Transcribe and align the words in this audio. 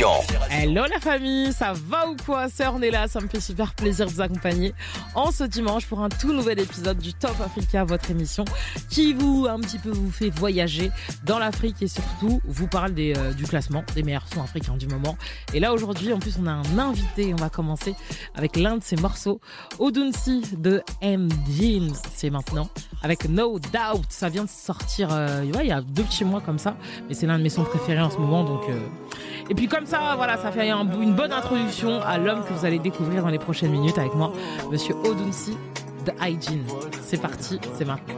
question. 0.00 0.39
Hello 0.52 0.82
la 0.90 0.98
famille, 0.98 1.52
ça 1.52 1.72
va 1.72 2.08
ou 2.08 2.16
quoi 2.26 2.48
Sœur 2.48 2.76
là, 2.80 3.06
ça 3.06 3.20
me 3.20 3.28
fait 3.28 3.38
super 3.38 3.72
plaisir 3.72 4.06
de 4.06 4.10
vous 4.10 4.20
accompagner 4.20 4.74
en 5.14 5.30
ce 5.30 5.44
dimanche 5.44 5.86
pour 5.86 6.00
un 6.00 6.08
tout 6.08 6.32
nouvel 6.32 6.58
épisode 6.58 6.98
du 6.98 7.14
Top 7.14 7.36
Africa, 7.40 7.84
votre 7.84 8.10
émission 8.10 8.44
qui 8.88 9.12
vous 9.12 9.46
un 9.48 9.60
petit 9.60 9.78
peu 9.78 9.90
vous 9.90 10.10
fait 10.10 10.30
voyager 10.30 10.90
dans 11.24 11.38
l'Afrique 11.38 11.80
et 11.82 11.86
surtout 11.86 12.40
vous 12.44 12.66
parle 12.66 12.94
des, 12.94 13.14
euh, 13.16 13.32
du 13.32 13.44
classement 13.44 13.84
des 13.94 14.02
meilleurs 14.02 14.26
sons 14.26 14.42
africains 14.42 14.76
du 14.76 14.88
moment. 14.88 15.16
Et 15.54 15.60
là 15.60 15.72
aujourd'hui 15.72 16.12
en 16.12 16.18
plus 16.18 16.36
on 16.42 16.46
a 16.48 16.50
un 16.50 16.78
invité, 16.80 17.32
on 17.32 17.36
va 17.36 17.48
commencer 17.48 17.94
avec 18.34 18.56
l'un 18.56 18.78
de 18.78 18.82
ses 18.82 18.96
morceaux, 18.96 19.40
Odunsi 19.78 20.42
de 20.58 20.82
M. 21.00 21.28
C'est 22.12 22.30
maintenant 22.30 22.68
avec 23.04 23.28
No 23.28 23.60
Doubt, 23.60 24.06
ça 24.08 24.28
vient 24.28 24.44
de 24.44 24.50
sortir 24.50 25.10
euh, 25.12 25.44
il 25.44 25.66
y 25.66 25.70
a 25.70 25.80
deux 25.80 26.02
petits 26.02 26.24
mois 26.24 26.40
comme 26.40 26.58
ça, 26.58 26.76
mais 27.06 27.14
c'est 27.14 27.26
l'un 27.26 27.38
de 27.38 27.44
mes 27.44 27.50
sons 27.50 27.62
préférés 27.62 28.02
en 28.02 28.10
ce 28.10 28.18
moment 28.18 28.42
donc... 28.42 28.68
Euh, 28.68 28.88
et 29.50 29.54
puis 29.54 29.66
comme 29.66 29.84
ça, 29.84 30.14
voilà, 30.14 30.36
ça 30.42 30.50
fait 30.52 30.70
un, 30.70 30.86
une 31.00 31.14
bonne 31.14 31.32
introduction 31.32 32.00
à 32.02 32.18
l'homme 32.18 32.42
que 32.44 32.52
vous 32.52 32.64
allez 32.64 32.78
découvrir 32.78 33.22
dans 33.22 33.28
les 33.28 33.38
prochaines 33.38 33.70
minutes 33.70 33.98
avec 33.98 34.14
moi, 34.14 34.32
Monsieur 34.70 34.94
Odunsi 35.04 35.56
de 36.06 36.12
Hygiene. 36.20 36.64
C'est 37.02 37.20
parti, 37.20 37.60
c'est 37.76 37.84
maintenant. 37.84 38.14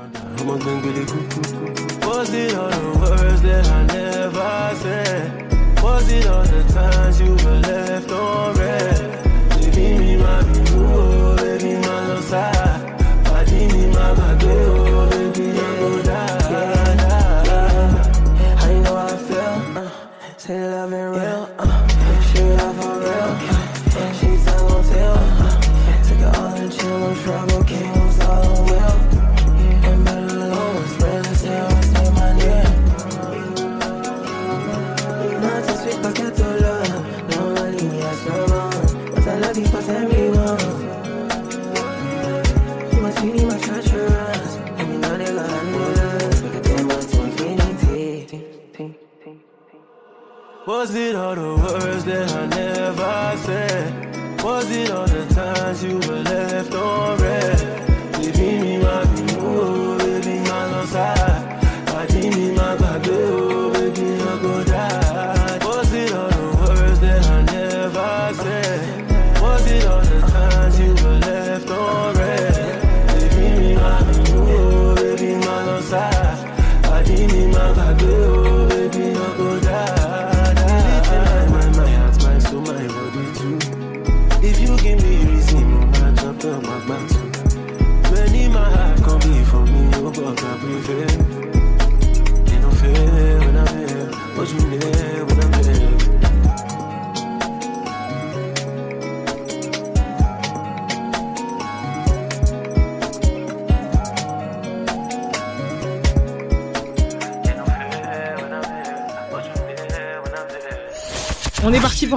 Was 50.82 50.96
it 50.96 51.14
all 51.14 51.36
the 51.36 51.54
words 51.62 52.04
that 52.06 52.28
I 52.32 52.46
never 52.46 53.36
said? 53.44 54.42
Was 54.42 54.68
it 54.68 54.90
all 54.90 55.06
the 55.06 55.24
times 55.32 55.84
you 55.84 55.94
were 55.94 56.24
left 56.24 56.74
on 56.74 57.21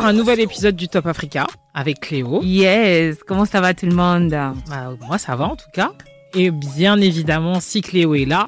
un 0.05 0.13
nouvel 0.13 0.39
épisode 0.39 0.75
du 0.75 0.87
Top 0.87 1.07
Africa 1.07 1.47
avec 1.73 1.99
Cléo. 1.99 2.41
Yes, 2.43 3.17
comment 3.27 3.45
ça 3.45 3.61
va 3.61 3.73
tout 3.73 3.85
le 3.85 3.95
monde? 3.95 4.29
Bah, 4.29 4.93
moi, 5.07 5.17
ça 5.17 5.35
va 5.35 5.45
en 5.45 5.55
tout 5.55 5.69
cas. 5.73 5.91
Et 6.33 6.51
bien 6.51 6.99
évidemment, 6.99 7.59
si 7.59 7.81
Cléo 7.81 8.13
est 8.15 8.25
là, 8.25 8.45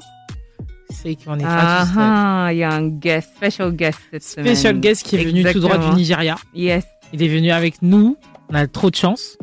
c'est 0.90 1.16
qu'on 1.16 1.36
n'est 1.36 1.44
pas 1.44 1.80
tous 1.86 1.94
seuls. 1.94 2.02
Ah, 2.02 2.48
il 2.52 2.58
y 2.58 2.62
a 2.64 2.70
un 2.72 2.88
guest, 2.88 3.30
special 3.36 3.72
guest 3.72 3.98
cette 4.10 4.22
semaine. 4.24 4.54
Special 4.54 4.80
guest 4.80 5.06
qui 5.06 5.16
est 5.16 5.24
venu 5.24 5.44
tout 5.52 5.60
droit 5.60 5.78
du. 5.78 5.94
Nigeria. 5.96 6.36
Yes. 6.54 6.84
Il 7.12 7.22
est 7.22 7.28
venu 7.28 7.50
avec 7.50 7.82
nous. 7.82 8.16
On 8.50 8.54
a 8.54 8.66
trop 8.66 8.90
de 8.90 8.96
chance. 8.96 9.36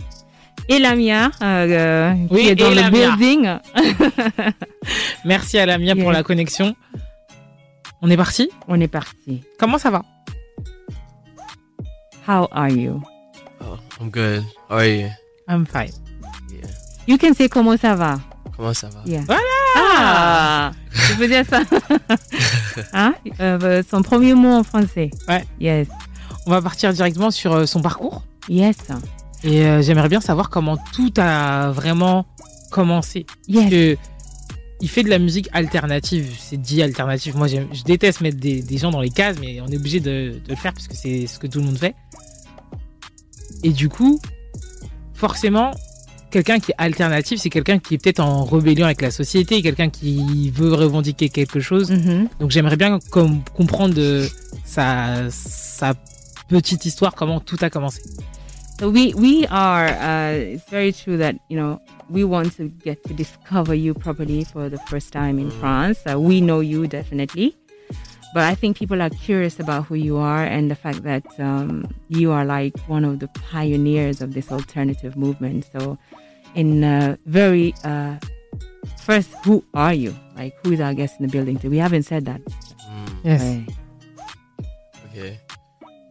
Et 0.69 0.79
Lamia, 0.79 1.29
euh, 1.43 2.13
Oui, 2.31 2.43
qui 2.43 2.49
est 2.49 2.55
dans 2.55 2.69
le 2.69 2.75
Lamia. 2.75 3.15
building. 3.15 3.49
Merci 5.25 5.57
à 5.59 5.65
Lamia 5.65 5.93
pour 5.95 6.05
Yes. 6.05 6.13
la 6.13 6.23
connexion. 6.23 6.75
On 8.01 8.09
est 8.09 8.17
parti? 8.17 8.49
On 8.67 8.79
est 8.79 8.87
parti. 8.87 9.41
Comment 9.59 9.77
ça 9.77 9.91
va? 9.91 10.01
How 12.27 12.47
are 12.51 12.71
you? 12.71 13.01
Oh, 13.61 13.77
I'm 13.99 14.09
good. 14.09 14.43
How 14.69 14.77
are 14.77 14.85
you? 14.87 15.09
I'm 15.47 15.65
fine. 15.65 15.91
Yeah. 16.51 16.67
You 17.07 17.17
can 17.17 17.33
say 17.33 17.47
comment 17.47 17.77
ça 17.79 17.95
va? 17.95 18.19
Comment 18.57 18.73
ça 18.73 18.89
va? 18.89 18.99
Yeah. 19.05 19.23
Voilà 19.27 19.41
Ah, 19.97 20.71
je 20.91 21.13
peux 21.15 21.27
dire 21.27 21.45
ça. 21.47 21.61
hein? 22.93 23.13
Euh, 23.39 23.83
son 23.89 24.01
premier 24.01 24.33
mot 24.33 24.51
en 24.53 24.63
français. 24.63 25.11
Ouais. 25.27 25.45
Yes. 25.59 25.87
On 26.47 26.51
va 26.51 26.61
partir 26.61 26.91
directement 26.93 27.31
sur 27.31 27.53
euh, 27.53 27.65
son 27.65 27.81
parcours. 27.81 28.23
Yes. 28.49 28.77
Et 29.43 29.63
euh, 29.65 29.81
j'aimerais 29.81 30.09
bien 30.09 30.21
savoir 30.21 30.49
comment 30.49 30.77
tout 30.93 31.13
a 31.17 31.71
vraiment 31.71 32.25
commencé. 32.71 33.25
Parce 33.25 33.65
Yes. 33.65 33.69
que 33.69 33.97
il 34.81 34.89
fait 34.89 35.03
de 35.03 35.09
la 35.09 35.19
musique 35.19 35.47
alternative. 35.53 36.35
C'est 36.37 36.57
dit 36.57 36.81
alternative. 36.83 37.35
Moi, 37.37 37.47
je 37.47 37.83
déteste 37.85 38.19
mettre 38.21 38.37
des, 38.37 38.61
des 38.61 38.77
gens 38.77 38.91
dans 38.91 38.99
les 39.01 39.09
cases, 39.09 39.37
mais 39.39 39.61
on 39.61 39.67
est 39.67 39.77
obligé 39.77 39.99
de, 40.01 40.39
de 40.43 40.49
le 40.49 40.55
faire 40.55 40.73
parce 40.73 40.87
que 40.87 40.95
c'est 40.95 41.27
ce 41.27 41.39
que 41.39 41.47
tout 41.47 41.59
le 41.59 41.65
monde 41.65 41.77
fait. 41.77 41.95
Et 43.63 43.71
du 43.71 43.89
coup, 43.89 44.19
forcément, 45.13 45.71
quelqu'un 46.31 46.59
qui 46.59 46.71
est 46.71 46.75
alternatif, 46.77 47.39
c'est 47.39 47.49
quelqu'un 47.49 47.79
qui 47.79 47.95
est 47.95 47.97
peut-être 47.97 48.19
en 48.19 48.43
rébellion 48.43 48.85
avec 48.85 49.01
la 49.01 49.11
société, 49.11 49.61
quelqu'un 49.61 49.89
qui 49.89 50.49
veut 50.51 50.73
revendiquer 50.73 51.29
quelque 51.29 51.59
chose. 51.59 51.91
Mhm. 51.91 52.27
Donc 52.39 52.51
j'aimerais 52.51 52.77
bien 52.77 52.99
com- 53.11 53.41
comprendre 53.55 53.93
de 53.95 54.27
sa, 54.65 55.29
sa 55.29 55.93
petite 56.49 56.85
histoire, 56.85 57.15
comment 57.15 57.39
tout 57.39 57.57
a 57.61 57.69
commencé. 57.69 58.01
So 58.79 58.89
we 58.89 59.13
we 59.15 59.45
are. 59.49 59.87
Uh, 59.87 60.55
it's 60.55 60.69
very 60.69 60.91
true 60.91 61.17
that 61.17 61.35
you 61.49 61.55
know 61.57 61.79
we 62.09 62.25
want 62.25 62.49
to 62.57 62.69
get 62.83 63.01
to 63.07 63.13
discover 63.13 63.73
you 63.73 63.93
properly 63.93 64.43
for 64.43 64.69
the 64.69 64.77
first 64.89 65.13
time 65.13 65.39
in 65.39 65.49
France. 65.49 65.95
Uh, 66.05 66.19
we 66.19 66.41
know 66.41 66.59
you 66.59 66.85
definitely, 66.85 67.55
but 68.35 68.43
I 68.43 68.53
think 68.53 68.75
people 68.75 69.01
are 69.01 69.09
curious 69.09 69.61
about 69.61 69.85
who 69.85 69.95
you 69.95 70.17
are 70.17 70.43
and 70.43 70.69
the 70.69 70.75
fact 70.75 71.03
that 71.03 71.23
um, 71.39 71.87
you 72.09 72.33
are 72.33 72.43
like 72.43 72.77
one 72.89 73.05
of 73.05 73.19
the 73.19 73.29
pioneers 73.29 74.19
of 74.19 74.33
this 74.33 74.51
alternative 74.51 75.15
movement. 75.15 75.65
So, 75.71 75.97
in 76.53 76.83
uh, 76.83 77.15
very 77.25 77.73
uh, 77.85 78.17
first, 78.99 79.29
who 79.45 79.63
are 79.73 79.93
you? 79.93 80.13
Like, 80.35 80.53
who 80.61 80.73
is 80.73 80.81
our 80.81 80.93
guest 80.93 81.15
in 81.17 81.27
the 81.27 81.31
building? 81.31 81.57
We 81.63 81.77
haven't 81.77 82.03
said 82.03 82.25
that. 82.25 82.41
Mm, 82.43 83.15
Yes. 83.23 83.41
Right. 83.41 84.27
okay. 85.05 85.39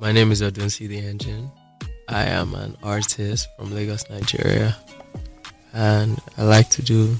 My 0.00 0.10
name 0.10 0.32
is 0.32 0.40
Odunsi 0.40 0.88
the 0.88 1.00
Engine. 1.04 1.50
I 2.08 2.24
am 2.24 2.54
an 2.54 2.74
artist 2.82 3.48
from 3.58 3.74
Lagos, 3.74 4.08
Nigeria. 4.08 4.74
And 5.74 6.18
I 6.38 6.44
like 6.44 6.70
to 6.70 6.82
do 6.82 7.16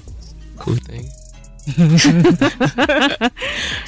cool 0.57 0.77
things. 0.77 1.24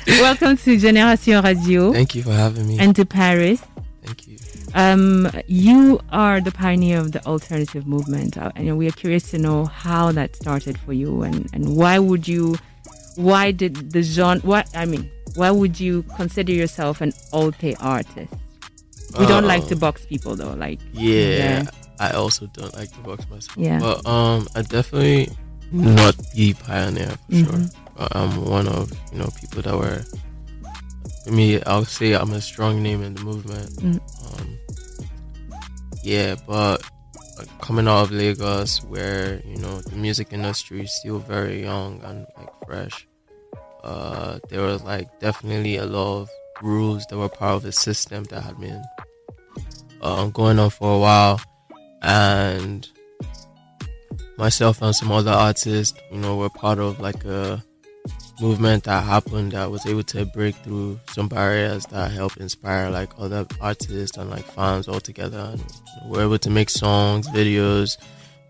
Welcome 0.07 0.57
to 0.57 0.77
Generation 0.79 1.43
Radio 1.43 1.93
Thank 1.93 2.15
you 2.15 2.23
for 2.23 2.31
having 2.31 2.67
me. 2.67 2.79
and 2.79 2.95
to 2.95 3.05
Paris. 3.05 3.61
Thank 4.03 4.27
you. 4.27 4.37
Um, 4.73 5.29
you 5.47 5.99
are 6.11 6.41
the 6.41 6.51
pioneer 6.51 6.99
of 6.99 7.11
the 7.11 7.23
alternative 7.25 7.85
movement, 7.85 8.37
uh, 8.37 8.51
and 8.55 8.77
we 8.77 8.87
are 8.87 8.91
curious 8.91 9.29
to 9.31 9.37
know 9.37 9.65
how 9.65 10.11
that 10.13 10.35
started 10.35 10.77
for 10.79 10.93
you, 10.93 11.21
and, 11.21 11.47
and 11.53 11.75
why 11.77 11.99
would 11.99 12.27
you, 12.27 12.55
why 13.15 13.51
did 13.51 13.91
the 13.91 14.01
genre, 14.01 14.41
what 14.41 14.67
I 14.75 14.85
mean, 14.85 15.09
why 15.35 15.51
would 15.51 15.79
you 15.79 16.03
consider 16.15 16.53
yourself 16.53 17.01
an 17.01 17.13
alte 17.31 17.75
artist? 17.79 18.33
We 19.19 19.25
don't 19.27 19.45
like 19.45 19.67
to 19.67 19.75
box 19.75 20.05
people 20.05 20.35
though, 20.35 20.53
like 20.53 20.79
Yeah, 20.93 21.61
Yeah. 21.63 21.69
I 21.99 22.11
also 22.11 22.47
don't 22.47 22.73
like 22.75 22.91
to 22.91 22.99
box 22.99 23.27
myself. 23.29 23.57
Yeah. 23.57 23.79
But 23.79 24.05
um, 24.05 24.47
I 24.55 24.61
definitely 24.63 25.29
not 25.71 26.15
the 26.33 26.53
pioneer 26.53 27.11
for 27.29 27.35
sure. 27.35 27.45
Mhm. 27.45 27.73
But 27.97 28.15
I'm 28.15 28.45
one 28.45 28.67
of 28.67 28.91
you 29.11 29.19
know 29.19 29.29
people 29.39 29.61
that 29.63 29.75
were. 29.77 30.03
For 31.25 31.31
me, 31.33 31.61
I'll 31.63 31.83
say 31.85 32.13
I'm 32.13 32.31
a 32.31 32.41
strong 32.41 32.81
name 32.81 33.03
in 33.03 33.15
the 33.15 33.23
movement. 33.23 33.69
Mm. 33.83 33.99
Um, 34.39 34.57
yeah, 36.03 36.35
but 36.47 36.81
coming 37.59 37.87
out 37.87 38.03
of 38.03 38.11
Lagos, 38.11 38.83
where 38.83 39.41
you 39.45 39.57
know 39.57 39.81
the 39.81 39.95
music 39.95 40.29
industry 40.31 40.81
is 40.83 40.93
still 40.93 41.19
very 41.19 41.61
young 41.63 42.01
and 42.03 42.25
like 42.37 42.49
fresh, 42.65 43.07
uh, 43.83 44.39
there 44.49 44.61
was 44.61 44.83
like 44.83 45.19
definitely 45.19 45.75
a 45.77 45.85
lot 45.85 46.21
of 46.21 46.29
rules 46.61 47.05
that 47.09 47.17
were 47.17 47.29
part 47.29 47.55
of 47.55 47.63
the 47.63 47.71
system 47.71 48.23
that 48.25 48.41
had 48.41 48.59
been 48.59 48.81
um, 50.01 50.31
going 50.31 50.59
on 50.59 50.69
for 50.69 50.95
a 50.95 50.99
while, 50.99 51.41
and 52.03 52.87
myself 54.37 54.81
and 54.81 54.95
some 54.95 55.11
other 55.11 55.31
artists, 55.31 55.97
you 56.11 56.19
know, 56.19 56.37
were 56.37 56.49
part 56.49 56.79
of 56.79 56.99
like 56.99 57.23
a 57.25 57.63
movement 58.39 58.83
that 58.83 59.03
happened 59.03 59.51
that 59.51 59.69
was 59.69 59.85
able 59.85 60.03
to 60.03 60.25
break 60.27 60.55
through 60.57 60.99
some 61.09 61.27
barriers 61.27 61.85
that 61.87 62.11
helped 62.11 62.37
inspire 62.37 62.89
like 62.89 63.09
other 63.17 63.45
artists 63.59 64.15
and 64.17 64.29
like 64.29 64.45
fans 64.45 64.87
all 64.87 64.99
together 64.99 65.49
and 65.51 65.63
we're 66.05 66.21
able 66.21 66.37
to 66.37 66.49
make 66.51 66.69
songs 66.69 67.27
videos 67.29 67.97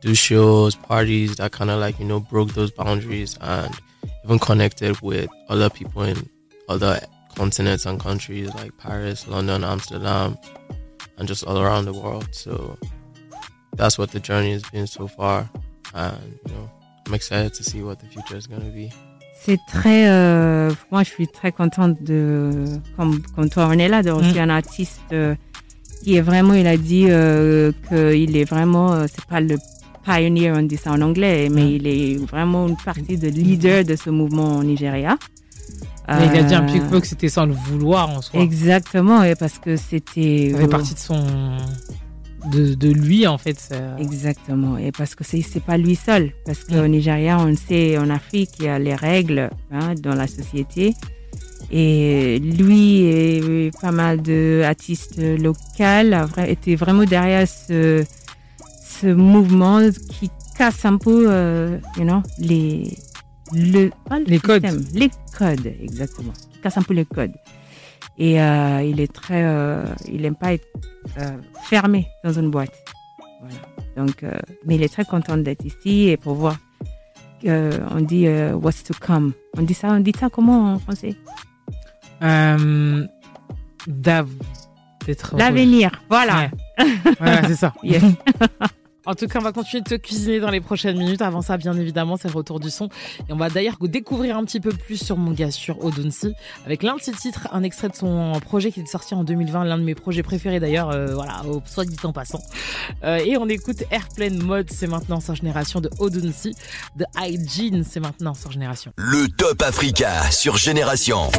do 0.01 0.13
shows 0.13 0.75
parties 0.75 1.37
that 1.37 1.53
kind 1.53 1.71
of 1.71 1.79
like 1.79 1.97
you 1.99 2.05
know 2.05 2.19
broke 2.19 2.49
those 2.49 2.69
boundaries 2.69 3.37
and 3.39 3.79
even 4.25 4.37
connected 4.37 4.99
with 4.99 5.29
other 5.47 5.69
people 5.69 6.03
in 6.03 6.29
other 6.67 6.99
continents 7.35 7.85
and 7.85 7.97
countries 7.99 8.53
like 8.55 8.77
paris 8.77 9.25
london 9.25 9.63
amsterdam 9.63 10.37
and 11.17 11.27
just 11.27 11.43
all 11.45 11.59
around 11.59 11.85
the 11.85 11.93
world. 11.93 12.27
So 12.31 12.77
that's 13.75 13.97
what 13.97 14.11
the 14.11 14.19
journey 14.19 14.51
has 14.51 14.63
been 14.69 14.87
so 14.87 15.07
far 15.07 15.49
and 15.97 16.13
you 16.45 16.53
know 16.53 16.69
i'm 17.07 17.13
excited 17.13 17.51
to 17.53 17.63
see 17.63 17.81
what 17.81 17.95
the 17.95 18.05
future 18.13 18.37
is 18.37 18.47
going 18.47 18.61
to 18.61 18.71
be 18.71 18.89
C'est 19.39 19.59
très. 19.67 20.09
Euh, 20.09 20.71
moi, 20.91 21.03
je 21.03 21.09
suis 21.09 21.27
très 21.27 21.51
contente 21.51 22.01
de. 22.01 22.65
Comme, 22.97 23.21
comme 23.35 23.49
toi, 23.49 23.67
on 23.69 23.77
est 23.77 23.87
là, 23.87 24.01
de 24.01 24.09
reçu 24.09 24.39
un 24.39 24.49
artiste 24.49 24.99
euh, 25.13 25.35
qui 26.03 26.15
est 26.17 26.21
vraiment. 26.21 26.55
Il 26.55 26.65
a 26.65 26.75
dit 26.75 27.05
euh, 27.07 27.71
qu'il 27.87 28.35
est 28.35 28.45
vraiment. 28.49 28.93
euh, 28.93 29.05
c'est 29.07 29.23
pas 29.25 29.39
le 29.39 29.57
pioneer, 30.03 30.51
on 30.57 30.63
dit 30.63 30.75
ça 30.75 30.91
en 30.91 31.01
anglais, 31.01 31.49
mais 31.51 31.75
il 31.75 31.85
est 31.85 32.15
vraiment 32.17 32.67
une 32.67 32.77
partie 32.77 33.17
de 33.17 33.27
leader 33.27 33.85
de 33.85 33.95
ce 33.95 34.09
mouvement 34.09 34.57
au 34.57 34.63
Nigeria. 34.63 35.17
Mais 36.09 36.25
il 36.33 36.39
a 36.39 36.43
dit 36.43 36.55
un 36.55 36.63
petit 36.63 36.79
peu 36.79 36.99
que 36.99 37.07
c'était 37.07 37.29
sans 37.29 37.45
le 37.45 37.53
vouloir 37.53 38.09
en 38.09 38.21
soi. 38.23 38.39
Exactement, 38.39 39.21
et 39.23 39.35
parce 39.35 39.59
que 39.59 39.77
c'était. 39.77 40.49
Ça 40.53 40.61
fait 40.61 40.67
partie 40.67 40.95
de 40.95 40.99
son. 40.99 41.23
De, 42.51 42.75
de 42.75 42.91
lui, 42.91 43.25
en 43.27 43.37
fait. 43.37 43.73
Exactement, 43.99 44.77
et 44.77 44.91
parce 44.91 45.15
que 45.15 45.23
c'est 45.23 45.63
pas 45.63 45.77
lui 45.77 45.95
seul, 45.95 46.31
parce 46.45 46.63
qu'au 46.63 46.87
Nigeria, 46.87 47.39
on 47.39 47.45
le 47.45 47.55
sait, 47.55 47.97
en 47.97 48.09
Afrique, 48.09 48.51
il 48.59 48.65
y 48.65 48.67
a 48.67 48.77
les 48.79 48.95
règles 48.95 49.49
hein, 49.71 49.95
dans 49.95 50.13
la 50.15 50.27
société. 50.27 50.93
Et 51.71 52.39
lui 52.39 53.01
et 53.01 53.71
pas 53.81 53.91
mal 53.91 54.21
d'artistes 54.21 55.19
locaux 55.19 55.57
étaient 56.47 56.75
vraiment 56.75 57.03
derrière 57.03 57.47
ce, 57.47 58.05
ce 59.01 59.07
mouvement 59.07 59.81
qui 60.07 60.29
casse 60.57 60.85
un 60.85 60.97
peu, 60.97 61.25
euh, 61.27 61.77
you 61.97 62.03
know, 62.03 62.21
les, 62.39 62.97
le, 63.53 63.89
Les 64.25 64.39
codes. 64.39 64.65
les 64.93 65.09
codes, 65.37 65.73
exactement. 65.81 66.33
Qui 66.53 66.59
casse 66.61 66.77
un 66.77 66.83
peu 66.83 66.93
les 66.93 67.05
codes. 67.05 67.33
Et 68.19 68.41
euh, 68.41 68.81
il 68.83 68.99
est 68.99 69.11
très, 69.13 69.43
euh, 69.43 69.83
il 70.11 70.25
aime 70.25 70.35
pas 70.35 70.53
être 70.53 70.67
euh, 71.19 71.37
fermé 71.63 72.07
dans 72.23 72.33
une 72.33 72.49
boîte. 72.49 72.73
Voilà. 73.41 73.55
Donc, 73.95 74.23
mais 74.65 74.75
il 74.75 74.83
est 74.83 74.91
très 74.91 75.05
content 75.05 75.37
d'être 75.37 75.65
ici 75.65 76.09
et 76.09 76.17
pour 76.17 76.33
voir. 76.35 76.57
on 77.45 78.01
dit 78.01 78.27
what's 78.53 78.83
to 78.83 78.93
come. 78.99 79.33
On 79.57 79.61
dit 79.61 79.73
ça, 79.73 79.89
on 79.89 79.99
dit 79.99 80.13
ça 80.19 80.29
comment 80.29 80.73
en 80.73 80.79
français? 80.79 81.15
D'av- 83.87 84.27
d'être 85.05 85.29
heureux. 85.33 85.39
L'avenir. 85.39 85.91
Voilà. 86.09 86.49
Ouais. 86.79 86.85
Voilà, 87.19 87.47
c'est 87.47 87.55
ça. 87.55 87.73
Yes. 87.83 88.03
En 89.07 89.15
tout 89.15 89.27
cas, 89.27 89.39
on 89.39 89.43
va 89.43 89.53
continuer 89.53 89.81
de 89.81 89.87
te 89.87 89.95
cuisiner 89.95 90.41
dans 90.41 90.49
les 90.49 90.59
prochaines 90.59 90.97
minutes. 90.97 91.21
Avant 91.21 91.41
ça, 91.41 91.55
bien 91.55 91.73
évidemment, 91.77 92.17
c'est 92.17 92.27
le 92.27 92.33
retour 92.33 92.59
du 92.59 92.69
son. 92.69 92.89
Et 93.29 93.31
on 93.31 93.37
va 93.37 93.49
d'ailleurs 93.49 93.77
découvrir 93.79 94.37
un 94.37 94.43
petit 94.43 94.59
peu 94.59 94.71
plus 94.71 95.01
sur 95.01 95.15
mon 95.15 95.31
gars, 95.31 95.49
sur 95.49 95.81
Odunsi, 95.81 96.33
avec 96.65 96.83
l'un 96.83 96.97
de 96.97 97.01
ses 97.01 97.13
titres, 97.13 97.47
un 97.53 97.63
extrait 97.63 97.87
de 97.87 97.95
son 97.95 98.33
projet 98.41 98.69
qui 98.69 98.81
est 98.81 98.85
sorti 98.85 99.15
en 99.15 99.23
2020, 99.23 99.63
l'un 99.63 99.77
de 99.77 99.83
mes 99.83 99.95
projets 99.95 100.23
préférés 100.23 100.59
d'ailleurs, 100.59 100.89
euh, 100.89 101.15
voilà, 101.15 101.45
au 101.45 101.61
soit 101.65 101.85
dit 101.85 101.95
en 102.03 102.11
passant. 102.11 102.41
Euh, 103.05 103.17
et 103.17 103.37
on 103.37 103.47
écoute 103.47 103.83
Airplane 103.91 104.43
Mode, 104.43 104.69
c'est 104.71 104.87
maintenant 104.87 105.21
sur 105.21 105.35
Génération 105.35 105.79
de 105.79 105.89
Odunsi, 105.99 106.53
de 106.97 107.05
Hygiene, 107.17 107.85
c'est 107.89 108.01
maintenant 108.01 108.33
sur 108.33 108.51
Génération. 108.51 108.91
Le 108.97 109.29
Top 109.29 109.61
Africa 109.61 110.29
sur 110.31 110.57
Génération. 110.57 111.31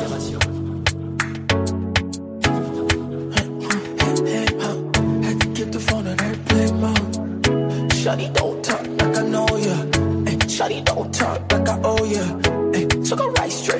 Shawty 8.09 8.33
don't 8.33 8.65
talk 8.65 8.87
like 8.87 9.19
I 9.19 9.23
know 9.23 9.47
ya. 9.59 9.77
Ay, 10.27 10.37
Shawty 10.49 10.83
don't 10.83 11.13
talk 11.13 11.53
like 11.53 11.69
I 11.69 11.79
owe 11.85 12.05
ya. 12.05 12.25
Ay, 12.73 12.87
took 13.05 13.21
a 13.21 13.29
right 13.37 13.53
straight 13.53 13.78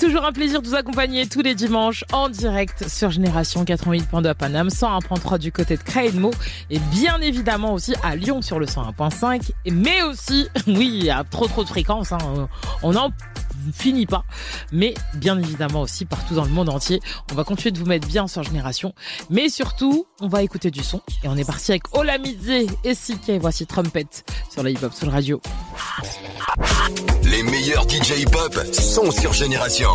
toujours 0.00 0.24
un 0.24 0.32
plaisir 0.32 0.62
de 0.62 0.66
vous 0.66 0.74
accompagner 0.74 1.26
tous 1.26 1.42
les 1.42 1.54
dimanches 1.54 2.04
en 2.10 2.30
direct 2.30 2.88
sur 2.88 3.10
Génération 3.10 3.64
88.2 3.64 4.28
à 4.28 4.34
Paname, 4.34 4.68
101.3 4.68 5.38
du 5.38 5.52
côté 5.52 5.76
de 5.76 5.82
Créedmo 5.82 6.30
et 6.70 6.78
bien 6.78 7.20
évidemment 7.20 7.74
aussi 7.74 7.94
à 8.02 8.16
Lyon 8.16 8.40
sur 8.40 8.58
le 8.58 8.64
101.5 8.64 9.50
mais 9.70 10.02
aussi, 10.02 10.48
oui, 10.66 11.10
a 11.10 11.22
trop 11.24 11.46
trop 11.48 11.64
de 11.64 11.68
fréquences, 11.68 12.12
hein, 12.12 12.48
on 12.82 12.92
n'en 12.92 13.10
finit 13.72 14.06
pas, 14.06 14.24
mais 14.72 14.94
bien 15.14 15.38
évidemment 15.38 15.82
aussi 15.82 16.04
partout 16.04 16.34
dans 16.34 16.44
le 16.44 16.50
monde 16.50 16.68
entier. 16.68 17.00
On 17.32 17.34
va 17.34 17.44
continuer 17.44 17.72
de 17.72 17.78
vous 17.78 17.86
mettre 17.86 18.06
bien 18.06 18.26
sur 18.26 18.42
Génération, 18.42 18.94
mais 19.28 19.48
surtout, 19.48 20.06
on 20.20 20.28
va 20.28 20.42
écouter 20.42 20.70
du 20.70 20.82
son 20.82 21.00
et 21.24 21.28
on 21.28 21.36
est 21.36 21.44
parti 21.44 21.72
avec 21.72 21.96
Olamide 21.96 22.66
et 22.84 22.94
CK, 22.94 23.40
voici 23.40 23.66
Trumpet 23.66 24.06
sur 24.50 24.62
la 24.62 24.70
hip-hop 24.70 24.92
sur 24.92 25.06
le 25.06 25.12
radio. 25.12 25.40
Les 27.24 27.42
meilleurs 27.42 27.88
DJ 27.88 28.20
hip-hop 28.20 28.58
sont 28.72 29.10
sur 29.10 29.32
Génération. 29.32 29.88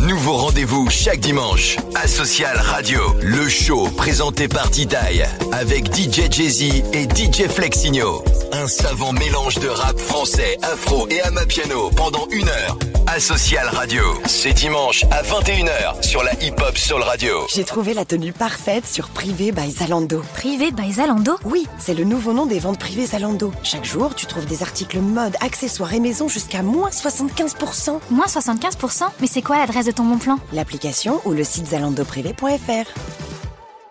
Nouveau 0.00 0.36
rendez-vous 0.36 0.90
chaque 0.90 1.20
dimanche. 1.20 1.76
Asocial 1.94 2.56
Radio, 2.56 3.00
le 3.22 3.48
show 3.48 3.88
présenté 3.96 4.48
par 4.48 4.68
Titaï 4.70 5.24
avec 5.52 5.94
DJ 5.94 6.30
Jay-Z 6.30 6.62
et 6.92 7.04
DJ 7.04 7.48
Flexigno. 7.48 8.22
Un 8.52 8.66
savant 8.66 9.12
mélange 9.12 9.58
de 9.58 9.68
rap 9.68 9.98
français, 9.98 10.58
afro 10.62 11.08
et 11.08 11.20
amapiano 11.22 11.90
pendant 11.90 12.26
une 12.30 12.48
heure. 12.48 12.78
Asocial 13.14 13.68
Radio, 13.68 14.02
c'est 14.24 14.54
dimanche 14.54 15.04
à 15.10 15.22
21h 15.22 16.02
sur 16.02 16.22
la 16.22 16.32
hip-hop 16.42 16.78
Soul 16.78 17.02
Radio. 17.02 17.46
J'ai 17.54 17.62
trouvé 17.62 17.92
la 17.92 18.06
tenue 18.06 18.32
parfaite 18.32 18.86
sur 18.86 19.10
Privé 19.10 19.52
by 19.52 19.70
Zalando. 19.70 20.22
Privé 20.32 20.70
by 20.70 20.90
Zalando? 20.90 21.36
Oui, 21.44 21.66
c'est 21.78 21.92
le 21.92 22.04
nouveau 22.04 22.32
nom 22.32 22.46
des 22.46 22.58
ventes 22.58 22.78
privées 22.80 23.04
Zalando. 23.04 23.52
Chaque 23.62 23.84
jour, 23.84 24.14
tu 24.14 24.24
trouves 24.24 24.46
des 24.46 24.62
articles 24.62 24.98
mode, 25.00 25.36
accessoires 25.42 25.92
et 25.92 26.00
maison 26.00 26.26
jusqu'à 26.26 26.62
moins 26.62 26.88
75%. 26.88 28.00
Moins 28.10 28.24
75% 28.24 29.02
Mais 29.20 29.26
c'est 29.26 29.42
quoi 29.42 29.58
l'adresse 29.58 29.84
de 29.84 29.92
ton 29.92 30.04
bon 30.04 30.16
plan? 30.16 30.38
L'application 30.54 31.20
ou 31.26 31.32
le 31.32 31.44
site 31.44 31.66
zalandoprivé.fr. 31.66 32.90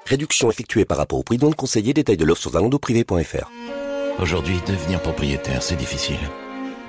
Réduction 0.07 0.49
effectuée 0.49 0.85
par 0.85 0.97
rapport 0.97 1.19
au 1.19 1.23
prix 1.23 1.37
non 1.37 1.51
conseillé. 1.51 1.93
Détail 1.93 2.17
de 2.17 2.25
l'offre 2.25 2.41
sur 2.41 2.53
zalandoprivé.fr. 2.53 3.51
Aujourd'hui, 4.19 4.55
devenir 4.65 4.99
propriétaire, 4.99 5.61
c'est 5.61 5.75
difficile. 5.75 6.17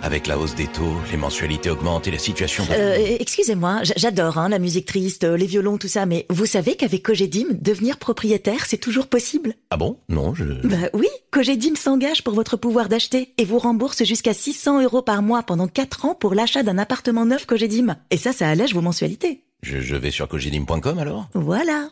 Avec 0.04 0.26
la 0.26 0.36
hausse 0.36 0.56
des 0.56 0.66
taux, 0.66 0.96
les 1.12 1.16
mensualités 1.16 1.70
augmentent 1.70 2.08
et 2.08 2.10
la 2.10 2.18
situation... 2.18 2.64
de- 2.64 2.70
Euh, 2.72 3.16
excusez-moi, 3.20 3.82
j'adore 3.96 4.36
hein, 4.36 4.48
la 4.48 4.58
musique 4.58 4.86
triste, 4.86 5.22
euh, 5.22 5.36
les 5.36 5.46
violons, 5.46 5.78
tout 5.78 5.86
ça, 5.86 6.06
mais 6.06 6.26
vous 6.28 6.44
savez 6.44 6.74
qu'avec 6.74 7.04
Cogedim, 7.04 7.46
devenir 7.52 7.98
propriétaire, 7.98 8.66
c'est 8.66 8.78
toujours 8.78 9.06
possible? 9.06 9.54
Ah 9.70 9.76
bon? 9.76 9.98
Non, 10.08 10.34
je... 10.34 10.44
Bah 10.66 10.88
oui, 10.92 11.06
Cogedim 11.30 11.76
s'engage 11.76 12.24
pour 12.24 12.34
votre 12.34 12.56
pouvoir 12.56 12.88
d'acheter 12.88 13.32
et 13.38 13.44
vous 13.44 13.60
rembourse 13.60 14.02
jusqu'à 14.04 14.34
600 14.34 14.82
euros 14.82 15.02
par 15.02 15.22
mois 15.22 15.44
pendant 15.44 15.68
4 15.68 16.04
ans 16.04 16.14
pour 16.16 16.34
l'achat 16.34 16.64
d'un 16.64 16.78
appartement 16.78 17.24
neuf 17.24 17.46
Cogedim. 17.46 17.96
Et 18.10 18.16
ça, 18.16 18.32
ça 18.32 18.48
allège 18.48 18.74
vos 18.74 18.80
mensualités. 18.82 19.44
Je, 19.62 19.78
je 19.80 19.94
vais 19.94 20.10
sur 20.10 20.26
cogedim.com 20.26 20.98
alors? 20.98 21.28
Voilà. 21.34 21.90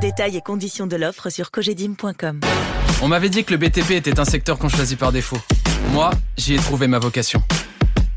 Détails 0.00 0.36
et 0.36 0.40
conditions 0.40 0.88
de 0.88 0.96
l'offre 0.96 1.30
sur 1.30 1.52
cogedim.com. 1.52 2.40
On 3.02 3.06
m'avait 3.08 3.28
dit 3.28 3.44
que 3.44 3.52
le 3.54 3.58
BTP 3.58 3.92
était 3.92 4.18
un 4.18 4.24
secteur 4.24 4.58
qu'on 4.58 4.68
choisit 4.68 4.98
par 4.98 5.12
défaut. 5.12 5.38
Moi, 5.92 6.10
j'y 6.36 6.54
ai 6.54 6.58
trouvé 6.58 6.86
ma 6.86 7.00
vocation. 7.00 7.42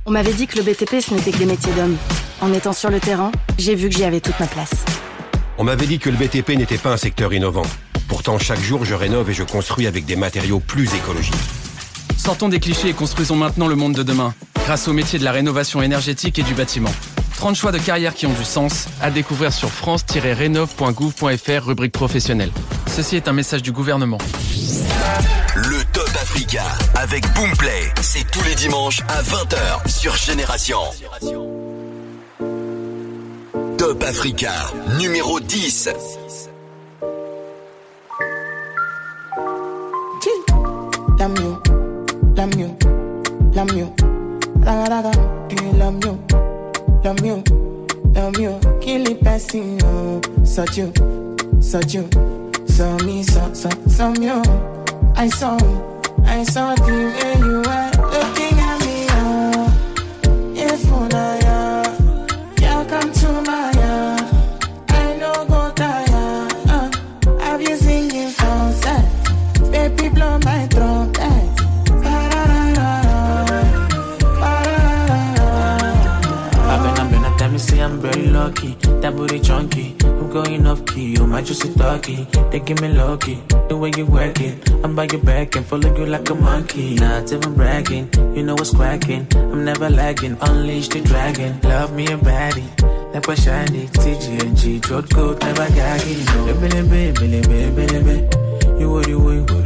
On 0.06 0.12
m'avait 0.12 0.34
dit 0.34 0.46
que 0.46 0.58
le 0.58 0.64
BTP, 0.64 1.02
ce 1.02 1.14
n'était 1.14 1.32
que 1.32 1.38
des 1.38 1.46
métiers 1.46 1.74
d'hommes. 1.74 1.98
En 2.40 2.54
étant 2.54 2.72
sur 2.72 2.92
le 2.92 3.00
terrain, 3.00 3.32
j'ai 3.58 3.74
vu 3.74 3.90
que 3.90 3.96
j'y 3.96 4.04
avais 4.04 4.20
toute 4.20 4.40
ma 4.40 4.46
place. 4.46 4.86
On 5.58 5.64
m'avait 5.64 5.88
dit 5.88 5.98
que 5.98 6.10
le 6.10 6.18
BTP 6.18 6.50
n'était 6.50 6.78
pas 6.78 6.92
un 6.94 6.98
secteur 6.98 7.34
innovant. 7.34 7.66
Pourtant, 8.08 8.38
chaque 8.38 8.62
jour, 8.62 8.86
je 8.86 8.94
rénove 8.94 9.32
et 9.32 9.34
je 9.34 9.44
construis 9.44 9.88
avec 9.88 10.06
des 10.06 10.16
matériaux 10.16 10.60
plus 10.60 10.94
écologiques. 10.94 11.34
Sortons 12.24 12.48
des 12.48 12.62
clichés 12.62 12.88
et 12.88 12.94
construisons 12.94 13.36
maintenant 13.36 13.68
le 13.68 13.76
monde 13.76 13.96
de 13.96 14.04
demain, 14.04 14.34
grâce 14.64 14.88
au 14.88 14.94
métier 14.94 15.20
de 15.20 15.26
la 15.26 15.34
rénovation 15.34 15.82
énergétique 15.82 16.40
et 16.40 16.44
du 16.44 16.54
bâtiment. 16.54 16.94
30 17.36 17.54
choix 17.56 17.74
de 17.74 17.80
carrière 17.80 18.14
qui 18.14 18.26
ont 18.26 18.34
du 18.34 18.46
sens, 18.46 18.86
à 19.02 19.12
découvrir 19.12 19.52
sur 19.52 19.70
france-rénov.gouv.fr, 19.70 21.66
rubrique 21.66 21.92
professionnelle. 21.92 22.52
Ceci 22.88 23.18
est 23.18 23.28
un 23.28 23.34
message 23.34 23.62
du 23.62 23.74
gouvernement. 23.74 24.20
Le 25.56 25.84
Top 25.92 26.10
Africa 26.22 26.64
avec 26.96 27.30
Boomplay, 27.34 27.92
c'est 28.02 28.32
tous 28.32 28.44
les 28.46 28.56
dimanches 28.56 29.02
à 29.10 29.22
20h 29.22 29.90
sur 29.90 30.16
Génération. 30.16 30.80
Top 33.78 34.02
Africa, 34.02 34.54
numéro 34.98 35.42
10. 35.42 35.90
Love 41.24 41.40
you, 41.40 41.53
love 42.36 42.56
you, 42.56 42.68
love 43.54 43.72
you. 43.74 43.94
Raga 44.66 44.90
raga, 44.90 45.12
do 45.50 45.64
you 45.64 45.72
love 45.74 46.04
you, 46.04 46.14
love 47.04 47.26
you, 47.26 47.44
love 48.14 48.38
you? 48.40 48.60
Kill 48.82 49.04
the 49.04 49.16
person, 49.24 49.80
you, 49.80 50.46
such 50.46 50.78
you, 50.78 50.92
such 51.62 51.94
you. 51.94 52.10
So 52.68 52.98
me, 53.06 53.24
so 53.24 53.54
so 53.54 53.70
so 53.88 54.14
you. 54.14 54.42
I 55.16 55.28
saw, 55.30 55.58
I 56.26 56.44
saw 56.44 56.76
the 56.76 56.92
way 56.92 57.38
you 57.46 57.62
were 57.62 57.93
booty 79.14 79.40
chunky. 79.40 79.96
I'm 80.04 80.30
going 80.30 80.66
off 80.68 80.86
key. 80.86 81.14
You 81.14 81.26
might 81.28 81.46
just 81.46 81.64
talkie. 81.78 82.28
They 82.52 82.60
give 82.60 82.82
me 82.82 82.90
lucky. 82.90 83.36
The 83.70 83.78
way 83.78 83.92
you 83.96 84.06
work 84.06 84.40
it. 84.40 84.70
I'm 84.84 84.96
by 84.96 85.06
your 85.06 85.22
back 85.22 85.56
and 85.56 85.66
follow 85.66 85.96
you 85.98 86.06
like 86.06 86.30
a 86.30 86.36
monkey. 86.36 86.96
Not 86.96 87.32
even 87.32 87.54
bragging. 87.56 88.10
You 88.36 88.44
know 88.44 88.56
what's 88.56 88.74
cracking. 88.74 89.28
I'm 89.36 89.64
never 89.64 89.90
lagging. 89.90 90.38
Unleash 90.42 90.90
the 90.90 91.02
dragon. 91.02 91.60
Love 91.64 91.94
me 91.94 92.06
a 92.08 92.18
baddie. 92.18 92.70
Like 93.14 93.28
what 93.28 93.38
shiny. 93.40 93.88
TGNG. 93.88 94.84
Throat 94.84 95.10
coat. 95.14 95.42
Never 95.42 95.68
gagging. 95.70 96.26
No. 96.26 96.46
Baby, 96.60 96.82
baby, 96.90 97.42
baby, 97.42 97.86
baby. 97.88 98.44
You 98.80 98.90
what 98.90 99.08
you 99.08 99.20
what 99.20 99.64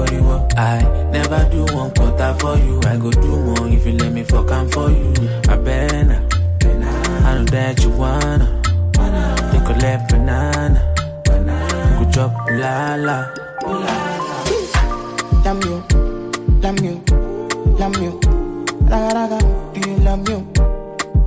what 0.00 0.12
you 0.12 0.22
what 0.22 0.58
I 0.58 0.82
never 1.10 1.48
do 1.50 1.64
one 1.74 1.90
quarter 1.92 2.34
for 2.38 2.56
you 2.56 2.80
I 2.84 2.96
go 2.96 3.10
do 3.10 3.36
more 3.40 3.66
if 3.68 3.86
you 3.86 3.92
let 3.92 4.12
me 4.12 4.22
fuck 4.22 4.50
I'm 4.50 4.68
for 4.68 4.90
you 4.90 5.12
I 5.48 5.56
better 5.56 6.26
I 6.62 7.34
know 7.34 7.44
that 7.44 7.82
you 7.82 7.90
wanna 7.90 8.59
collect 9.72 10.10
banana. 10.10 10.80
Go 11.98 12.04
chop 12.10 12.32
la 12.50 12.96
la 12.96 13.18
Love 15.44 15.64
you, 15.64 15.76
love 16.62 16.80
you, 16.80 16.94
love 17.78 17.96
you. 18.02 18.20
Raga 18.90 19.10
raga, 19.14 19.38
do 19.72 19.90
you 19.90 19.96
love 19.98 20.28
you, 20.28 20.38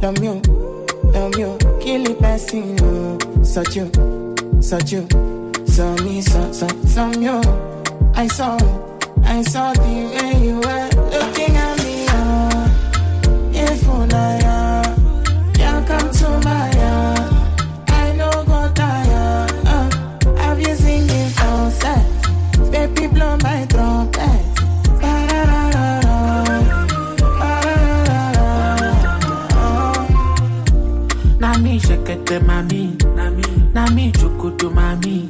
love 0.02 0.24
you, 0.24 0.42
love 1.14 1.38
you? 1.38 1.58
Kill 1.82 2.04
the 2.04 2.16
person, 2.20 2.78
you, 2.78 3.44
such 3.46 3.76
you, 3.76 3.90
such 4.62 4.92
you. 4.92 5.08
So 5.66 5.96
me, 6.04 6.22
so 6.22 6.52
so 6.52 6.68
so 6.86 7.12
you. 7.20 7.40
I 8.16 8.28
saw, 8.28 8.58
I 9.24 9.42
saw 9.42 9.74
the 9.74 9.94
way 10.14 10.46
you 10.46 10.56
were 10.60 10.93
Na 33.84 33.90
me 33.90 34.12
chukutu 34.12 34.70
mami 34.72 35.28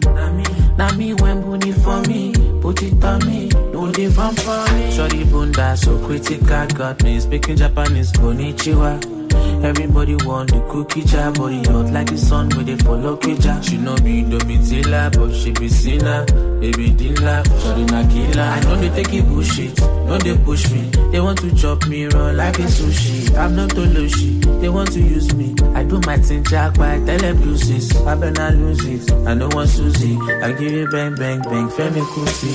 Na 0.78 0.92
me 0.94 1.16
when 1.16 1.42
booty 1.42 1.72
for 1.72 2.02
me 2.02 2.32
Put 2.62 2.84
it 2.84 3.04
on 3.04 3.26
me. 3.26 3.50
No 3.74 3.92
fun 4.12 4.36
for 4.36 4.74
me. 4.76 4.92
Shorty 4.92 5.24
bunda 5.24 5.76
so 5.76 5.98
critical 6.06 6.68
Got 6.68 7.02
me 7.02 7.20
speaking 7.20 7.56
Japanese 7.56 8.12
Konnichiwa 8.12 9.23
Everybody 9.64 10.16
want 10.26 10.52
the 10.52 10.60
cookie 10.70 11.04
jar 11.04 11.32
Body 11.32 11.64
hot 11.64 11.90
like 11.92 12.08
the 12.10 12.18
sun 12.18 12.50
with 12.50 12.68
they 12.68 12.76
follow 12.78 13.18
kija 13.18 13.64
She 13.64 13.78
no 13.78 13.96
be 13.98 14.24
Domitila 14.24 15.12
But 15.18 15.34
she 15.34 15.52
be 15.52 15.68
sinner 15.70 16.26
Baby 16.60 16.92
Dilla 16.92 17.44
Shorty 17.62 17.86
na 17.86 18.04
killer. 18.08 18.42
I 18.44 18.60
know 18.62 18.76
they 18.76 18.90
take 19.04 19.14
it 19.14 19.28
bullshit 19.28 19.80
No 19.82 20.18
they 20.18 20.38
push 20.38 20.70
me. 20.72 20.82
They 21.12 21.20
want 21.20 21.40
to 21.40 21.56
chop 21.56 21.86
me 21.88 22.06
raw 22.08 22.32
like 22.32 22.60
a 22.60 22.64
sushi. 22.64 23.36
I'm 23.38 23.56
not 23.56 23.70
Toloshi 23.72 24.62
They 24.62 24.70
want 24.70 24.92
to 24.94 25.00
use 25.02 25.34
me. 25.34 25.56
I 25.76 25.84
do 25.84 26.00
my 26.06 26.18
thing 26.18 26.44
jack 26.44 26.76
by 26.76 26.98
telebuses 27.00 28.06
I 28.06 28.16
better 28.16 28.56
lose 28.56 28.86
it. 28.86 29.12
I 29.28 29.34
know 29.34 29.50
one 29.50 29.68
Susie. 29.68 30.18
I 30.42 30.52
give 30.52 30.72
you 30.72 30.88
bang 30.90 31.16
bang 31.16 31.40
bang 31.42 31.68
Femi 31.70 32.02
Kuti. 32.02 32.54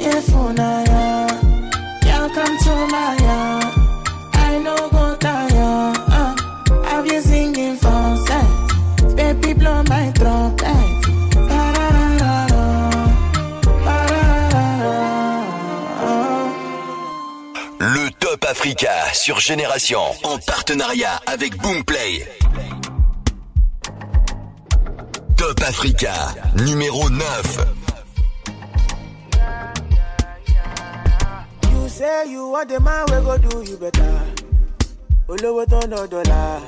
If 0.00 0.34
una 0.34 0.79
Africa 18.70 19.12
sur 19.14 19.40
Génération 19.40 19.98
en 20.22 20.38
partenariat 20.38 21.20
avec 21.26 21.56
Boomplay. 21.60 22.24
Top 25.36 25.60
Africa, 25.66 26.12
numéro 26.54 27.10
9. 27.10 27.58
You 31.72 31.88
say 31.88 32.30
you 32.30 32.48
want 32.52 32.68
the 32.68 32.78
man 32.78 33.06
we 33.10 33.20
go 33.24 33.36
do 33.38 33.62
you 33.68 33.76
better. 33.76 34.20
Olówó 35.28 35.64
tó 35.66 35.80
ná 35.88 36.06
dọ́là, 36.06 36.60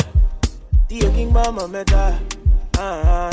tí 0.88 0.98
o 1.06 1.08
kí 1.14 1.24
ń 1.24 1.30
gbọ́ 1.30 1.52
mọ̀ 1.54 1.68
mẹ́ta. 1.70 2.04
Uh-huh. 2.78 3.30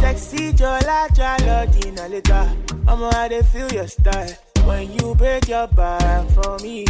Sexy 0.00 0.52
jọlá 0.58 1.06
jálọ 1.16 1.66
dínà 1.72 2.08
létà. 2.08 2.42
Ọmọ 2.90 3.08
I 3.14 3.28
dey 3.28 3.42
feel 3.52 3.72
your 3.72 3.86
style 3.88 4.34
when 4.66 4.90
you 4.98 5.14
break 5.14 5.46
your 5.48 5.68
back 5.68 6.26
for 6.34 6.56
me. 6.62 6.84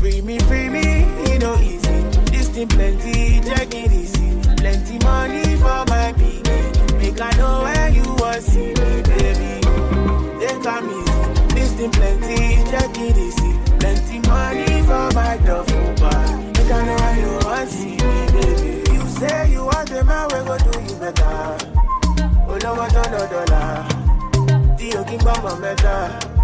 Free 0.00 0.22
me, 0.22 0.38
free 0.48 0.68
me, 0.70 0.80
e 1.28 1.38
no 1.38 1.54
easy. 1.60 2.00
This 2.32 2.48
thing 2.48 2.68
plenty, 2.68 3.40
check 3.42 3.68
it 3.74 3.92
easy. 3.92 4.40
Plenty 4.56 4.98
money 5.04 5.44
for 5.56 5.84
my 5.92 6.12
pikin. 6.16 6.98
Make 6.98 7.20
I 7.20 7.30
know 7.36 7.62
where 7.64 7.88
you 7.90 8.04
wan 8.18 8.40
see 8.40 8.72
me, 8.72 9.02
baby. 9.02 9.60
They 10.40 10.56
come 10.64 10.88
easy. 10.88 11.54
This 11.54 11.72
thing 11.74 11.90
plenty, 11.90 12.64
check 12.70 12.96
it 12.96 13.16
easy. 13.18 13.52
Plenty 13.78 14.18
money 14.26 14.82
for 14.88 15.06
my 15.14 15.36
duffel 15.44 15.78
oh, 15.78 15.94
bag. 16.00 16.56
Make 16.56 16.72
I 16.72 16.86
know 16.86 16.96
where 16.96 17.18
you 17.20 17.46
wan 17.46 17.66
see 17.68 17.96
me, 18.00 18.26
baby. 18.32 18.92
You 18.94 19.06
say 19.06 19.50
you 19.52 19.64
want 19.66 19.88
the 19.90 20.02
man 20.02 20.28
we 20.32 20.40
go 20.48 20.56
do 20.64 20.80
you 20.80 20.96
better. 20.98 21.66
Olówó 22.50 22.86
tó 22.94 23.02
ná 23.12 23.22
dọ́là, 23.32 23.62
tí 24.78 24.86
o 24.98 25.04
kí 25.08 25.16
mọ̀ 25.24 25.54
mẹ́ta. 25.62 26.39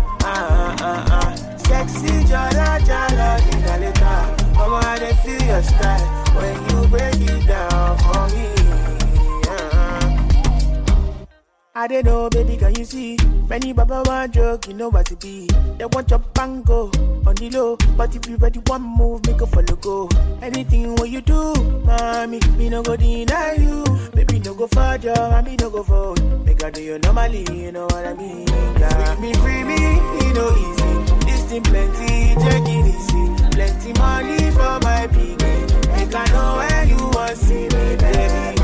When 5.56 6.68
you 6.68 6.88
break 6.88 7.14
it 7.14 7.46
down 7.46 7.98
for 7.98 8.36
me. 8.36 8.46
I 11.74 11.86
don't 11.86 12.04
know, 12.04 12.28
baby, 12.30 12.56
can 12.56 12.74
you 12.74 12.84
see? 12.84 13.16
Many 13.48 13.72
baba 13.72 14.02
want 14.06 14.34
joke, 14.34 14.66
you 14.66 14.74
know 14.74 14.88
what 14.88 15.10
it 15.12 15.20
be. 15.20 15.46
They 15.78 15.84
want 15.86 16.10
your 16.10 16.18
bango 16.18 16.90
on 17.26 17.34
the 17.36 17.50
low, 17.52 17.76
but 17.96 18.14
if 18.16 18.26
you 18.26 18.36
ready 18.36 18.60
one 18.66 18.82
move, 18.82 19.24
make 19.26 19.40
a 19.40 19.46
follow 19.46 19.76
go. 19.76 20.08
Anything 20.42 20.94
what 20.96 21.08
you 21.10 21.20
do, 21.20 21.54
mommy, 21.84 22.40
me 22.56 22.68
no 22.68 22.82
go 22.82 22.96
deny 22.96 23.54
you. 23.54 23.84
Baby, 24.14 24.40
no 24.40 24.54
go 24.54 24.66
further, 24.66 25.12
and 25.12 25.46
me 25.46 25.56
no 25.58 25.70
go 25.70 25.82
vote. 25.82 26.20
Make 26.44 26.64
I 26.64 26.70
do 26.70 26.82
you 26.82 26.98
normally, 26.98 27.46
you 27.52 27.72
know 27.72 27.84
what 27.84 28.06
I 28.06 28.14
mean? 28.14 28.46
Yeah. 28.48 29.14
Free 29.14 29.28
me, 29.28 29.34
free 29.34 29.64
me, 29.64 29.76
you 29.76 30.34
know 30.34 30.50
easy. 30.54 31.15
Thing 31.46 31.62
plenty, 31.62 32.34
check 32.34 32.62
it 32.66 32.86
easy. 32.86 33.48
Plenty 33.52 33.92
money 34.00 34.50
for 34.50 34.80
my 34.82 35.06
piggy. 35.06 35.36
Make 35.92 36.14
I 36.14 36.26
know 36.32 36.56
where 36.58 36.84
you 36.84 36.96
want 37.14 37.36
see 37.38 37.68
me, 37.68 37.96
baby. 38.02 38.58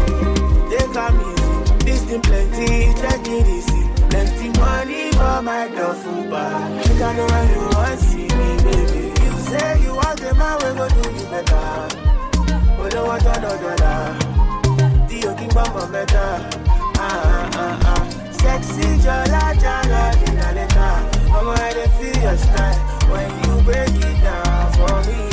Take 0.69 0.93
come 0.93 1.21
easy. 1.23 1.85
This 1.85 2.03
thing 2.05 2.21
plenty, 2.23 2.93
check 3.01 3.21
it 3.29 3.47
easy. 3.47 3.89
Plenty 4.11 4.59
money 4.59 5.13
for 5.13 5.43
my 5.43 5.69
duffel 5.69 6.25
bag. 6.29 6.73
Make 6.77 7.01
I 7.01 7.17
know 7.17 7.27
where 7.27 7.51
you 7.55 7.63
want 7.77 8.01
see 8.01 8.27
me, 8.27 8.57
baby. 8.67 9.03
You 9.23 9.33
say 9.47 9.83
you 9.85 9.95
want 9.95 10.19
the 10.21 10.35
man, 10.35 10.57
we 10.59 10.75
go 10.77 10.89
do 10.89 11.11
you 11.13 11.27
better. 11.31 11.89
Oh, 12.81 12.89
don't 12.91 13.07
want 13.07 13.23
another 13.23 13.77
dollar. 13.79 15.07
Dio 15.09 15.35
King 15.37 15.51
Bamba 15.51 15.89
Meta. 15.89 16.51
Ah, 16.99 17.51
ah, 17.55 17.79
ah, 17.85 17.85
ah. 17.85 17.93
Mama, 21.33 21.55
I 21.59 21.89
feel 21.99 22.23
your 22.23 22.37
style 22.37 22.79
when 23.11 23.31
you 23.45 23.63
break 23.65 23.89
it 23.89 24.23
down 24.23 24.73
for 24.75 25.11
me. 25.11 25.32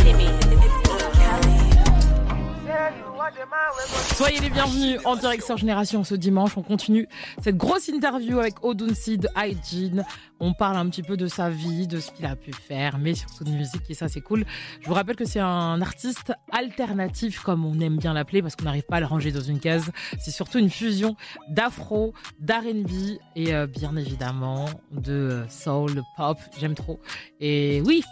Soyez 4.15 4.39
les 4.39 4.49
bienvenus 4.49 4.99
en 5.05 5.15
direct 5.15 5.43
sur 5.43 5.57
Génération 5.57 6.03
ce 6.03 6.15
dimanche. 6.15 6.57
On 6.57 6.61
continue 6.61 7.07
cette 7.43 7.57
grosse 7.57 7.87
interview 7.87 8.39
avec 8.39 8.63
Odunsi 8.63 9.17
de 9.17 9.27
Hygiene. 9.35 10.05
On 10.39 10.53
parle 10.53 10.77
un 10.77 10.89
petit 10.89 11.03
peu 11.03 11.17
de 11.17 11.27
sa 11.27 11.49
vie, 11.49 11.87
de 11.87 11.99
ce 11.99 12.11
qu'il 12.11 12.25
a 12.25 12.35
pu 12.35 12.51
faire, 12.53 12.97
mais 12.97 13.15
surtout 13.15 13.43
de 13.43 13.51
musique 13.51 13.83
et 13.89 13.93
ça 13.93 14.07
c'est 14.07 14.21
cool. 14.21 14.45
Je 14.81 14.87
vous 14.87 14.93
rappelle 14.93 15.15
que 15.15 15.25
c'est 15.25 15.39
un 15.39 15.81
artiste 15.81 16.33
alternatif 16.51 17.41
comme 17.41 17.65
on 17.65 17.79
aime 17.79 17.97
bien 17.97 18.13
l'appeler 18.13 18.41
parce 18.41 18.55
qu'on 18.55 18.65
n'arrive 18.65 18.83
pas 18.83 18.97
à 18.97 18.99
le 18.99 19.05
ranger 19.05 19.31
dans 19.31 19.41
une 19.41 19.59
case. 19.59 19.91
C'est 20.19 20.31
surtout 20.31 20.59
une 20.59 20.69
fusion 20.69 21.15
d'afro, 21.49 22.13
d'R&B 22.39 23.19
et 23.35 23.53
euh, 23.53 23.67
bien 23.67 23.95
évidemment 23.95 24.65
de 24.91 25.13
euh, 25.13 25.49
soul, 25.49 25.95
de 25.95 26.01
pop. 26.17 26.37
J'aime 26.59 26.75
trop. 26.75 26.99
Et 27.39 27.81
oui, 27.85 28.03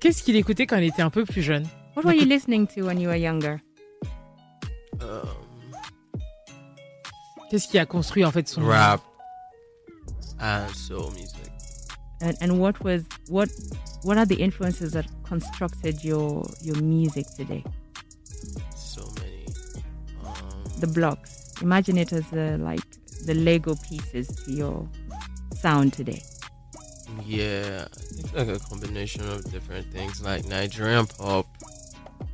qu'est-ce 0.00 0.22
qu'il 0.22 0.36
écoutait 0.36 0.66
quand 0.66 0.76
il 0.76 0.84
était 0.84 1.02
un 1.02 1.10
peu 1.10 1.24
plus 1.24 1.42
jeune? 1.42 1.66
What 1.96 2.04
were 2.04 2.14
you 2.14 2.26
listening 2.26 2.66
to 2.74 2.86
when 2.86 3.00
you 3.00 3.08
were 3.08 3.16
younger? 3.18 3.65
Um, 5.00 5.26
Qu'est-ce 7.50 7.68
qui 7.68 7.78
a 7.78 7.86
construit 7.86 8.24
en 8.24 8.32
fait 8.32 8.48
son 8.48 8.64
rap 8.64 9.00
and 10.40 10.68
soul 10.74 11.10
music. 11.12 11.52
And, 12.20 12.34
and 12.40 12.58
what 12.58 12.82
was 12.82 13.04
what 13.28 13.48
what 14.02 14.16
are 14.16 14.26
the 14.26 14.36
influences 14.36 14.92
that 14.92 15.06
constructed 15.24 16.02
your 16.02 16.44
your 16.62 16.76
music 16.82 17.26
today? 17.36 17.62
So 18.74 19.02
many. 19.20 19.46
Um, 20.24 20.80
The 20.80 20.86
blocks. 20.88 21.52
Imagine 21.62 21.98
it 21.98 22.12
as 22.12 22.24
uh, 22.32 22.56
like 22.58 22.84
the 23.26 23.34
Lego 23.34 23.74
pieces 23.76 24.28
to 24.44 24.52
your 24.52 24.88
sound 25.54 25.92
today. 25.92 26.22
Yeah, 27.24 27.86
it's 28.18 28.34
like 28.34 28.48
a 28.48 28.58
combination 28.58 29.22
of 29.28 29.44
different 29.50 29.90
things, 29.92 30.20
like 30.22 30.44
Nigerian 30.46 31.06
pop, 31.06 31.46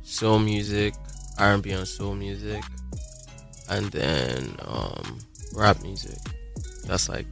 soul 0.01 0.39
music, 0.39 0.93
R&B 1.39 1.71
and 1.71 1.87
soul 1.87 2.13
music, 2.15 2.63
and 3.69 3.87
then 3.91 4.55
um, 4.61 5.19
rap 5.53 5.81
music. 5.81 6.17
That's 6.85 7.09
like 7.09 7.25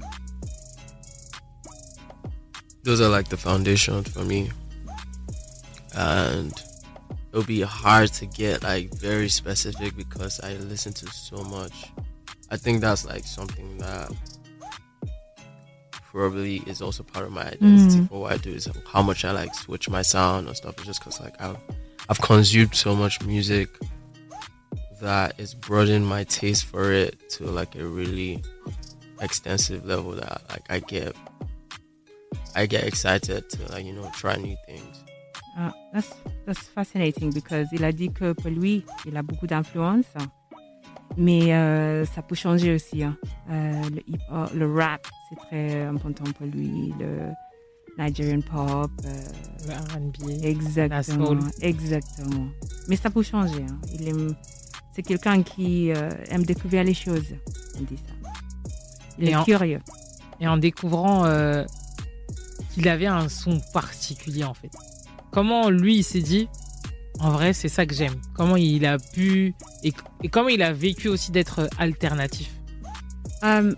those 2.84 3.00
are 3.02 3.10
like 3.10 3.30
the 3.30 3.38
foundations 3.38 4.10
for 4.10 4.24
me, 4.24 4.50
and 5.96 6.52
it'll 7.32 7.44
be 7.46 7.62
hard 7.62 8.12
to 8.14 8.26
get 8.26 8.64
like 8.64 8.94
very 8.96 9.30
specific 9.30 9.96
because 9.96 10.40
I 10.42 10.54
listen 10.56 10.94
to 10.94 11.08
so 11.08 11.44
much. 11.44 11.92
I 12.50 12.58
think 12.58 12.82
that's 12.82 13.06
like 13.06 13.24
something 13.26 13.78
that 13.78 14.12
probably 16.12 16.58
is 16.68 16.82
also 16.82 17.04
part 17.04 17.26
of 17.26 17.32
my 17.32 17.44
identity 17.44 18.00
Mhm. 18.00 18.10
for 18.10 18.20
what 18.22 18.34
I 18.34 18.38
do 18.38 18.52
is 18.52 18.68
how 18.92 19.02
much 19.02 19.24
I 19.24 19.32
like 19.32 19.54
switch 19.56 19.88
my 19.90 20.02
sound 20.02 20.48
and 20.48 20.58
stuff. 20.58 20.76
It's 20.80 20.86
just 20.88 21.00
because 21.00 21.20
like 21.22 21.40
I've 21.42 21.58
I've 22.12 22.20
consumed 22.20 22.76
so 22.76 22.94
much 22.94 23.22
music 23.24 23.70
that 25.02 25.34
it's 25.38 25.54
broadened 25.54 26.06
my 26.06 26.26
taste 26.26 26.66
for 26.66 26.92
it 26.92 27.30
to 27.36 27.46
like 27.46 27.74
a 27.76 27.86
really 27.86 28.44
extensive 29.22 29.86
level 29.86 30.12
that 30.12 30.42
like 30.50 30.66
I 30.70 30.80
get 30.80 31.16
I 32.54 32.66
get 32.66 32.84
excited 32.84 33.50
to 33.52 33.72
like 33.72 33.86
you 33.86 33.94
know 33.94 34.12
try 34.14 34.36
new 34.36 34.58
things. 34.68 35.06
Ah, 35.58 35.72
that's, 35.94 36.14
that's 36.46 36.60
fascinating 36.68 37.32
because 37.32 37.68
il 37.72 37.86
a 37.86 37.94
dit 37.94 38.10
que 38.14 38.34
pour 38.34 38.52
lui, 38.52 38.84
il 39.06 39.16
a 39.16 39.22
beaucoup 39.22 39.48
d'influence, 39.48 40.12
mais 41.16 41.54
euh, 41.54 42.06
ça 42.06 42.22
peut 42.22 42.36
changer 42.36 42.76
aussi. 42.76 43.04
hein. 43.04 43.16
Euh, 43.50 43.82
le 43.90 44.02
hip 44.10 44.22
hop, 44.30 44.52
le 44.54 44.74
rap, 44.74 45.08
c'est 45.30 45.40
très 45.48 45.84
important 45.84 46.26
pour 46.38 46.48
lui. 46.48 46.94
Le 47.00 47.32
Nigerian 48.02 48.42
pop, 48.42 48.90
euh, 49.06 49.74
R&B, 49.94 50.44
exactement, 50.44 51.38
exactement. 51.62 52.48
Mais 52.88 52.96
ça 52.96 53.10
peut 53.10 53.22
changer. 53.24 53.64
hein. 53.70 53.80
Il 53.94 54.08
aime, 54.08 54.36
c'est 54.96 55.04
quelqu'un 55.04 55.44
qui 55.44 55.92
euh, 55.92 56.10
aime 56.30 56.44
découvrir 56.44 56.84
les 56.84 56.94
choses. 56.96 57.36
On 57.78 57.82
dit 57.84 57.98
ça. 57.98 58.14
Il 59.20 59.28
Et 59.28 59.32
est 59.32 59.36
en- 59.36 59.44
curieux. 59.44 59.80
Et 60.40 60.48
en 60.48 60.58
découvrant 60.58 61.26
euh, 61.26 61.64
qu'il 62.74 62.88
avait 62.90 63.06
un 63.06 63.30
son 63.30 63.60
particulier 63.74 64.44
en 64.46 64.54
fait. 64.56 64.72
Comment 65.30 65.70
lui 65.70 65.98
il 65.98 66.04
s'est 66.04 66.22
dit 66.22 66.48
en 67.20 67.30
vrai 67.32 67.54
c'est 67.54 67.70
ça 67.70 67.86
que 67.86 67.94
j'aime. 67.94 68.16
Comment 68.34 68.56
il 68.58 68.84
a 68.86 68.98
pu 68.98 69.54
et, 69.84 69.94
et 70.24 70.30
comment 70.30 70.50
il 70.50 70.64
a 70.64 70.74
vécu 70.74 71.08
aussi 71.08 71.32
d'être 71.32 71.70
alternatif. 71.78 72.50
Um, 73.44 73.76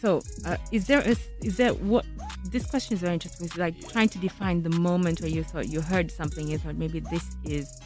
so, 0.00 0.20
uh, 0.46 0.56
is 0.72 0.84
there 0.86 1.00
a, 1.00 1.14
is 1.44 1.56
there 1.56 1.72
what 1.72 2.04
this 2.44 2.66
question 2.66 2.94
is 2.94 3.00
very 3.00 3.14
interesting. 3.14 3.46
It's 3.46 3.56
like 3.56 3.88
trying 3.88 4.08
to 4.10 4.18
define 4.18 4.62
the 4.62 4.70
moment 4.70 5.20
where 5.20 5.30
you 5.30 5.42
thought 5.42 5.68
you 5.68 5.80
heard 5.80 6.10
something, 6.10 6.48
you 6.48 6.58
thought 6.58 6.76
maybe 6.76 7.00
this 7.00 7.36
is 7.44 7.80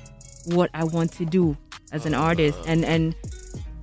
what 0.46 0.70
I 0.74 0.84
want 0.84 1.12
to 1.12 1.24
do 1.24 1.56
as 1.92 2.06
an 2.06 2.14
artist, 2.14 2.58
and 2.66 2.84
and 2.84 3.14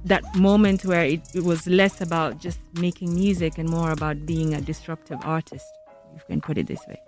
that 0.06 0.24
moment 0.36 0.86
where 0.86 1.04
it, 1.04 1.22
it 1.34 1.44
was 1.44 1.66
less 1.66 2.02
about 2.02 2.40
just 2.40 2.60
making 2.80 3.14
music 3.16 3.58
and 3.58 3.68
more 3.68 3.92
about 3.92 4.26
being 4.26 4.54
a 4.54 4.62
disruptive 4.62 5.20
artist. 5.24 5.66
You 6.14 6.22
can 6.28 6.42
put 6.42 6.58
it 6.58 6.68
this 6.68 6.80
way. 6.88 7.02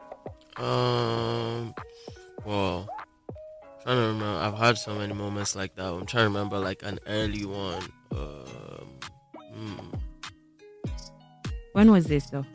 Um, 0.58 1.76
well, 2.44 2.90
trying 3.84 3.98
to 3.98 4.08
remember. 4.08 4.26
I've 4.26 4.58
had 4.58 4.78
so 4.78 4.96
many 4.96 5.14
moments 5.14 5.56
like 5.56 5.76
that. 5.76 5.86
I'm 5.86 6.06
trying 6.06 6.24
to 6.24 6.30
remember 6.30 6.58
like 6.58 6.82
an 6.84 7.00
early 7.08 7.46
one. 7.46 7.84
Um, 8.12 9.00
hmm, 9.54 9.96
When 11.74 11.92
was 11.92 12.06
this 12.06 12.26
though? 12.32 12.46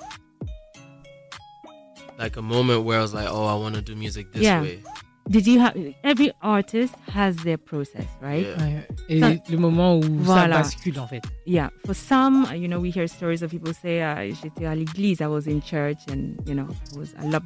Like 2.18 2.36
a 2.36 2.42
moment 2.42 2.84
where 2.84 2.98
I 2.98 3.02
was 3.02 3.14
like, 3.14 3.28
oh, 3.30 3.46
I 3.46 3.54
want 3.54 3.74
to 3.74 3.82
do 3.82 3.94
music 3.96 4.32
this 4.32 4.42
yeah. 4.42 4.60
way. 4.62 4.82
Did 5.28 5.46
you 5.46 5.60
have 5.60 5.76
every 6.02 6.32
artist 6.42 6.94
has 7.08 7.36
their 7.44 7.56
process, 7.56 8.06
right? 8.20 8.44
Yeah. 8.44 8.56
Ouais. 8.58 8.86
Et 9.08 9.20
Ça- 9.20 9.50
le 9.50 9.56
moment 9.56 9.96
où 9.98 10.02
ça 10.02 10.08
Voilà. 10.24 10.58
bascule 10.62 10.98
en 10.98 11.06
fait. 11.06 11.22
Yeah, 11.46 11.70
for 11.86 11.94
some, 11.94 12.44
uh, 12.46 12.54
you 12.54 12.66
know, 12.66 12.80
we 12.80 12.90
hear 12.90 13.06
stories 13.06 13.40
of 13.42 13.50
people 13.50 13.72
say, 13.72 14.02
uh, 14.02 14.34
"J'étais 14.34 14.66
à 14.66 14.74
l'église, 14.74 15.20
I 15.20 15.26
was 15.28 15.46
in 15.46 15.60
church, 15.62 15.98
and 16.10 16.36
you 16.46 16.54
know, 16.54 16.66
it 16.90 16.98
was 16.98 17.14
I 17.22 17.26
love." 17.28 17.44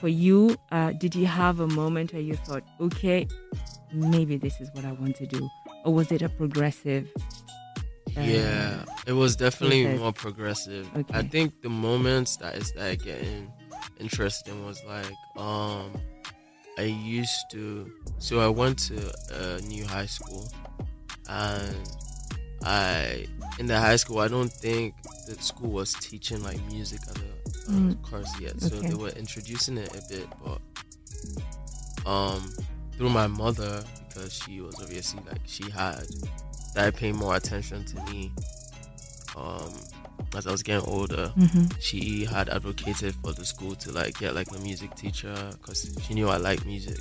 For 0.00 0.08
you, 0.08 0.54
uh, 0.70 0.92
did 0.92 1.16
you 1.16 1.26
have 1.26 1.58
a 1.60 1.66
moment 1.66 2.12
where 2.12 2.22
you 2.22 2.36
thought, 2.36 2.62
"Okay, 2.80 3.26
maybe 3.92 4.36
this 4.38 4.60
is 4.60 4.70
what 4.72 4.84
I 4.84 4.92
want 4.92 5.16
to 5.16 5.26
do," 5.26 5.48
or 5.84 5.92
was 5.92 6.12
it 6.12 6.22
a 6.22 6.28
progressive? 6.28 7.08
uh, 8.16 8.20
Yeah, 8.20 8.84
it 9.08 9.12
was 9.12 9.34
definitely 9.36 9.84
process? 9.84 10.00
more 10.00 10.12
progressive. 10.12 10.86
I 11.12 11.22
think 11.22 11.62
the 11.62 11.68
moments 11.68 12.36
that 12.36 12.54
is 12.56 12.72
like 12.76 13.02
getting 13.04 13.48
interesting 14.00 14.64
was 14.66 14.82
like 14.84 15.12
um 15.36 15.92
I 16.78 16.82
used 16.82 17.50
to 17.50 17.90
so 18.18 18.40
I 18.40 18.48
went 18.48 18.78
to 18.88 19.12
a 19.32 19.60
new 19.62 19.84
high 19.86 20.06
school 20.06 20.48
and 21.28 21.76
I 22.64 23.26
in 23.58 23.66
the 23.66 23.78
high 23.78 23.96
school 23.96 24.18
I 24.20 24.28
don't 24.28 24.52
think 24.52 24.94
the 25.26 25.34
school 25.42 25.70
was 25.70 25.92
teaching 25.94 26.42
like 26.42 26.60
music 26.70 27.00
as 27.10 27.16
a 27.16 27.20
uh, 27.20 27.24
Mm. 27.70 28.02
course 28.02 28.32
yet. 28.40 28.58
So 28.62 28.80
they 28.80 28.94
were 28.94 29.10
introducing 29.10 29.76
it 29.76 29.94
a 29.94 30.00
bit 30.08 30.26
but 30.44 30.60
um 32.06 32.52
through 32.96 33.10
my 33.10 33.26
mother 33.26 33.84
because 34.08 34.32
she 34.34 34.60
was 34.60 34.74
obviously 34.80 35.20
like 35.26 35.40
she 35.46 35.68
had 35.70 36.04
started 36.70 36.94
paying 36.94 37.16
more 37.16 37.36
attention 37.36 37.84
to 37.84 38.00
me. 38.12 38.32
Um, 39.36 39.72
as 40.36 40.46
I 40.46 40.50
was 40.52 40.62
getting 40.62 40.86
older, 40.88 41.32
Mhm. 41.36 41.74
she 41.80 42.24
had 42.24 42.48
advocated 42.48 43.14
for 43.16 43.32
the 43.32 43.44
school 43.44 43.74
to 43.76 43.92
like 43.92 44.18
get 44.18 44.34
like 44.34 44.50
a 44.54 44.58
music 44.60 44.94
teacher 44.94 45.34
because 45.52 45.90
she 46.06 46.14
knew 46.14 46.28
I 46.28 46.36
liked 46.36 46.64
music. 46.66 46.98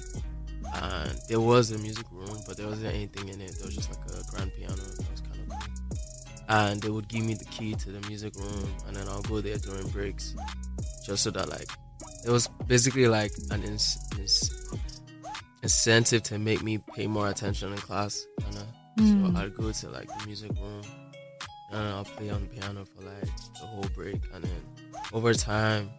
And 0.74 1.18
there 1.30 1.40
was 1.40 1.72
a 1.72 1.78
music 1.78 2.06
room, 2.12 2.38
but 2.48 2.58
there 2.58 2.68
wasn't 2.68 2.94
anything 2.94 3.30
in 3.30 3.40
it. 3.42 3.56
There 3.58 3.66
was 3.68 3.76
just 3.76 3.90
like 3.90 4.00
a 4.12 4.24
grand 4.32 4.52
piano. 4.56 4.74
It 4.74 5.10
was 5.12 5.22
kind 5.22 5.40
of 5.42 5.50
cool. 5.50 5.60
And 6.50 6.82
they 6.82 6.90
would 6.90 7.08
give 7.08 7.24
me 7.24 7.34
the 7.36 7.46
key 7.46 7.74
to 7.76 7.92
the 7.92 8.06
music 8.08 8.36
room, 8.36 8.70
and 8.88 8.96
then 8.96 9.08
I'll 9.08 9.22
go 9.24 9.42
there 9.42 9.58
during 9.58 9.88
breaks, 9.90 10.34
just 11.06 11.24
so 11.24 11.32
that 11.32 11.50
like 11.50 11.70
it 12.26 12.30
was 12.30 12.48
basically 12.68 13.08
like 13.08 13.32
an 13.52 13.64
ins- 13.64 13.98
ins- 14.18 14.52
incentive 15.64 16.24
to 16.24 16.38
make 16.40 16.64
me 16.64 16.78
pay 16.96 17.08
more 17.08 17.30
attention 17.30 17.72
in 17.72 17.78
class. 17.80 18.26
Kinda. 18.42 18.68
Mm. 19.00 19.34
So 19.36 19.40
I'd 19.42 19.56
go 19.56 19.72
to 19.72 19.90
like 19.90 20.08
the 20.20 20.26
music 20.26 20.52
room, 20.60 20.82
and 21.72 21.88
I'll 21.90 22.06
play 22.06 22.30
on 22.30 22.42
the 22.42 22.48
piano 22.48 22.86
for 22.86 23.04
like 23.04 23.26
the 23.60 23.66
whole 23.66 23.86
break, 23.96 24.22
and 24.34 24.44
then 24.44 24.62
over 25.14 25.34
time, 25.34 25.90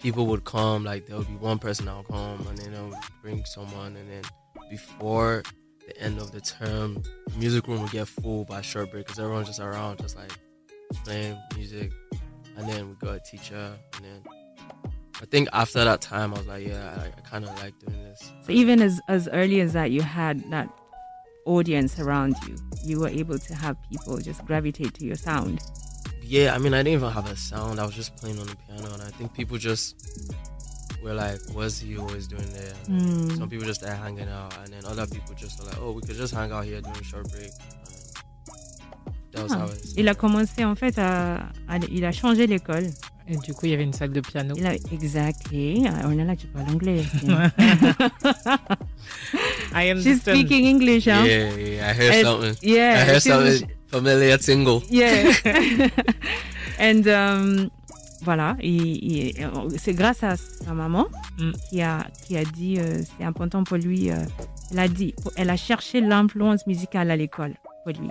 people 0.00 0.26
would 0.26 0.44
come. 0.44 0.84
Like 0.84 1.06
there 1.06 1.16
would 1.16 1.28
be 1.28 1.34
one 1.34 1.58
person 1.58 1.86
that'll 1.86 2.04
come, 2.04 2.46
and 2.48 2.58
then 2.58 2.74
I 2.74 2.82
would 2.82 2.94
bring 3.22 3.44
someone, 3.44 3.96
and 3.96 4.10
then 4.10 4.22
before 4.70 5.42
the 5.86 5.98
end 6.00 6.18
of 6.18 6.32
the 6.32 6.40
term, 6.40 7.02
the 7.26 7.38
music 7.38 7.66
room 7.66 7.82
would 7.82 7.90
get 7.90 8.08
full 8.08 8.44
by 8.44 8.60
short 8.60 8.90
break 8.90 9.06
because 9.06 9.18
everyone's 9.18 9.48
just 9.48 9.60
around, 9.60 9.98
just 9.98 10.16
like 10.16 10.32
playing 11.04 11.36
music, 11.56 11.92
and 12.56 12.68
then 12.68 12.88
we 12.88 12.94
got 12.96 13.16
a 13.16 13.20
teacher, 13.20 13.76
and 13.96 14.04
then. 14.04 14.22
I 15.20 15.24
think 15.24 15.48
after 15.52 15.82
that 15.82 16.00
time, 16.00 16.32
I 16.32 16.38
was 16.38 16.46
like, 16.46 16.64
yeah, 16.64 16.96
I, 16.96 17.06
I 17.06 17.20
kind 17.28 17.44
of 17.44 17.50
like 17.60 17.76
doing 17.80 18.00
this. 18.04 18.32
So 18.44 18.52
even 18.52 18.80
as 18.80 19.00
as 19.08 19.28
early 19.32 19.60
as 19.60 19.72
that, 19.72 19.90
you 19.90 20.00
had 20.00 20.48
that 20.52 20.70
audience 21.48 21.98
around 21.98 22.34
you. 22.46 22.54
You 22.84 23.00
were 23.00 23.08
able 23.08 23.38
to 23.38 23.54
have 23.54 23.76
people 23.90 24.18
just 24.18 24.44
gravitate 24.46 24.92
to 24.98 25.04
your 25.04 25.16
sound. 25.16 25.58
Yeah, 26.22 26.54
I 26.54 26.58
mean, 26.58 26.74
I 26.74 26.82
didn't 26.82 26.98
even 27.00 27.10
have 27.10 27.26
a 27.30 27.36
sound. 27.36 27.80
I 27.80 27.86
was 27.86 27.94
just 27.94 28.14
playing 28.16 28.38
on 28.38 28.46
the 28.46 28.56
piano, 28.56 28.92
and 28.94 29.02
I 29.02 29.10
think 29.16 29.32
people 29.32 29.56
just 29.58 29.94
were 31.02 31.14
like, 31.14 31.40
"What's 31.54 31.78
he 31.80 31.96
always 31.96 32.28
doing 32.28 32.50
there?" 32.52 32.74
Mm. 32.88 33.36
Some 33.38 33.48
people 33.48 33.66
just 33.66 33.80
there 33.80 33.96
hanging 33.96 34.28
out, 34.28 34.52
and 34.62 34.68
then 34.72 34.84
other 34.84 35.06
people 35.06 35.34
just 35.34 35.58
were 35.58 35.66
like, 35.70 35.78
"Oh, 35.80 35.92
we 35.92 36.02
could 36.02 36.16
just 36.16 36.34
hang 36.34 36.52
out 36.52 36.64
here 36.66 36.80
during 36.82 37.02
short 37.02 37.26
break." 37.32 37.50
And 39.24 39.32
that 39.32 39.42
was 39.44 39.52
Ah. 39.52 39.58
how 39.60 39.66
it. 39.72 39.94
Il 39.96 40.08
a 40.08 40.14
commencé 40.14 40.64
en 40.64 40.74
fait 40.74 40.98
à, 40.98 41.48
à- 41.68 41.78
il 41.90 42.04
a 42.04 42.12
changé 42.12 42.46
l'école. 42.46 42.90
Et 43.30 43.36
du 43.36 43.52
coup, 43.52 43.66
il 43.66 43.70
y 43.72 43.74
avait 43.74 43.84
une 43.84 43.92
salle 43.92 44.12
de 44.12 44.20
piano. 44.22 44.54
Il 44.56 44.66
a, 44.66 44.74
exactly. 44.74 45.86
Ah, 45.86 46.06
On 46.06 46.18
est 46.18 46.24
là, 46.24 46.34
tu 46.34 46.46
parles 46.46 46.68
anglais. 46.70 47.04
I 49.74 49.82
She's 49.94 50.06
understand. 50.06 50.20
speaking 50.38 50.64
English, 50.66 51.06
hein? 51.08 51.24
Yeah, 51.26 51.56
yeah, 51.56 51.90
I 51.90 51.94
hear 51.94 52.12
And- 52.12 52.22
something. 52.24 52.54
Yeah, 52.62 52.94
I 53.02 53.04
hear 53.04 53.20
she's- 53.20 53.32
something 53.34 53.68
familiar 53.90 54.38
tingle. 54.38 54.82
Yeah. 54.90 55.32
And 56.80 57.06
um, 57.08 57.68
voilà, 58.22 58.56
il- 58.62 58.98
il- 59.02 59.34
c'est 59.78 59.94
grâce 59.94 60.22
à 60.22 60.36
sa 60.36 60.72
maman 60.74 61.06
Mm. 61.38 61.52
qui 61.70 61.82
a 61.82 62.06
qui 62.26 62.36
a 62.36 62.44
dit 62.44 62.78
euh, 62.78 63.02
c'est 63.18 63.24
important 63.24 63.64
pour 63.64 63.76
lui. 63.78 64.10
euh, 64.10 64.14
elle 64.70 64.78
a 64.80 64.88
dit, 64.88 65.14
elle 65.36 65.50
a 65.50 65.56
cherché 65.56 66.00
l'influence 66.00 66.66
musicale 66.66 67.10
à 67.10 67.16
l'école 67.16 67.54
pour 67.84 67.92
lui. 68.00 68.10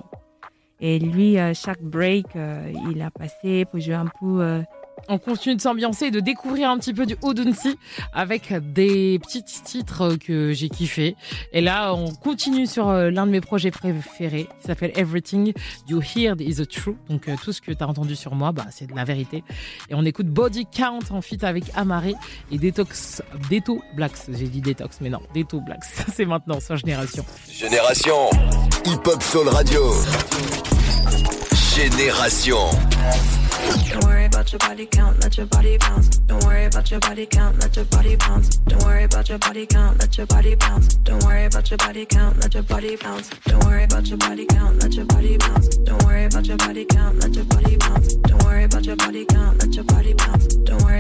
Et 0.80 1.00
lui, 1.00 1.38
euh, 1.40 1.54
chaque 1.54 1.82
break, 1.82 2.28
euh, 2.36 2.72
il 2.92 3.02
a 3.02 3.10
passé 3.12 3.66
pour 3.66 3.80
jouer 3.80 3.96
un 3.96 4.08
peu. 4.20 4.42
On 5.10 5.18
continue 5.18 5.56
de 5.56 5.62
s'ambiancer 5.62 6.06
et 6.06 6.12
de 6.12 6.20
découvrir 6.20 6.70
un 6.70 6.78
petit 6.78 6.94
peu 6.94 7.06
du 7.06 7.16
Odunsi 7.22 7.78
avec 8.14 8.54
des 8.74 9.20
petits 9.20 9.44
titres 9.44 10.16
que 10.16 10.52
j'ai 10.52 10.70
kiffé. 10.70 11.16
Et 11.54 11.62
là, 11.62 11.94
on 11.94 12.12
continue 12.14 12.68
sur 12.68 12.90
euh, 12.90 13.10
l'un 13.10 13.26
de 13.26 13.32
mes 13.32 13.42
projets 13.42 13.72
préférés 13.72 14.48
qui 14.60 14.68
s'appelle 14.68 14.92
Everything 14.96 15.54
You 15.88 16.02
Heard 16.02 16.42
Is 16.42 16.62
a 16.62 16.66
True. 16.66 16.98
Donc 17.10 17.28
euh, 17.28 17.36
tout 17.42 17.54
ce 17.54 17.62
que 17.62 17.72
tu 17.72 17.84
as 17.84 17.88
entendu 17.88 18.16
sur 18.16 18.36
moi, 18.36 18.52
bah, 18.52 18.66
c'est 18.72 18.88
de 18.88 18.96
la 18.96 19.04
vérité. 19.04 19.44
Et 19.90 19.96
on 19.96 20.04
écoute 20.04 20.28
Body 20.28 20.66
Count 20.66 21.00
en 21.10 21.22
feat 21.22 21.44
avec 21.44 21.66
Amaré 21.76 22.16
et 22.52 22.58
Detox, 22.58 23.22
Deto 23.50 23.82
Blacks. 23.96 24.28
J'ai 24.30 24.48
dit 24.48 24.62
Detox, 24.62 24.98
mais 25.02 25.10
non, 25.10 25.22
Deto 25.34 25.62
Blacks. 25.62 25.86
c'est 26.14 26.26
maintenant 26.26 26.60
sur 26.60 26.76
Génération. 26.76 27.26
Génération 27.50 28.30
Hip 28.86 29.08
Hop 29.08 29.24
Soul 29.24 29.48
Radio. 29.50 29.94
Génération. 31.76 32.58
Don't 33.68 34.04
worry 34.06 34.26
about 34.26 34.52
your 34.52 34.60
body 34.60 34.86
count, 34.86 35.22
let 35.24 35.36
your 35.38 35.46
body 35.48 35.78
bounce. 35.78 36.08
Don't 36.20 36.44
worry 36.46 36.66
about 36.66 36.90
your 36.90 37.00
body 37.02 37.26
count, 37.26 37.60
let 37.62 37.76
your 37.76 37.86
body 37.86 38.16
bounce. 38.16 38.58
Don't 38.58 38.84
worry 38.84 39.04
about 39.04 39.28
your 39.30 39.38
body 39.40 39.66
count, 39.66 40.00
let 40.00 40.18
your 40.18 40.26
body 40.28 40.56
bounce. 40.56 40.96
Don't 40.96 41.24
worry 41.26 41.46
about 41.46 41.70
your 41.70 41.78
body 41.78 42.06
count, 42.06 42.40
let 42.40 42.54
your 42.54 42.64
body 42.64 42.96
bounce. 42.96 43.30
Don't 43.46 43.64
worry 43.66 43.84
about 43.84 44.08
your 44.08 44.18
body 44.18 44.46
count, 44.46 44.82
let 44.84 44.94
your 44.96 45.06
body 45.06 45.38
bounce. 45.38 45.68
Don't 45.78 46.04
worry 46.06 46.26
about 46.26 46.46
your 46.48 46.58
body 46.58 46.86
count, 46.86 47.20
let 47.22 47.36
your 47.36 47.46
body 47.46 47.78
bounce. 47.78 48.16
Don't 48.16 48.44
worry 48.44 48.64
about 48.64 48.86
your 48.86 48.96
body 48.96 49.26
count, 49.26 49.60
let 49.62 49.76
your 49.76 49.84
body 49.84 50.14
bounce. 50.14 50.56
Don't 50.56 50.82
worry 50.84 50.97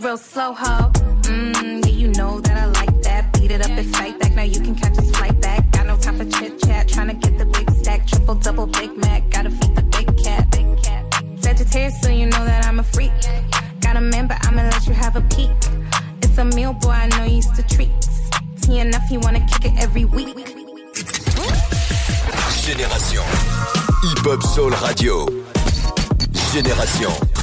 real 0.00 0.16
slow, 0.16 0.52
ho. 0.52 0.90
Mmm, 1.22 1.84
yeah, 1.84 1.92
you 1.92 2.08
know 2.08 2.40
that 2.40 2.56
I 2.56 2.66
like 2.66 3.02
that. 3.02 3.32
Beat 3.34 3.50
it 3.50 3.60
up 3.62 3.70
and 3.70 3.96
fight 3.96 4.18
back, 4.18 4.34
now 4.34 4.42
you 4.42 4.60
can 4.60 4.74
catch 4.74 4.94
this 4.94 5.10
flight 5.10 5.40
back. 5.40 5.70
Got 5.72 5.86
no 5.86 5.96
time 5.96 6.18
for 6.18 6.24
chit 6.24 6.60
chat, 6.62 6.88
tryna 6.88 7.20
get 7.20 7.38
the 7.38 7.46
big 7.46 7.70
stack, 7.70 8.06
triple 8.06 8.34
double 8.34 8.66
Big 8.66 8.96
Mac, 8.96 9.28
gotta 9.30 9.50
feed 9.50 9.74
the 9.74 9.82
big 9.82 10.06
cat. 10.22 10.50
Big 10.50 10.82
cat. 10.82 11.04
Sagittarius, 11.40 12.00
so 12.00 12.08
you 12.10 12.26
know 12.26 12.44
that 12.44 12.66
I'm 12.66 12.78
a 12.80 12.82
freak. 12.82 13.12
Got 13.80 13.96
a 13.96 14.00
man, 14.00 14.26
but 14.26 14.38
I'ma 14.46 14.62
let 14.62 14.86
you 14.86 14.94
have 14.94 15.16
a 15.16 15.22
peek. 15.22 15.50
It's 16.22 16.38
a 16.38 16.44
meal, 16.44 16.72
boy, 16.74 16.90
I 16.90 17.08
know 17.08 17.24
you 17.24 17.36
used 17.36 17.54
to 17.56 17.62
treats. 17.62 18.30
T 18.60 18.78
enough, 18.78 19.08
he 19.08 19.18
wanna 19.18 19.44
kick 19.46 19.72
it 19.72 19.82
every 19.82 20.04
week. 20.04 20.36
Génération. 22.62 23.22
Hip 24.02 24.26
Hop 24.26 24.42
Soul 24.42 24.72
Radio. 24.74 25.26
Génération. 26.52 27.37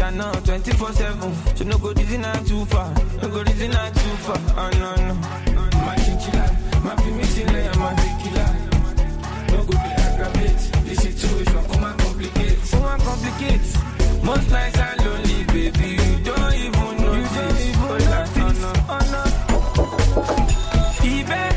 Know, 0.00 0.08
oh, 0.08 0.08
mission 0.08 0.16
now, 0.16 0.32
24 0.32 0.92
7. 0.92 1.56
So 1.56 1.64
no 1.64 1.78
go 1.78 1.92
reason 1.92 2.20
not 2.22 2.46
too 2.46 2.64
far. 2.66 2.92
No 3.22 3.28
go 3.28 3.42
reason 3.42 3.70
not 3.70 3.94
too 3.94 4.16
far. 4.24 4.38
Oh, 4.56 4.70
no, 4.78 4.94
no. 4.96 5.14
My 5.84 5.96
chinchilla, 5.96 6.56
my 6.84 6.94
primitive 6.96 7.48
eh, 7.48 7.52
layer, 7.52 7.74
my 7.76 7.94
tequila. 7.94 8.46
No 9.50 9.64
go 9.64 9.72
be 9.72 9.90
aggravate. 10.04 10.62
The 10.86 10.94
situation, 10.94 11.64
come 11.70 11.84
and 11.84 11.98
complicate. 12.00 12.58
Come 12.70 12.84
and 12.84 13.02
complicate. 13.02 13.66
Most 14.24 14.50
nights 14.50 14.78
I'm 14.78 14.98
lonely, 14.98 15.44
baby. 15.44 15.88
You 16.02 16.18
don't 16.24 16.54
even 16.54 16.96
know. 17.02 17.12
You 17.12 17.26
don't 17.36 17.60
even 17.68 17.98
notice. 18.10 18.62
Oh, 18.88 19.02
no. 19.12 19.22
Even, 21.04 21.52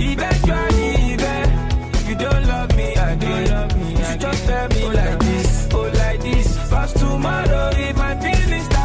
eventually, 0.00 0.88
even, 1.12 1.46
if 1.94 2.08
you 2.08 2.16
don't 2.16 2.44
love 2.46 2.74
me 2.76 2.96
I 2.96 3.10
again, 3.12 3.80
you 3.90 4.18
just 4.18 4.44
tell 4.46 4.68
me 4.68 4.82
like 4.88 5.18
this, 5.18 5.35
tomorrow 6.92 7.70
it 7.74 7.96
might 7.96 8.20
be 8.22 8.75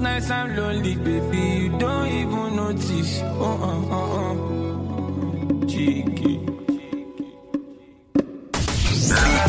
Most. 0.00 0.32
Oh 3.40 3.58
oh 3.62 3.88
oh. 3.90 4.36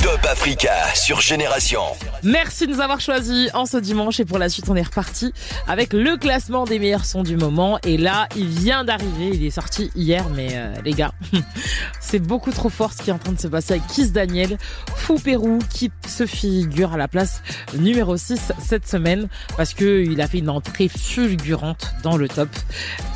Top 0.02 0.26
Africa 0.26 0.74
sur 0.96 1.22
Génération. 1.22 1.84
Merci 2.26 2.68
de 2.68 2.72
nous 2.72 2.80
avoir 2.80 3.02
choisis 3.02 3.50
en 3.54 3.66
ce 3.66 3.76
dimanche 3.76 4.22
et 4.22 4.26
pour 4.26 4.38
la 4.38 4.48
suite 4.48 4.70
on 4.70 4.78
est 4.78 4.84
reparti 4.84 5.34
avec 5.68 5.92
le 5.92 6.16
classement 6.16 6.64
des 6.64 6.80
meilleurs 6.80 7.04
sons 7.04 7.22
du 7.22 7.36
moment 7.36 7.80
et 7.84 7.98
là 7.98 8.30
il 8.38 8.48
vient 8.48 8.86
d'arriver, 8.86 9.32
il 9.34 9.46
est 9.46 9.50
sorti 9.50 9.92
hier 9.94 10.30
mais 10.34 10.52
euh, 10.54 10.74
les 10.86 10.94
gars 10.94 11.12
c'est 12.00 12.20
beaucoup 12.20 12.52
trop 12.52 12.70
fort 12.70 12.94
ce 12.94 13.02
qui 13.02 13.10
est 13.10 13.14
en 13.14 13.18
train 13.18 13.34
de 13.34 13.40
se 13.42 13.50
passer 13.50 13.74
avec 13.74 13.88
Kiss 13.88 14.14
Daniel, 14.14 14.58
Fou 14.96 15.16
Pérou 15.16 15.60
qui 15.70 15.92
se 16.08 16.26
figure 16.26 16.94
à 16.94 16.98
la 16.98 17.10
place 17.10 17.42
numéro 17.78 18.16
6 18.16 18.54
cette 18.58 18.88
semaine 18.88 19.28
parce 19.58 19.74
que 19.74 20.06
il 20.06 20.22
a 20.22 20.28
fait 20.28 20.38
une 20.38 20.50
entrée 20.50 20.88
fulgurante 20.88 21.94
dans 22.04 22.16
le 22.16 22.30
top. 22.30 22.50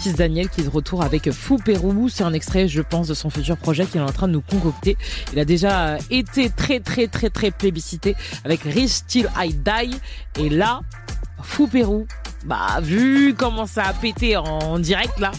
Kiss 0.02 0.16
Daniel 0.16 0.50
qui 0.50 0.62
est 0.62 0.66
de 0.66 0.70
retour 0.70 1.02
avec 1.02 1.32
Fou 1.32 1.56
Pérou, 1.58 2.10
c'est 2.10 2.26
un 2.26 2.34
extrait 2.34 2.68
je 2.68 2.82
pense 2.82 3.08
de 3.08 3.14
son 3.14 3.30
futur 3.30 3.56
projet 3.56 3.86
qu'il 3.86 4.02
est 4.02 4.04
en 4.04 4.08
train 4.08 4.28
de 4.28 4.34
nous 4.34 4.42
concocter. 4.42 4.98
Il 5.32 5.40
a 5.40 5.46
déjà 5.46 5.98
été 6.10 6.50
très 6.50 6.82
très 6.82 7.08
très 7.08 7.30
très 7.30 7.52
plébiscité 7.52 8.18
avec 8.44 8.64
Rich 8.64 8.97
Till 9.06 9.30
I 9.38 9.54
Die 9.54 10.00
et 10.40 10.50
là 10.50 10.82
Fou 11.42 11.68
Pérou 11.68 12.08
bah 12.46 12.80
vu 12.82 13.36
comment 13.38 13.66
ça 13.66 13.86
a 13.86 13.94
pété 13.94 14.38
en 14.38 14.80
direct 14.80 15.20
là 15.20 15.32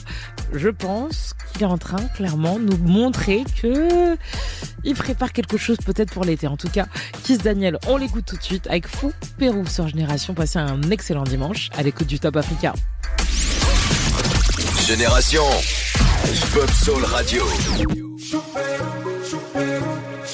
je 0.53 0.69
pense 0.69 1.35
qu'il 1.53 1.63
est 1.63 1.67
en 1.67 1.79
train 1.79 2.03
clairement 2.15 2.59
nous 2.59 2.79
montrer 2.79 3.45
que 3.61 4.17
il 4.85 4.95
prépare 4.95 5.33
quelque 5.33 5.57
chose 5.57 5.77
peut-être 5.85 6.13
pour 6.13 6.25
l'été 6.25 6.47
en 6.47 6.57
tout 6.57 6.69
cas 6.69 6.87
Kiss 7.25 7.39
Daniel 7.39 7.79
on 7.87 7.97
l'écoute 7.97 8.25
tout 8.27 8.37
de 8.37 8.43
suite 8.43 8.67
avec 8.67 8.87
Fou 8.87 9.13
Pérou 9.39 9.67
sur 9.67 9.89
Génération 9.89 10.35
passez 10.35 10.59
un 10.59 10.83
excellent 10.91 11.25
dimanche 11.25 11.71
à 11.77 11.83
l'écoute 11.83 12.07
du 12.07 12.19
Top 12.19 12.37
Africa 12.37 12.75
Génération. 14.89 15.43
Pop 16.55 16.71
Soul 16.71 17.05
Radio. 17.05 17.45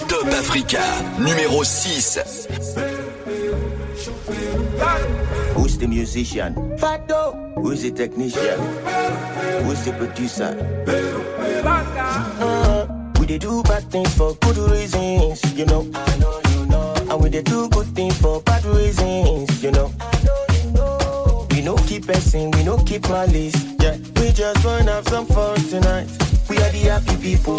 Top 0.06 0.28
Africa, 0.32 0.80
numéro 1.18 1.64
6. 1.64 2.20
Who's 5.54 5.78
the 5.78 5.86
musician? 5.88 6.54
Fado. 6.78 7.54
Who's 7.56 7.82
the 7.82 7.90
technician? 7.90 8.58
Who's 9.64 9.84
the 9.84 9.92
producer? 9.92 10.52
Uh, 12.40 12.86
we 13.18 13.26
they 13.26 13.38
do 13.38 13.62
bad 13.62 13.84
things 13.90 14.12
for 14.14 14.34
good 14.34 14.58
reasons, 14.70 15.40
you 15.54 15.64
know. 15.66 15.88
I 15.94 16.16
know 16.18 16.40
you 16.50 16.66
know. 16.66 16.94
And 17.10 17.22
we 17.22 17.28
they 17.30 17.42
do 17.42 17.68
good 17.70 17.86
things 17.94 18.16
for 18.18 18.40
bad 18.42 18.64
reasons, 18.64 19.62
you 19.62 19.70
know. 19.70 19.92
I 20.00 20.22
know 20.24 20.44
you 20.52 20.70
know. 20.72 21.46
We 21.50 21.62
no 21.62 21.76
keep 21.86 22.06
passing, 22.06 22.50
we 22.50 22.64
no 22.64 22.78
keep 22.78 23.08
malice. 23.08 23.54
Yeah, 23.80 23.96
we 24.16 24.32
just 24.32 24.64
wanna 24.64 24.92
have 24.92 25.08
some 25.08 25.26
fun 25.26 25.56
tonight. 25.70 26.08
We 26.48 26.58
are 26.58 26.70
the 26.70 26.90
happy 26.90 27.16
people. 27.16 27.58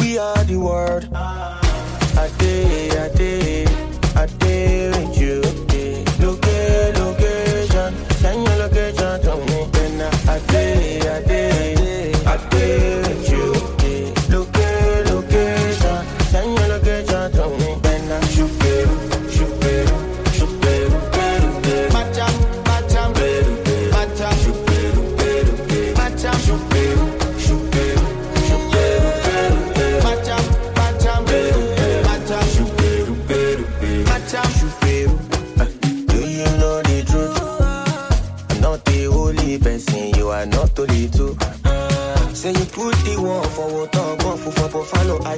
We 0.00 0.18
are 0.18 0.44
the 0.44 0.56
world. 0.56 1.08
I 1.14 2.28
day, 2.38 2.90
I 2.90 3.08
day, 3.14 3.64
I 4.16 4.26
day 4.26 4.88
with 4.90 5.18
you. 5.18 5.69
Loca- 6.60 6.98
Location, 7.00 7.94
send 8.20 8.46
your 8.46 8.56
location 8.56 9.20
to 9.24 9.36
me. 9.48 9.58
Then 9.72 10.00
I 10.28 10.38
day, 10.52 11.00
I 11.00 11.22
day, 11.22 11.74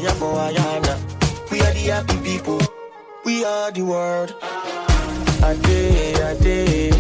for 0.01 0.35
ayana. 0.35 0.95
We 1.51 1.61
are 1.61 1.73
the 1.75 1.85
happy 1.93 2.17
people, 2.25 2.61
we 3.25 3.45
are 3.45 3.71
the 3.71 3.83
world. 3.83 4.35
I 5.43 5.55
day, 6.41 6.91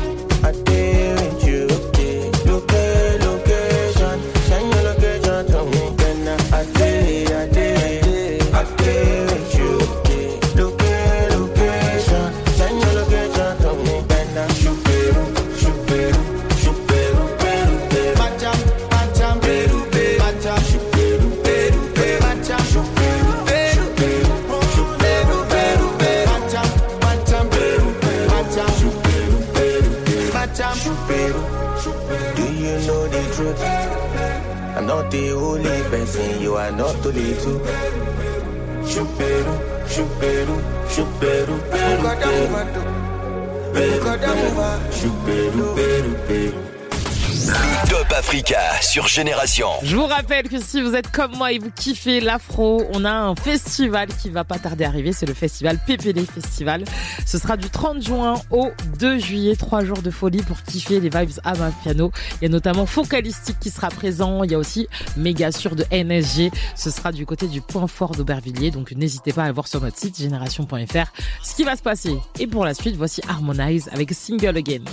sur 48.92 49.08
Génération. 49.08 49.68
Je 49.84 49.96
vous 49.96 50.04
rappelle 50.04 50.50
que 50.50 50.60
si 50.60 50.82
vous 50.82 50.94
êtes 50.94 51.10
comme 51.10 51.34
moi 51.36 51.50
et 51.50 51.58
vous 51.58 51.70
kiffez 51.70 52.20
l'afro, 52.20 52.84
on 52.92 53.06
a 53.06 53.10
un 53.10 53.34
festival 53.34 54.08
qui 54.08 54.28
va 54.28 54.44
pas 54.44 54.58
tarder 54.58 54.84
à 54.84 54.88
arriver. 54.88 55.14
C'est 55.14 55.24
le 55.24 55.32
festival 55.32 55.78
PPD 55.86 56.26
Festival. 56.26 56.84
Ce 57.24 57.38
sera 57.38 57.56
du 57.56 57.70
30 57.70 58.02
juin 58.02 58.34
au 58.50 58.68
2 58.98 59.18
juillet. 59.18 59.56
Trois 59.56 59.82
jours 59.82 60.02
de 60.02 60.10
folie 60.10 60.42
pour 60.42 60.62
kiffer 60.62 61.00
les 61.00 61.08
vibes 61.08 61.38
à 61.42 61.54
ma 61.54 61.70
piano. 61.70 62.12
Il 62.42 62.44
y 62.44 62.46
a 62.48 62.50
notamment 62.50 62.84
Focalistique 62.84 63.58
qui 63.58 63.70
sera 63.70 63.88
présent. 63.88 64.44
Il 64.44 64.52
y 64.52 64.54
a 64.54 64.58
aussi 64.58 64.88
Méga 65.16 65.52
Sûr 65.52 65.74
de 65.74 65.86
NSG. 65.90 66.50
Ce 66.76 66.90
sera 66.90 67.12
du 67.12 67.24
côté 67.24 67.46
du 67.46 67.62
point 67.62 67.86
fort 67.86 68.10
d'Aubervilliers. 68.10 68.72
Donc 68.72 68.92
n'hésitez 68.92 69.32
pas 69.32 69.44
à 69.44 69.52
voir 69.52 69.68
sur 69.68 69.80
notre 69.80 69.96
site 69.96 70.18
génération.fr 70.18 71.12
ce 71.42 71.54
qui 71.54 71.64
va 71.64 71.76
se 71.76 71.82
passer. 71.82 72.18
Et 72.38 72.46
pour 72.46 72.66
la 72.66 72.74
suite, 72.74 72.96
voici 72.96 73.22
Harmonize 73.26 73.88
avec 73.90 74.12
Single 74.12 74.58
Again. 74.58 74.84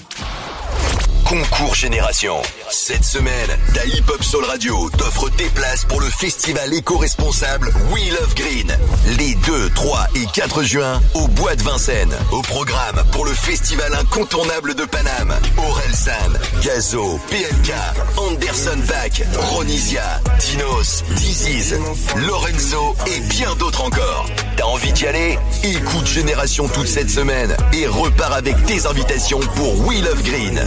Concours 1.30 1.76
Génération. 1.76 2.42
Cette 2.72 3.04
semaine, 3.04 3.50
ta 3.76 3.86
Hip 3.86 4.04
Hop 4.10 4.24
Soul 4.24 4.46
Radio 4.46 4.90
t'offre 4.98 5.30
tes 5.30 5.48
places 5.50 5.86
pour 5.86 6.02
le 6.02 6.08
festival 6.08 6.74
éco-responsable 6.74 7.72
We 7.92 8.10
Love 8.10 8.34
Green. 8.34 8.76
Les 9.20 9.36
2, 9.36 9.70
3 9.70 10.08
et 10.16 10.26
4 10.34 10.64
juin 10.64 11.00
au 11.14 11.28
Bois 11.28 11.56
de 11.56 11.62
Vincennes. 11.62 12.16
Au 12.32 12.42
programme 12.42 13.04
pour 13.12 13.26
le 13.26 13.34
festival 13.34 13.94
incontournable 13.94 14.74
de 14.74 14.86
Paname. 14.86 15.36
Aurel 15.58 15.96
San, 15.96 16.40
Gazo, 16.64 17.20
PLK, 17.30 17.74
Anderson 18.18 18.80
Pack, 18.88 19.22
Ronisia, 19.38 20.20
Dinos, 20.40 21.04
Diziz, 21.12 21.78
Lorenzo 22.16 22.96
et 23.06 23.20
bien 23.20 23.54
d'autres 23.54 23.84
encore. 23.84 24.26
T'as 24.58 24.66
envie 24.66 24.94
d'y 24.94 25.06
aller? 25.06 25.38
Écoute 25.62 26.08
Génération 26.08 26.68
toute 26.68 26.88
cette 26.88 27.12
semaine 27.12 27.56
et 27.72 27.86
repars 27.86 28.34
avec 28.34 28.66
tes 28.66 28.88
invitations 28.88 29.40
pour 29.56 29.86
We 29.86 30.02
Love 30.02 30.24
Green. 30.24 30.60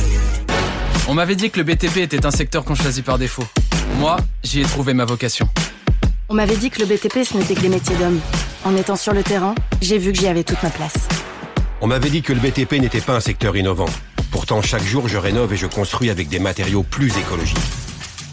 On 1.08 1.14
m'avait 1.14 1.34
dit 1.34 1.50
que 1.50 1.58
le 1.58 1.64
BTP 1.64 1.98
était 1.98 2.24
un 2.24 2.30
secteur 2.30 2.64
qu'on 2.64 2.76
choisit 2.76 3.04
par 3.04 3.18
défaut. 3.18 3.44
Moi, 3.98 4.16
j'y 4.44 4.60
ai 4.60 4.64
trouvé 4.64 4.94
ma 4.94 5.04
vocation. 5.04 5.48
On 6.28 6.34
m'avait 6.34 6.56
dit 6.56 6.70
que 6.70 6.80
le 6.80 6.86
BTP, 6.86 7.24
ce 7.24 7.36
n'était 7.36 7.54
que 7.54 7.60
des 7.60 7.68
métiers 7.68 7.96
d'hommes. 7.96 8.20
En 8.64 8.76
étant 8.76 8.94
sur 8.94 9.12
le 9.12 9.24
terrain, 9.24 9.56
j'ai 9.80 9.98
vu 9.98 10.12
que 10.12 10.18
j'y 10.18 10.28
avais 10.28 10.44
toute 10.44 10.62
ma 10.62 10.70
place. 10.70 10.94
On 11.80 11.88
m'avait 11.88 12.08
dit 12.08 12.22
que 12.22 12.32
le 12.32 12.38
BTP 12.38 12.74
n'était 12.74 13.00
pas 13.00 13.16
un 13.16 13.20
secteur 13.20 13.56
innovant. 13.56 13.88
Pourtant, 14.30 14.62
chaque 14.62 14.84
jour, 14.84 15.08
je 15.08 15.18
rénove 15.18 15.52
et 15.52 15.56
je 15.56 15.66
construis 15.66 16.08
avec 16.08 16.28
des 16.28 16.38
matériaux 16.38 16.84
plus 16.84 17.12
écologiques. 17.18 17.58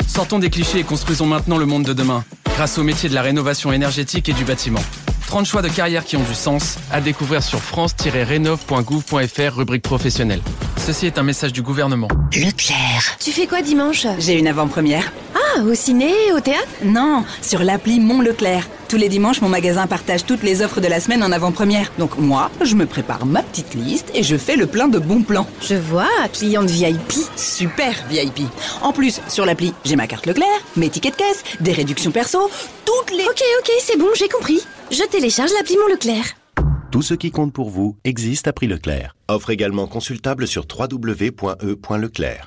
Sortons 0.08 0.38
des 0.38 0.52
clichés 0.52 0.80
et 0.80 0.84
construisons 0.84 1.26
maintenant 1.26 1.58
le 1.58 1.66
monde 1.66 1.84
de 1.84 1.94
demain, 1.94 2.24
grâce 2.54 2.78
au 2.78 2.84
métier 2.84 3.10
de 3.10 3.16
la 3.16 3.24
rénovation 3.24 3.72
énergétique 3.72 4.30
et 4.30 4.34
du 4.34 4.46
bâtiment. 4.46 4.84
30 5.28 5.46
choix 5.46 5.64
de 5.64 5.70
carrière 5.70 6.06
qui 6.06 6.18
ont 6.18 6.24
du 6.24 6.36
sens, 6.36 6.78
à 6.92 7.02
découvrir 7.02 7.42
sur 7.42 7.60
france-rénov.gouv.fr, 7.60 9.56
rubrique 9.56 9.84
professionnelle. 9.84 10.42
Ceci 10.90 11.06
est 11.06 11.20
un 11.20 11.24
message 11.24 11.54
du 11.54 11.62
gouvernement. 11.62 12.08
Leclerc. 12.34 13.16
Tu 13.20 13.30
fais 13.32 13.46
quoi 13.46 13.62
dimanche 13.62 14.08
J'ai 14.18 14.40
une 14.40 14.48
avant-première. 14.48 15.14
Ah, 15.36 15.62
au 15.62 15.76
ciné, 15.76 16.12
au 16.36 16.40
théâtre 16.40 16.68
Non, 16.84 17.26
sur 17.44 17.64
l'appli 17.64 18.00
Mon 18.00 18.22
Leclerc. 18.22 18.68
Tous 18.88 18.98
les 18.98 19.08
dimanches, 19.08 19.40
mon 19.42 19.50
magasin 19.50 19.86
partage 19.86 20.26
toutes 20.26 20.42
les 20.42 20.64
offres 20.64 20.82
de 20.82 20.88
la 20.88 21.00
semaine 21.00 21.22
en 21.22 21.32
avant-première. 21.32 21.92
Donc 22.00 22.18
moi, 22.18 22.50
je 22.64 22.74
me 22.74 22.88
prépare 22.88 23.28
ma 23.28 23.44
petite 23.44 23.76
liste 23.76 24.10
et 24.16 24.24
je 24.24 24.36
fais 24.36 24.56
le 24.56 24.66
plein 24.66 24.88
de 24.88 24.98
bons 24.98 25.22
plans. 25.22 25.46
Je 25.62 25.76
vois, 25.76 26.10
cliente 26.34 26.72
VIP. 26.72 27.14
Super 27.36 27.94
VIP. 28.10 28.48
En 28.82 28.92
plus, 28.92 29.22
sur 29.28 29.46
l'appli, 29.46 29.76
j'ai 29.86 29.96
ma 29.96 30.08
carte 30.08 30.26
Leclerc, 30.26 30.48
mes 30.76 30.90
tickets 30.90 31.14
de 31.14 31.18
caisse, 31.18 31.44
des 31.60 31.72
réductions 31.72 32.10
perso, 32.10 32.50
toutes 32.86 33.16
les... 33.16 33.26
Ok, 33.26 33.44
ok, 33.60 33.72
c'est 33.80 34.00
bon, 34.00 34.08
j'ai 34.16 34.28
compris. 34.28 34.66
Je 34.90 35.04
télécharge 35.04 35.52
l'appli 35.56 35.78
Mon 35.78 35.94
Leclerc. 35.94 36.39
Tout 36.92 37.04
ce 37.04 37.14
qui 37.14 37.30
compte 37.30 37.54
pour 37.54 37.70
vous 37.70 37.98
existe 38.04 38.48
à 38.48 38.54
prix 38.54 38.66
Leclerc. 38.66 39.16
Offre 39.28 39.52
également 39.52 39.86
consultable 39.86 40.48
sur 40.48 40.66
www.e.leclerc. 40.68 42.46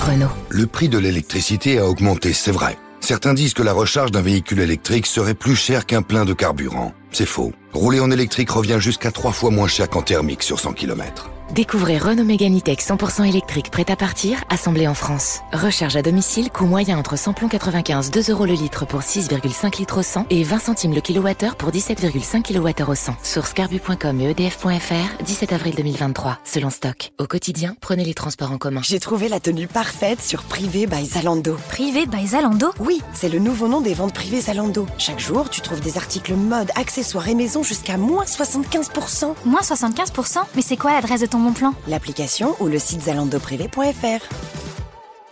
Renault. 0.00 0.26
Le 0.48 0.66
prix 0.66 0.88
de 0.88 0.98
l'électricité 0.98 1.78
a 1.78 1.86
augmenté, 1.86 2.32
c'est 2.32 2.50
vrai. 2.50 2.76
Certains 2.98 3.32
disent 3.32 3.54
que 3.54 3.62
la 3.62 3.72
recharge 3.72 4.10
d'un 4.10 4.20
véhicule 4.20 4.58
électrique 4.58 5.06
serait 5.06 5.34
plus 5.34 5.54
cher 5.54 5.86
qu'un 5.86 6.02
plein 6.02 6.24
de 6.24 6.32
carburant. 6.32 6.92
C'est 7.12 7.24
faux. 7.24 7.52
Rouler 7.72 8.00
en 8.00 8.10
électrique 8.10 8.50
revient 8.50 8.78
jusqu'à 8.80 9.12
trois 9.12 9.32
fois 9.32 9.50
moins 9.50 9.68
cher 9.68 9.88
qu'en 9.88 10.02
thermique 10.02 10.42
sur 10.42 10.58
100 10.58 10.72
km. 10.72 11.30
Découvrez 11.54 11.98
Renault 11.98 12.22
Mégane 12.22 12.58
E-Tech 12.58 12.78
100% 12.78 13.28
électrique 13.28 13.72
prêt 13.72 13.90
à 13.90 13.96
partir, 13.96 14.38
assemblé 14.50 14.86
en 14.86 14.94
France. 14.94 15.40
Recharge 15.52 15.96
à 15.96 16.02
domicile, 16.02 16.48
coût 16.48 16.64
moyen 16.64 16.96
entre 16.96 17.18
samplon 17.18 17.48
95, 17.48 18.12
2 18.12 18.30
euros 18.30 18.46
le 18.46 18.52
litre 18.52 18.86
pour 18.86 19.00
6,5 19.00 19.78
litres 19.78 19.98
au 19.98 20.02
100 20.04 20.26
et 20.30 20.44
20 20.44 20.58
centimes 20.60 20.94
le 20.94 21.00
kilowattheure 21.00 21.56
pour 21.56 21.70
17,5 21.70 22.42
kWh 22.42 22.88
au 22.88 22.94
100. 22.94 23.16
Source 23.24 23.52
carbu.com 23.52 24.20
et 24.20 24.30
edf.fr, 24.30 25.24
17 25.24 25.52
avril 25.52 25.74
2023, 25.74 26.38
selon 26.44 26.70
stock. 26.70 27.10
Au 27.18 27.26
quotidien, 27.26 27.74
prenez 27.80 28.04
les 28.04 28.14
transports 28.14 28.52
en 28.52 28.58
commun. 28.58 28.82
J'ai 28.84 29.00
trouvé 29.00 29.28
la 29.28 29.40
tenue 29.40 29.66
parfaite 29.66 30.22
sur 30.22 30.44
Privé 30.44 30.86
by 30.86 31.04
Zalando. 31.04 31.56
Privé 31.68 32.06
by 32.06 32.28
Zalando? 32.28 32.68
Oui, 32.78 33.02
c'est 33.12 33.28
le 33.28 33.40
nouveau 33.40 33.66
nom 33.66 33.80
des 33.80 33.94
ventes 33.94 34.14
privées 34.14 34.42
Zalando. 34.42 34.86
Chaque 34.98 35.18
jour, 35.18 35.50
tu 35.50 35.62
trouves 35.62 35.80
des 35.80 35.96
articles 35.96 36.34
mode, 36.34 36.70
accessoires 36.76 37.26
et 37.26 37.34
maison 37.34 37.64
jusqu'à 37.64 37.96
moins 37.96 38.22
75%. 38.22 39.34
Moins 39.46 39.62
75% 39.62 40.42
Mais 40.54 40.62
c'est 40.62 40.76
quoi 40.76 40.92
l'adresse 40.92 41.22
de 41.22 41.26
ton 41.26 41.39
bon 41.40 41.52
plan 41.52 41.74
L'application 41.88 42.56
ou 42.60 42.68
le 42.68 42.78
site 42.78 43.02
zalandoprivé.fr. 43.02 44.34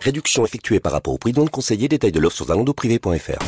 Réduction 0.01 0.45
effectuée 0.45 0.79
par 0.79 0.91
rapport 0.93 1.13
au 1.13 1.17
prix 1.17 1.33
non 1.33 1.47
conseillé. 1.47 1.87
Détail 1.87 2.11
de 2.11 2.19
l'offre 2.19 2.37
sur 2.37 2.47
zalandoprivé.fr. 2.47 3.39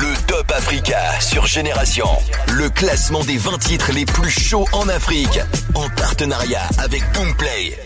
Le 0.00 0.26
Top 0.26 0.50
Africa 0.50 1.20
sur 1.20 1.46
Génération. 1.46 2.06
Le 2.48 2.68
classement 2.68 3.24
des 3.24 3.36
20 3.36 3.58
titres 3.58 3.92
les 3.92 4.04
plus 4.04 4.30
chauds 4.30 4.66
en 4.72 4.88
Afrique. 4.88 5.40
En 5.74 5.88
partenariat 5.90 6.68
avec 6.78 7.02
Boomplay. 7.12 7.78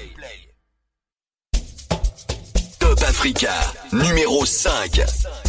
Top 2.78 3.02
Africa, 3.02 3.52
numéro 3.92 4.44
5. 4.44 5.43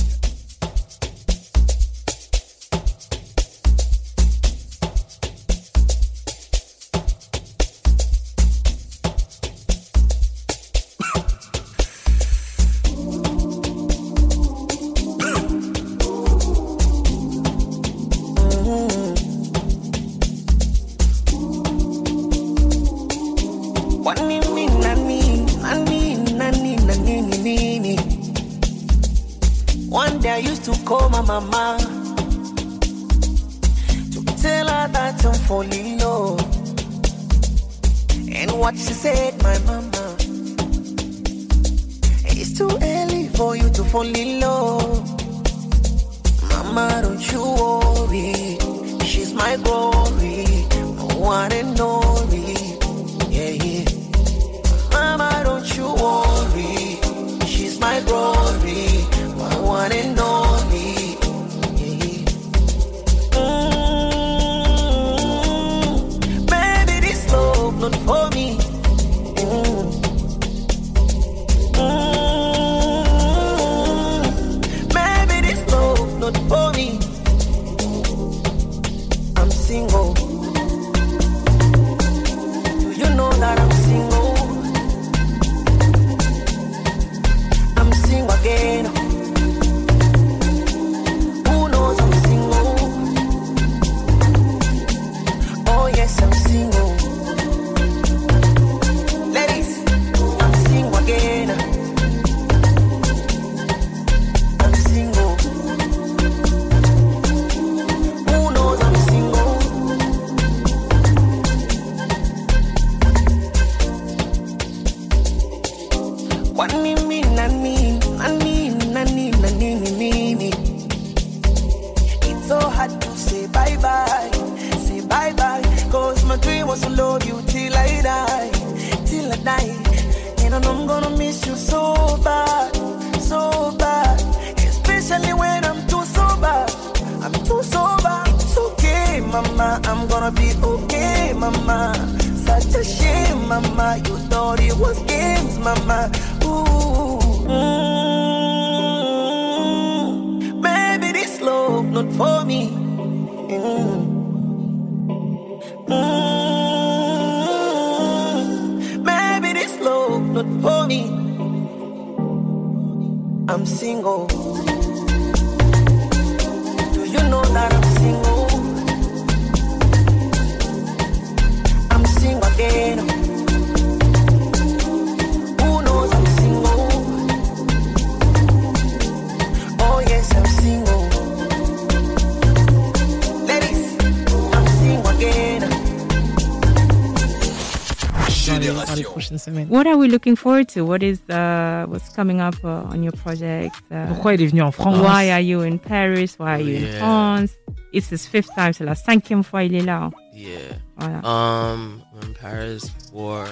Looking 190.25 190.35
forward 190.35 190.67
to? 190.69 190.81
What 190.83 191.03
is 191.03 191.19
uh, 191.29 191.85
what's 191.87 192.09
coming 192.09 192.41
up 192.41 192.55
uh, 192.63 192.89
on 192.91 193.03
your 193.03 193.11
project? 193.13 193.75
Uh, 193.91 194.07
Pourquoi 194.07 194.33
il 194.33 194.41
est 194.41 194.47
venu 194.47 194.61
en 194.63 194.71
France 194.71 194.97
Why 194.99 195.29
are 195.29 195.39
you 195.41 195.61
in 195.61 195.77
Paris? 195.77 196.35
Why 196.39 196.55
are 196.55 196.61
you 196.61 196.77
in 196.77 196.91
France? 196.99 197.51
It's 197.93 198.09
his 198.09 198.25
fifth 198.25 198.49
time, 198.55 198.73
c'est 198.73 198.83
la 198.85 198.95
cinquième 198.95 199.43
fois 199.43 199.63
il 199.63 199.75
est 199.75 199.85
là. 199.85 200.09
Yeah. 200.33 200.79
Voilà. 200.97 201.19
Um, 201.23 202.01
I'm 202.13 202.29
in 202.29 202.33
Paris 202.33 202.89
for 203.11 203.45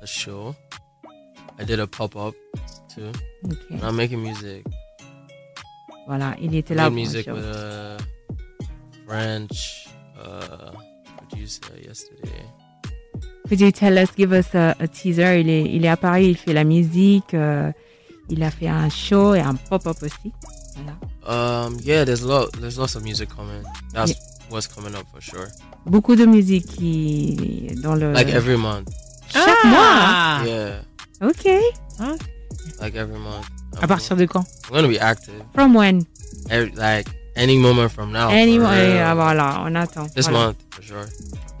a 0.00 0.06
show. 0.06 0.54
I 1.58 1.64
did 1.64 1.80
a 1.80 1.86
pop 1.86 2.14
up 2.16 2.34
too. 2.94 3.10
Okay. 3.44 3.74
And 3.74 3.82
I'm 3.84 3.96
making 3.96 4.22
music. 4.22 4.64
Voilà, 6.06 6.34
il 6.40 6.54
était 6.54 6.74
I 6.74 6.76
là 6.76 6.90
made 6.90 6.92
pour 6.92 6.94
music 6.94 7.26
le 7.26 7.34
show. 7.34 7.34
with 7.34 7.44
a 7.44 7.98
French 9.06 9.88
uh, 10.16 10.72
producer 11.18 11.72
yesterday. 11.84 12.44
Could 13.50 13.60
you 13.60 13.72
tell 13.72 13.98
us, 13.98 14.10
give 14.16 14.32
us 14.32 14.54
a, 14.54 14.76
a 14.78 14.86
teaser? 14.86 15.40
Il 15.40 15.50
est, 15.50 15.64
il 15.64 15.84
est 15.84 15.88
à 15.88 15.96
Paris, 15.96 16.28
il 16.28 16.36
fait 16.36 16.52
la 16.52 16.62
musique, 16.62 17.34
euh, 17.34 17.72
il 18.28 18.44
a 18.44 18.50
fait 18.52 18.68
un 18.68 18.88
show 18.88 19.34
et 19.34 19.40
un 19.40 19.56
pop-up 19.56 19.96
aussi. 20.02 20.32
Voilà. 20.76 21.66
Um, 21.66 21.76
yeah, 21.82 22.04
there's 22.04 22.22
a 22.22 22.26
lot. 22.28 22.52
There's 22.60 22.78
lots 22.78 22.94
of 22.94 23.02
music 23.02 23.28
coming. 23.28 23.64
That's 23.92 24.14
what's 24.50 24.68
coming 24.68 24.94
up 24.94 25.04
for 25.12 25.20
sure. 25.20 25.48
Beaucoup 25.84 26.14
de 26.14 26.26
musique 26.26 26.64
qui 26.66 27.72
dans 27.82 27.96
le. 27.96 28.12
Like 28.12 28.28
every 28.28 28.56
month. 28.56 28.88
Chaque 29.32 29.64
mois. 29.64 30.44
Yeah, 30.46 30.82
Ok. 31.20 31.44
like 32.80 32.94
every 32.94 33.18
month. 33.18 33.46
À 33.82 33.88
partir 33.88 34.14
de 34.16 34.26
quand? 34.26 34.44
I'm 34.70 34.76
gonna 34.76 34.86
be 34.88 34.98
active. 35.00 35.42
From 35.54 35.74
when? 35.74 36.04
Every, 36.50 36.70
like 36.76 37.08
any 37.40 37.58
moment 37.58 37.90
from 37.90 38.12
now. 38.12 38.28
for 38.28 38.34
Anyway, 38.36 38.92
real. 38.94 39.02
ah, 39.02 39.14
voilà, 39.14 39.58
on 39.66 39.76
attend. 39.76 40.10
This 40.14 40.28
Voilà. 40.28 40.32
month 40.46 40.56
for 40.70 40.82
sure. 40.82 41.06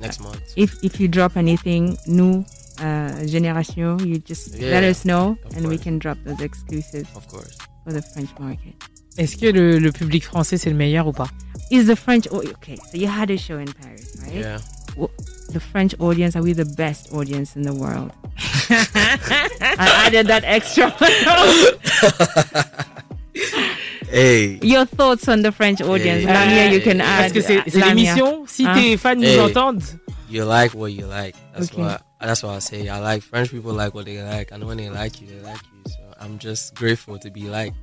Next 0.00 0.20
month. 0.20 0.40
If 0.56 0.76
if 0.82 1.00
you 1.00 1.08
drop 1.08 1.36
anything, 1.36 1.96
new, 2.06 2.44
uh, 2.80 3.26
génération, 3.26 3.98
you 4.06 4.18
just 4.18 4.54
Yeah, 4.54 4.70
let 4.80 4.84
us 4.84 5.04
know 5.04 5.36
of 5.44 5.56
and 5.56 5.66
we 5.68 5.78
can 5.78 5.98
drop 5.98 6.16
those 6.24 6.40
exclusives. 6.40 7.08
Of 7.16 7.26
course. 7.28 7.56
For 7.84 7.92
the 7.92 8.02
French 8.12 8.30
market. 8.38 8.74
Est-ce 9.18 9.36
que 9.36 9.50
le, 9.52 9.78
le 9.78 9.92
public 9.92 10.24
français 10.24 10.56
c'est 10.58 10.70
le 10.70 10.76
meilleur 10.76 11.06
ou 11.06 11.12
pas 11.12 11.28
Is 11.70 11.84
the 11.86 11.96
French 11.96 12.26
oh, 12.30 12.42
okay? 12.56 12.76
So 12.90 12.96
you 12.98 13.08
had 13.08 13.30
a 13.30 13.36
show 13.36 13.58
in 13.58 13.66
Paris, 13.72 14.16
right? 14.22 14.34
Yeah. 14.34 14.58
Wh- 14.96 15.10
The 15.52 15.58
French 15.60 15.94
audience 15.98 16.36
are 16.36 16.42
we 16.44 16.52
the 16.54 16.64
best 16.76 17.12
audience 17.12 17.56
in 17.56 17.62
the 17.62 17.72
world? 17.74 18.12
I 18.70 20.06
added 20.06 20.28
that 20.28 20.44
extra. 20.46 20.94
Hey. 24.10 24.58
Your 24.62 24.84
thoughts 24.86 25.28
on 25.28 25.42
the 25.42 25.52
French 25.52 25.80
audience, 25.80 26.24
Hey. 26.24 26.32
Lamia? 26.34 26.72
You 26.72 26.80
can 26.80 26.98
Parce 26.98 27.26
add. 27.26 27.32
que 27.32 27.40
c'est 27.42 27.62
c'est 27.70 27.78
Lamia. 27.78 28.14
l'émission. 28.14 28.44
Si 28.46 28.64
Hein? 28.66 28.74
tes 28.74 28.96
fans 28.96 29.14
nous 29.16 29.38
entendent, 29.38 29.82
You 30.28 30.44
like 30.44 30.74
what 30.74 30.88
you 30.92 31.06
like. 31.06 31.34
That's 31.54 31.70
Okay. 31.72 31.82
what 31.82 32.02
that's 32.20 32.42
what 32.42 32.54
I 32.54 32.58
say. 32.60 32.88
I 32.88 32.98
like 33.00 33.22
French 33.22 33.50
people 33.50 33.72
like 33.72 33.94
what 33.94 34.04
they 34.06 34.22
like, 34.22 34.52
and 34.52 34.62
when 34.64 34.76
they 34.76 34.88
like 34.88 35.20
you, 35.20 35.26
they 35.26 35.40
like 35.42 35.58
you. 35.72 35.90
So 35.90 35.98
I'm 36.20 36.38
just 36.38 36.74
grateful 36.76 37.18
to 37.18 37.30
be 37.30 37.48
liked. 37.48 37.74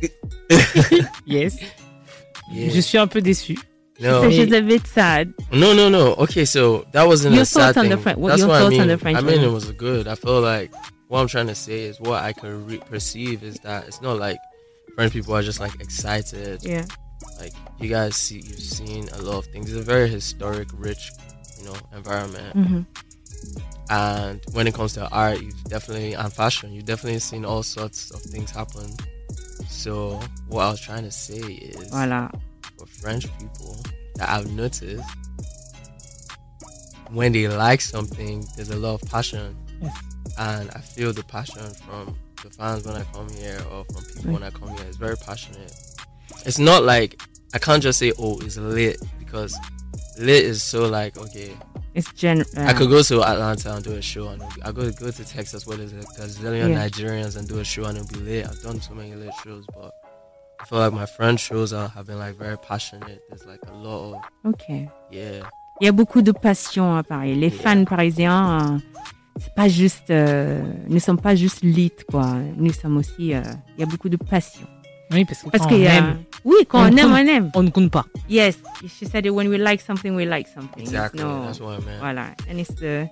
yes. 1.26 1.58
Yeah. 2.52 2.70
Je 2.70 2.80
suis 2.80 2.98
un 2.98 3.06
peu 3.06 3.20
déçu. 3.20 3.58
No. 4.00 4.22
So 4.22 4.30
she's 4.30 4.52
a 4.52 4.60
bit 4.60 4.86
sad. 4.86 5.32
No, 5.52 5.72
no, 5.72 5.88
no. 5.88 6.14
Okay, 6.18 6.44
so 6.44 6.84
that 6.92 7.06
wasn't 7.06 7.34
Your 7.34 7.42
a 7.42 7.46
sad 7.46 7.60
thoughts 7.74 7.76
on 7.78 7.84
thing. 7.84 7.90
the 7.90 7.96
Fren- 7.98 8.16
what- 8.18 8.30
That's 8.30 8.40
your 8.40 8.48
what 8.48 8.58
thoughts 8.60 8.66
I 8.66 8.70
mean. 8.70 8.80
on 8.82 8.88
the 8.88 8.98
French 8.98 9.18
I 9.18 9.20
mean, 9.20 9.40
it 9.40 9.50
was 9.52 9.70
good. 9.72 10.08
I 10.08 10.14
feel 10.16 10.40
like 10.40 10.72
what 11.08 11.20
I'm 11.20 11.28
trying 11.28 11.46
to 11.46 11.54
say 11.54 11.82
is 11.84 12.00
what 12.00 12.22
I 12.22 12.32
can 12.32 12.66
re- 12.66 12.80
perceive 12.90 13.42
is 13.44 13.56
that 13.62 13.86
it's 13.86 14.00
not 14.02 14.18
like 14.18 14.38
French 14.94 15.12
people 15.12 15.34
are 15.34 15.42
just 15.42 15.60
like 15.60 15.74
excited. 15.80 16.62
Yeah. 16.62 16.84
Like 17.38 17.52
you 17.80 17.88
guys 17.88 18.16
see, 18.16 18.36
you've 18.40 18.58
seen 18.60 19.08
a 19.10 19.22
lot 19.22 19.38
of 19.38 19.46
things. 19.46 19.70
It's 19.72 19.80
a 19.80 19.82
very 19.82 20.08
historic, 20.08 20.68
rich, 20.74 21.10
you 21.58 21.64
know, 21.66 21.74
environment. 21.92 22.54
Mhm. 22.56 22.86
And 23.90 24.40
when 24.52 24.66
it 24.66 24.74
comes 24.74 24.94
to 24.94 25.08
art, 25.10 25.40
you've 25.42 25.64
definitely 25.64 26.14
and 26.14 26.32
fashion, 26.32 26.72
you've 26.72 26.86
definitely 26.86 27.18
seen 27.20 27.44
all 27.44 27.62
sorts 27.62 28.10
of 28.12 28.22
things 28.22 28.50
happen. 28.50 28.94
So 29.68 30.20
what 30.48 30.62
I 30.64 30.70
was 30.70 30.80
trying 30.80 31.02
to 31.04 31.10
say 31.10 31.36
is, 31.38 31.90
Voilà. 31.90 32.30
for 32.78 32.86
French 32.86 33.26
people 33.38 33.76
that 34.16 34.28
I've 34.30 34.50
noticed 34.50 35.02
when 37.10 37.32
they 37.32 37.46
like 37.48 37.80
something, 37.80 38.46
there's 38.56 38.70
a 38.70 38.76
lot 38.76 39.02
of 39.02 39.08
passion. 39.10 39.56
Yes. 39.82 39.96
And 40.38 40.70
I 40.70 40.80
feel 40.80 41.12
the 41.12 41.22
passion 41.22 41.62
from 41.86 42.16
the 42.44 42.50
fans 42.50 42.84
when 42.86 42.96
I 42.96 43.04
come 43.12 43.28
here 43.30 43.58
or 43.72 43.84
from 43.86 44.04
people 44.04 44.32
when 44.34 44.42
I 44.42 44.50
come 44.50 44.68
here. 44.76 44.84
It's 44.86 44.96
very 44.96 45.16
passionate. 45.16 45.72
It's 46.46 46.58
not 46.58 46.84
like 46.84 47.20
I 47.54 47.58
can't 47.58 47.82
just 47.82 47.98
say, 47.98 48.12
oh, 48.18 48.38
it's 48.40 48.56
lit 48.56 49.00
because 49.18 49.56
lit 50.18 50.44
is 50.44 50.62
so 50.62 50.86
like, 50.88 51.16
okay, 51.16 51.56
It's 51.94 52.12
gen. 52.12 52.44
I 52.56 52.70
uh, 52.72 52.78
could 52.78 52.90
go 52.90 53.02
to 53.02 53.22
Atlanta 53.24 53.74
and 53.74 53.84
do 53.84 53.92
a 53.92 54.02
show, 54.02 54.28
and 54.28 54.42
I 54.64 54.72
go 54.72 54.90
go 54.92 55.10
to 55.10 55.24
Texas 55.24 55.66
where 55.66 55.76
there's 55.78 55.92
a 55.92 56.04
gazillion 56.20 56.70
Yeah. 56.70 56.86
Nigerians 56.88 57.36
and 57.36 57.48
do 57.48 57.58
a 57.60 57.64
show, 57.64 57.84
and 57.84 57.96
it'll 57.98 58.08
be 58.08 58.20
lit. 58.20 58.46
I've 58.46 58.60
done 58.62 58.80
so 58.80 58.94
many 58.94 59.14
lit 59.14 59.32
shows, 59.44 59.64
but 59.74 59.92
I 60.60 60.64
feel 60.66 60.78
like 60.80 60.92
my 60.92 61.06
friend 61.06 61.38
shows 61.38 61.72
are, 61.72 61.88
have 61.88 62.06
been 62.06 62.18
like 62.18 62.36
very 62.36 62.58
passionate. 62.58 63.22
There's 63.28 63.46
like 63.46 63.60
a 63.68 63.74
lot 63.74 64.14
of 64.14 64.22
Ok. 64.52 64.88
yeah, 65.10 65.42
Il 65.80 65.86
y 65.86 65.88
a 65.88 65.92
beaucoup 65.92 66.22
de 66.22 66.32
passion 66.32 66.96
à 66.96 67.02
Paris. 67.02 67.34
Les 67.36 67.50
fans 67.50 67.84
parisiens, 67.84 68.74
euh, 68.74 68.78
c'est 69.38 69.54
pas 69.54 69.68
juste, 69.68 70.10
euh, 70.10 70.62
nous 70.88 71.00
sommes 71.00 71.20
pas 71.20 71.34
juste 71.34 71.62
lit 71.62 71.92
quoi. 72.10 72.34
Nous 72.56 72.72
sommes 72.72 72.96
aussi, 72.98 73.34
euh, 73.34 73.42
il 73.76 73.80
y 73.80 73.82
a 73.82 73.86
beaucoup 73.86 74.08
de 74.08 74.16
passion. 74.16 74.66
Oui, 75.12 75.24
parce 75.24 75.42
que 75.42 75.50
Parce 75.50 75.64
quand 75.64 75.68
qu'il 75.68 75.84
on 75.84 75.90
a- 75.90 75.94
aime, 75.94 76.18
Oui, 76.44 76.56
quand 76.66 76.78
on, 76.80 76.82
on 76.84 76.86
aime, 76.86 76.96
compte- 76.96 77.12
on 77.12 77.28
aime. 77.28 77.50
on 77.54 77.62
ne 77.62 77.70
compte 77.70 77.90
pas. 77.90 78.06
Yes, 78.28 78.56
she 78.88 79.06
said 79.06 79.26
it 79.26 79.30
when 79.32 79.48
we 79.48 79.58
like 79.58 79.80
something, 79.82 80.14
we 80.14 80.24
like 80.26 80.48
something. 80.48 80.80
Exactly, 80.82 81.22
no- 81.22 81.44
that's 81.44 81.60
what 81.60 81.74
I 81.78 81.84
meant. 81.84 82.00
Voilà, 82.00 82.26
and 82.50 82.58
it's 82.58 82.74
the 82.76 83.06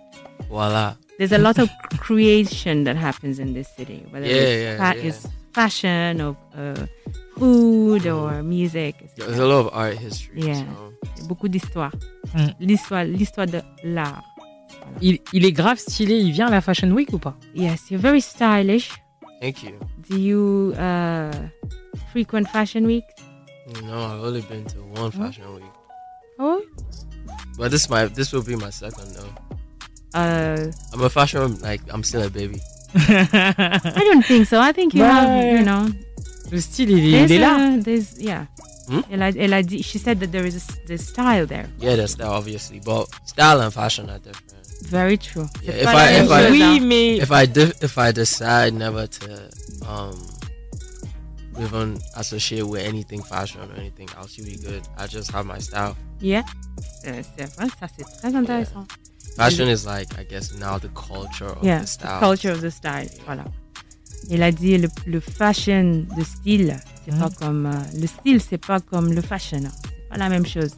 voila. 0.48 0.94
there's 1.18 1.32
a 1.32 1.38
lot 1.38 1.58
of 1.58 1.68
creation 2.00 2.84
that 2.84 2.96
happens 2.96 3.38
in 3.38 3.52
this 3.54 3.68
city, 3.76 4.02
whether 4.10 4.26
Yeah, 4.26 4.36
it's, 4.42 4.62
yeah, 4.62 4.76
fa- 4.92 4.98
yeah. 4.98 5.06
it's 5.08 5.28
fashion 5.52 6.20
or 6.22 6.34
uh, 6.56 6.74
food 7.38 8.06
or 8.06 8.42
music. 8.42 8.96
Yeah, 9.18 9.26
There's 9.26 9.38
a 9.38 9.46
lot 9.46 9.66
of 9.66 9.70
art 9.72 9.98
history. 9.98 10.40
Yeah, 10.46 10.54
so. 10.54 10.92
Il 11.16 11.22
y 11.22 11.24
a 11.24 11.28
beaucoup 11.28 11.48
d'histoire. 11.48 11.92
Mm. 12.34 12.46
L'histoire, 12.60 13.04
l'histoire 13.04 13.46
de 13.46 13.60
l'art. 13.84 14.22
Il, 15.00 15.18
il 15.32 15.44
est 15.44 15.52
grave 15.52 15.78
stylé. 15.78 16.18
Il 16.18 16.32
vient 16.32 16.46
à 16.46 16.50
la 16.50 16.60
Fashion 16.60 16.90
Week 16.90 17.12
ou 17.12 17.18
pas? 17.18 17.36
Yes, 17.54 17.90
you're 17.90 18.00
very 18.00 18.20
stylish. 18.20 18.90
Thank 19.40 19.62
you. 19.62 19.72
Do 20.08 20.18
you 20.18 20.72
uh, 20.78 21.30
frequent 22.12 22.46
fashion 22.48 22.84
week? 22.86 23.04
No, 23.84 23.94
I've 24.06 24.22
only 24.24 24.42
been 24.42 24.64
to 24.66 24.78
one 25.00 25.10
fashion 25.10 25.44
week, 25.54 25.64
Oh, 26.38 26.60
but 27.58 27.70
this 27.70 27.88
my 27.88 28.06
this 28.06 28.32
will 28.32 28.42
be 28.42 28.56
my 28.56 28.70
second 28.70 29.06
though. 29.14 30.18
uh, 30.18 30.70
I'm 30.92 31.02
a 31.02 31.08
fashion 31.08 31.58
like 31.62 31.80
I'm 31.92 32.02
still 32.04 32.22
a 32.22 32.28
baby. 32.30 32.60
I 32.94 34.02
don't 34.04 34.24
think 34.24 34.46
so. 34.46 34.60
I 34.60 34.72
think 34.72 34.94
you 34.94 35.02
have, 35.04 35.58
you 35.58 35.64
know, 35.64 35.86
Le 36.50 36.60
style, 36.60 36.90
il, 36.90 37.14
est- 37.14 37.26
there's, 37.26 37.30
il 37.30 37.36
est 37.36 37.38
là. 37.40 37.74
a- 37.78 37.82
there's 37.82 38.18
yeah. 38.20 38.46
Hmm? 38.88 39.00
Elle, 39.10 39.22
a, 39.22 39.28
elle 39.38 39.54
a 39.54 39.62
dit, 39.62 39.82
she 39.82 39.98
said 39.98 40.18
that 40.20 40.32
there 40.32 40.44
is 40.44 40.56
a 40.56 40.86
the 40.88 40.98
style 40.98 41.46
there. 41.46 41.66
Yeah, 41.80 41.96
that's 41.96 42.16
that 42.16 42.26
obviously, 42.28 42.80
but 42.84 43.06
style 43.24 43.60
and 43.60 43.72
fashion 43.72 44.10
are 44.10 44.18
different. 44.18 44.52
Very 44.90 45.16
true. 45.18 45.48
Yeah, 45.62 45.74
if 45.74 45.86
I 45.88 46.12
if 46.22 46.30
I. 46.30 46.50
Oui, 46.50 46.80
mais 46.80 47.18
if 47.18 47.30
I 47.30 47.46
de- 47.46 47.72
if 47.82 47.96
I 47.98 48.12
decide 48.12 48.74
never 48.74 49.06
to 49.06 49.48
um 49.88 50.16
even 51.60 51.98
associate 52.16 52.62
with 52.66 52.82
anything 52.82 53.22
fashion 53.22 53.60
or 53.60 53.74
anything, 53.78 54.08
I'll 54.16 54.26
still 54.28 54.44
be 54.46 54.56
good. 54.56 54.82
I 54.98 55.06
just 55.06 55.30
have 55.32 55.46
my 55.46 55.58
style. 55.58 55.96
Yeah. 56.20 56.42
C'est 57.04 57.44
vrai, 57.56 57.66
ça 57.80 57.86
c'est 57.96 58.04
très 58.20 58.34
intéressant. 58.34 58.86
Fashion 59.36 59.66
is 59.68 59.86
like, 59.86 60.08
I 60.18 60.24
guess, 60.24 60.52
now 60.54 60.78
the 60.78 60.88
culture 60.94 61.46
of 61.56 61.62
Yeah, 61.64 61.78
the 61.78 61.84
the 61.84 61.86
style. 61.88 62.18
culture 62.20 62.50
of 62.52 62.60
the 62.60 62.70
style. 62.70 63.08
Voilà. 63.26 63.44
Il 64.28 64.42
a 64.42 64.50
dit 64.52 64.78
le, 64.78 64.88
le 65.06 65.20
fashion, 65.20 66.06
le 66.16 66.24
style, 66.24 66.76
c'est 67.04 67.16
pas 67.18 67.30
comme 67.30 67.66
euh, 67.66 67.98
le 68.00 68.06
style, 68.06 68.40
c'est 68.40 68.58
pas 68.58 68.78
comme 68.80 69.12
le 69.12 69.20
fashion. 69.22 69.60
C'est 69.84 70.08
pas 70.08 70.16
la 70.16 70.28
même 70.28 70.46
chose. 70.46 70.72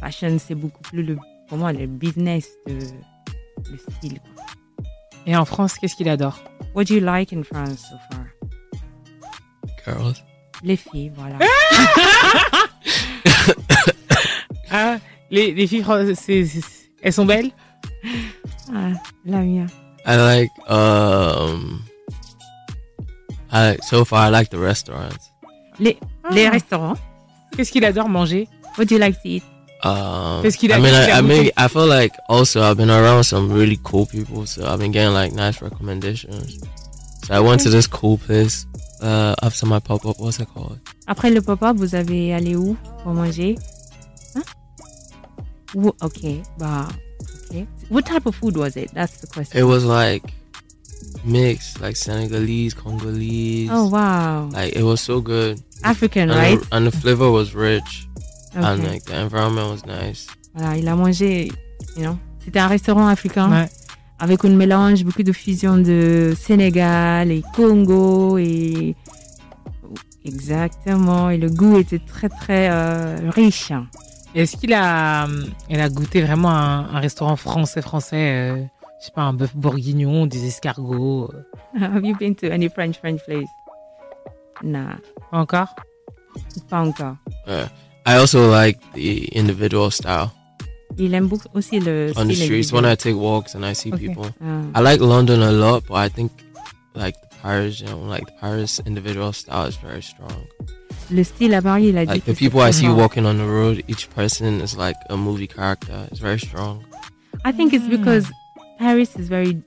Fashion, 0.00 0.38
c'est 0.38 0.54
beaucoup 0.54 0.82
plus 0.82 1.02
le 1.02 1.16
moi 1.50 1.72
le 1.72 1.86
business 1.86 2.44
de 2.66 2.78
le 3.70 3.78
style. 3.78 4.20
quoi. 4.20 4.44
Et 5.26 5.36
en 5.36 5.44
France, 5.44 5.74
qu'est-ce 5.78 5.94
qu'il 5.96 6.08
adore? 6.08 6.38
What 6.74 6.84
do 6.84 6.94
you 6.94 7.00
like 7.00 7.32
in 7.32 7.42
France 7.42 7.80
so 7.90 7.96
far? 8.10 8.24
Girls. 9.84 10.14
Les 10.62 10.76
filles, 10.76 11.12
voilà. 11.14 11.38
Ah, 14.70 14.96
les, 15.30 15.52
les 15.54 15.66
filles, 15.66 15.84
c'est- 16.14 16.44
c'est- 16.46 16.90
elles 17.02 17.12
sont 17.12 17.26
belles? 17.26 17.50
Ah, 18.74 18.90
la 19.24 19.38
mienne. 19.40 19.68
I 20.06 20.16
like, 20.16 20.50
um, 20.68 21.80
I 23.52 23.76
so 23.82 24.04
far 24.04 24.28
I 24.28 24.30
like 24.30 24.50
the 24.50 24.58
restaurants. 24.58 25.30
Les, 25.78 25.98
Ah. 26.24 26.28
les 26.32 26.48
restaurants. 26.48 26.96
Qu'est-ce 27.56 27.70
qu'il 27.72 27.84
adore 27.84 28.08
manger? 28.08 28.48
What 28.76 28.86
do 28.86 28.94
you 28.94 29.00
like 29.00 29.14
to 29.22 29.28
eat? 29.28 29.42
Um, 29.84 30.42
Qu'est-ce 30.42 30.56
qu'il 30.58 30.72
a- 30.72 30.76
I 30.76 30.80
mean, 30.80 30.92
I, 30.94 31.10
I 31.18 31.20
mean. 31.22 31.50
I 31.56 31.68
feel 31.68 31.86
like 31.86 32.12
also 32.28 32.62
I've 32.62 32.76
been 32.76 32.90
around 32.90 33.24
some 33.24 33.52
really 33.52 33.78
cool 33.84 34.06
people, 34.06 34.44
so 34.46 34.66
I've 34.66 34.80
been 34.80 34.90
getting 34.92 35.14
like 35.14 35.32
nice 35.32 35.62
recommendations. 35.62 36.58
So 37.26 37.34
I 37.34 37.40
went 37.40 37.60
to 37.62 37.70
this 37.70 37.86
cool 37.86 38.18
place 38.18 38.66
uh, 39.02 39.34
after 39.42 39.66
my 39.66 39.78
pop 39.78 40.04
up. 40.04 40.18
What's 40.18 40.40
it 40.40 40.48
called? 40.52 40.80
Après 41.06 41.30
le 41.32 41.40
pop-up, 41.42 41.76
vous 41.76 41.94
avez 41.94 42.32
allé 42.34 42.56
où 42.56 42.76
pour 43.04 43.14
manger? 43.14 43.56
Hein? 44.34 44.42
Où- 45.74 45.94
ok, 46.02 46.42
bah, 46.58 46.88
ok. 47.50 47.66
What 47.88 48.02
type 48.04 48.26
of 48.26 48.34
food 48.34 48.56
was 48.56 48.76
it? 48.76 48.90
That's 48.94 49.20
the 49.20 49.26
question. 49.28 49.58
It 49.60 49.64
was 49.64 49.84
like 49.84 50.24
mixed, 51.24 51.80
like 51.80 51.96
Senegalese, 51.96 52.74
Congolese. 52.74 53.70
Oh, 53.72 53.88
wow. 53.88 54.48
Like 54.52 54.74
it 54.74 54.82
was 54.82 55.00
so 55.00 55.20
good. 55.20 55.60
African, 55.84 56.30
and 56.30 56.38
right? 56.38 56.58
The, 56.60 56.76
and 56.76 56.86
the 56.86 56.90
flavor 56.90 57.30
was 57.30 57.54
rich, 57.54 58.08
and 58.54 58.64
Okay. 58.80 58.88
like 58.88 59.04
the 59.04 59.14
environment 59.14 59.70
was 59.70 59.86
nice. 59.86 60.26
Voilà, 60.54 60.76
il 60.76 60.88
a 60.88 60.94
mangé, 60.96 61.48
you 61.96 62.02
know. 62.02 62.16
C'était 62.44 62.60
un 62.60 62.68
restaurant 62.68 63.06
africain 63.08 63.50
Ouais. 63.50 63.68
avec 64.18 64.44
un 64.44 64.50
mélange, 64.56 65.04
beaucoup 65.04 65.22
de 65.22 65.32
fusion 65.32 65.76
de 65.76 66.34
Sénégal 66.36 67.30
et 67.30 67.42
Congo 67.54 68.38
et 68.38 68.96
exactement. 70.24 71.30
Et 71.30 71.36
le 71.38 71.48
goût 71.50 71.78
était 71.78 71.98
très 72.00 72.28
très 72.28 72.68
euh, 72.70 73.30
riche. 73.30 73.72
Est-ce 74.34 74.56
qu'il 74.56 74.72
a, 74.74 75.26
elle 75.68 75.80
a 75.80 75.88
goûté 75.88 76.22
vraiment 76.22 76.50
un, 76.50 76.94
un 76.94 77.00
restaurant 77.00 77.36
français 77.36 77.82
français 77.82 78.16
euh, 78.50 78.56
Je 79.00 79.06
sais 79.06 79.12
pas, 79.14 79.22
un 79.22 79.32
bœuf 79.32 79.56
bourguignon, 79.56 80.26
des 80.26 80.46
escargots. 80.46 81.30
euh, 81.34 81.80
Have 81.80 82.04
you 82.04 82.16
been 82.16 82.34
to 82.36 82.46
any 82.50 82.68
French 82.68 82.98
French 82.98 83.20
place? 83.26 83.48
Nah, 84.62 84.96
Pas 85.30 85.38
encore? 85.38 85.74
Pas 86.68 86.80
encore. 86.80 87.16
I 88.08 88.16
also 88.16 88.48
like 88.50 88.78
the 88.94 89.26
individual 89.36 89.90
style 89.90 90.30
Il 90.96 91.14
aime 91.14 91.28
beaucoup 91.28 91.48
aussi 91.54 91.78
le 91.78 92.12
on 92.16 92.26
the 92.26 92.34
streets 92.34 92.72
when 92.72 92.84
I 92.84 92.96
take 92.96 93.14
walks 93.14 93.54
and 93.54 93.64
I 93.64 93.74
see 93.74 93.92
Okay. 93.92 94.08
people. 94.08 94.30
Ah. 94.40 94.62
I 94.74 94.80
like 94.80 95.00
London 95.00 95.42
a 95.42 95.52
lot, 95.52 95.84
but 95.86 95.94
I 95.96 96.08
think 96.08 96.32
like 96.94 97.14
the 97.20 97.28
Paris, 97.42 97.80
you 97.80 97.86
know, 97.86 97.98
like 97.98 98.24
the 98.26 98.32
Paris 98.40 98.80
individual 98.86 99.32
style 99.32 99.66
is 99.68 99.76
very 99.76 100.02
strong. 100.02 100.46
Le 101.10 101.22
style 101.22 101.54
à 101.54 101.62
Paris, 101.62 101.88
il 101.90 101.98
a 101.98 102.04
Like 102.04 102.24
que 102.24 102.32
the 102.32 102.34
people 102.34 102.60
I 102.60 102.72
see 102.72 102.88
walking 102.88 103.26
on 103.26 103.36
the 103.36 103.44
road, 103.46 103.84
each 103.86 104.08
person 104.10 104.60
is 104.60 104.74
like 104.76 104.96
a 105.10 105.16
movie 105.16 105.46
character. 105.46 106.08
It's 106.10 106.20
very 106.20 106.38
strong. 106.40 106.82
I 107.44 107.52
think 107.52 107.72
it's 107.72 107.86
because 107.86 108.26
Paris 108.78 109.14
is 109.16 109.28
very 109.28 109.62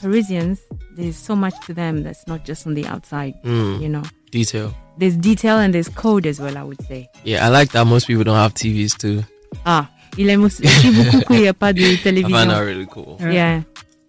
Parisians. 0.00 0.58
There's 0.96 1.16
so 1.16 1.34
much 1.36 1.54
to 1.66 1.74
them 1.74 2.02
that's 2.02 2.26
not 2.26 2.44
just 2.46 2.66
on 2.66 2.74
the 2.74 2.86
outside. 2.86 3.34
Mm. 3.44 3.80
You 3.82 3.88
know, 3.88 4.02
Detail. 4.30 4.72
There's 4.98 5.16
detail 5.16 5.58
and 5.58 5.72
there's 5.72 5.88
code 5.88 6.26
as 6.26 6.38
well. 6.40 6.56
I 6.56 6.62
would 6.62 6.80
say. 6.88 7.08
Yeah, 7.24 7.46
I 7.46 7.50
like 7.50 7.72
that 7.72 7.84
most 7.86 8.06
people 8.06 8.24
don't 8.24 8.36
have 8.36 8.54
TVs 8.54 8.96
too. 8.98 9.22
Ah, 9.64 9.88
il 10.18 10.28
aime 10.28 10.44
aussi 10.44 10.62
beaucoup 10.62 11.20
qu'il 11.26 11.40
n'y 11.42 11.48
a 11.48 11.54
pas 11.54 11.72
de 11.72 11.80
I 11.94 11.96
télévision. 12.02 12.36
find 12.36 12.50
that 12.50 12.64
really 12.64 12.86
cool. 12.86 13.16
Yeah, 13.20 13.62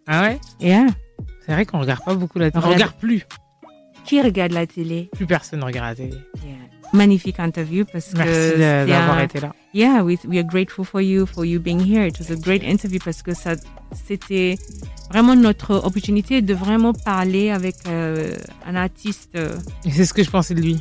Ah 0.07 0.21
ouais? 0.23 0.39
Yeah. 0.59 0.87
C'est 1.45 1.53
vrai 1.53 1.65
qu'on 1.65 1.79
regarde 1.79 2.03
pas 2.05 2.13
beaucoup 2.15 2.39
la 2.39 2.51
télé. 2.51 2.63
On 2.63 2.67
regarde- 2.69 2.93
regarde 2.93 2.99
plus. 2.99 3.25
Qui 4.05 4.21
regarde 4.21 4.51
la 4.51 4.65
télé? 4.67 5.09
Plus 5.13 5.25
personne 5.25 5.63
regarde 5.63 5.89
la 5.89 5.95
télé. 5.95 6.17
Yeah. 6.45 6.55
Magnifique 6.93 7.39
interview 7.39 7.85
parce 7.91 8.09
que 8.13 8.17
Merci 8.17 8.59
d'avoir 8.89 9.17
un- 9.17 9.23
été 9.23 9.39
là. 9.39 9.53
Yeah, 9.73 10.03
we, 10.03 10.19
we 10.27 10.37
are 10.37 10.43
grateful 10.43 10.85
for 10.85 11.01
you, 11.01 11.25
for 11.25 11.45
you 11.45 11.59
being 11.59 11.79
here. 11.79 12.05
It 12.05 12.19
was 12.19 12.29
a 12.29 12.35
great 12.35 12.61
interview 12.63 12.99
parce 13.03 13.23
que 13.23 13.33
ça, 13.33 13.55
c'était 14.07 14.55
vraiment 15.09 15.35
notre 15.35 15.83
opportunité 15.83 16.41
de 16.43 16.53
vraiment 16.53 16.93
parler 16.93 17.49
avec 17.49 17.75
euh, 17.87 18.37
un 18.67 18.75
artiste 18.75 19.31
euh, 19.35 19.57
Et 19.83 19.91
c'est 19.91 20.05
ce 20.05 20.13
que 20.13 20.23
je 20.23 20.29
pensais 20.29 20.53
de 20.53 20.61
lui. 20.61 20.79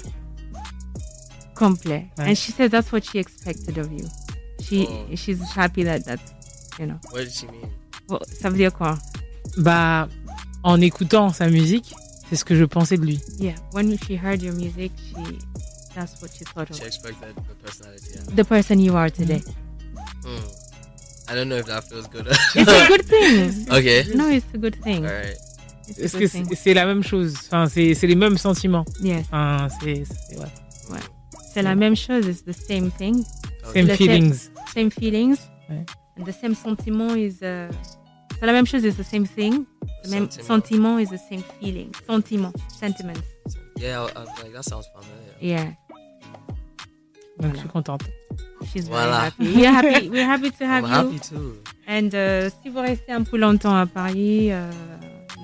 complet. 1.54 2.06
Ouais. 2.18 2.30
And 2.30 2.34
she 2.34 2.50
said 2.52 2.70
that's 2.70 2.90
what 2.92 3.00
she 3.02 3.16
expected 3.18 3.78
of 3.78 3.90
you. 3.92 4.04
She, 4.62 4.86
Oh. 4.88 5.16
she's 5.16 5.40
happy 5.56 5.84
that 5.84 6.00
that's, 6.04 6.32
you 6.78 6.86
know. 6.86 6.98
What 7.12 7.20
did 7.24 7.32
she 7.32 7.46
mean? 7.46 7.70
Well, 8.08 8.20
ça 8.40 8.50
veut 8.50 8.56
dire 8.56 8.72
quoi? 8.72 8.98
Bah, 9.58 10.08
en 10.64 10.80
écoutant 10.80 11.30
sa 11.30 11.48
musique, 11.48 11.94
c'est 12.28 12.36
ce 12.36 12.44
que 12.44 12.54
je 12.56 12.64
pensais 12.64 12.96
de 12.98 13.04
lui. 13.06 13.20
Yeah, 13.38 13.54
when 13.72 13.96
she 13.98 14.12
heard 14.22 14.42
your 14.42 14.54
music, 14.54 14.92
she, 14.98 15.38
that's 15.94 16.20
what 16.22 16.30
she 16.32 16.44
thought 16.44 16.70
of. 16.70 16.76
She 16.76 16.84
expected 16.84 17.34
the 17.36 17.54
personality. 17.64 18.06
Yeah. 18.14 18.34
The 18.34 18.44
person 18.44 18.78
you 18.80 18.96
are 18.96 19.10
today. 19.10 19.42
Hmm. 20.24 20.38
I 21.28 21.34
don't 21.34 21.48
know 21.48 21.56
if 21.56 21.66
that 21.66 21.84
feels 21.88 22.06
good. 22.08 22.26
It's 22.54 22.70
a 22.70 22.88
good 22.88 23.04
thing. 23.14 23.66
Okay. 23.72 24.04
No, 24.14 24.28
it's 24.28 24.46
a 24.54 24.58
good 24.58 24.76
thing. 24.82 25.06
Alright. 25.06 25.36
It's 25.88 25.98
a 25.98 26.04
Est-ce 26.04 26.16
que 26.18 26.26
c'est 26.28 26.44
c'est 26.54 26.74
la 26.74 26.86
même 26.86 27.02
chose? 27.02 27.34
Enfin, 27.46 27.66
c'est 27.68 27.94
c'est 27.94 28.06
les 28.06 28.14
mêmes 28.16 28.38
sentiments. 28.38 28.84
Yes. 29.02 29.26
Enfin, 29.32 29.68
c'est 29.80 30.04
c'est- 30.04 30.36
ouais. 30.38 30.46
Ouais. 30.90 31.00
C'est 31.52 31.62
la 31.62 31.74
même 31.74 31.94
chose, 31.96 32.26
it's 32.26 32.42
the 32.44 32.52
same 32.52 32.90
thing. 32.90 33.24
Same 33.74 33.86
The 33.86 33.96
feelings. 33.96 34.50
Same 34.74 34.90
feelings. 34.90 35.36
Ouais. 35.68 35.84
And 36.18 36.24
the 36.24 36.32
same 36.32 36.54
sentiment 36.54 37.14
is. 37.16 37.42
Uh, 37.42 37.68
c'est 38.40 38.46
la 38.46 38.52
même 38.52 38.66
chose, 38.66 38.84
it's 38.84 38.96
the 38.96 39.04
same 39.04 39.26
thing. 39.26 39.66
The 40.04 40.08
même 40.08 40.28
sentiment 40.30 40.98
is 40.98 41.08
the 41.10 41.18
same 41.28 41.42
feeling. 41.60 41.92
Sentiment. 42.06 42.52
Sentiments. 42.80 43.20
Yeah, 43.78 44.02
I, 44.02 44.18
I 44.18 44.20
was 44.24 44.28
like, 44.42 44.52
that 44.54 44.64
sounds 44.64 44.86
familiar. 44.94 45.34
Yeah. 45.40 45.72
Donc, 47.42 47.54
je 47.54 47.58
suis 47.60 47.68
contente. 47.68 48.02
She's 48.72 48.88
Voilà. 48.88 49.30
very 49.38 49.46
happy. 49.46 49.56
We're 49.56 49.72
happy. 49.72 50.08
We're 50.10 50.24
happy 50.26 50.50
to 50.50 50.64
have 50.72 50.84
I'm 50.84 50.90
you. 50.90 51.12
happy 51.12 51.18
too. 51.18 51.62
And 51.86 52.14
uh, 52.14 52.50
si 52.62 52.70
vous 52.70 52.80
restez 52.80 53.12
un 53.12 53.24
peu 53.24 53.36
longtemps 53.36 53.74
à 53.76 53.86
Paris, 53.86 54.52
uh, 54.52 54.70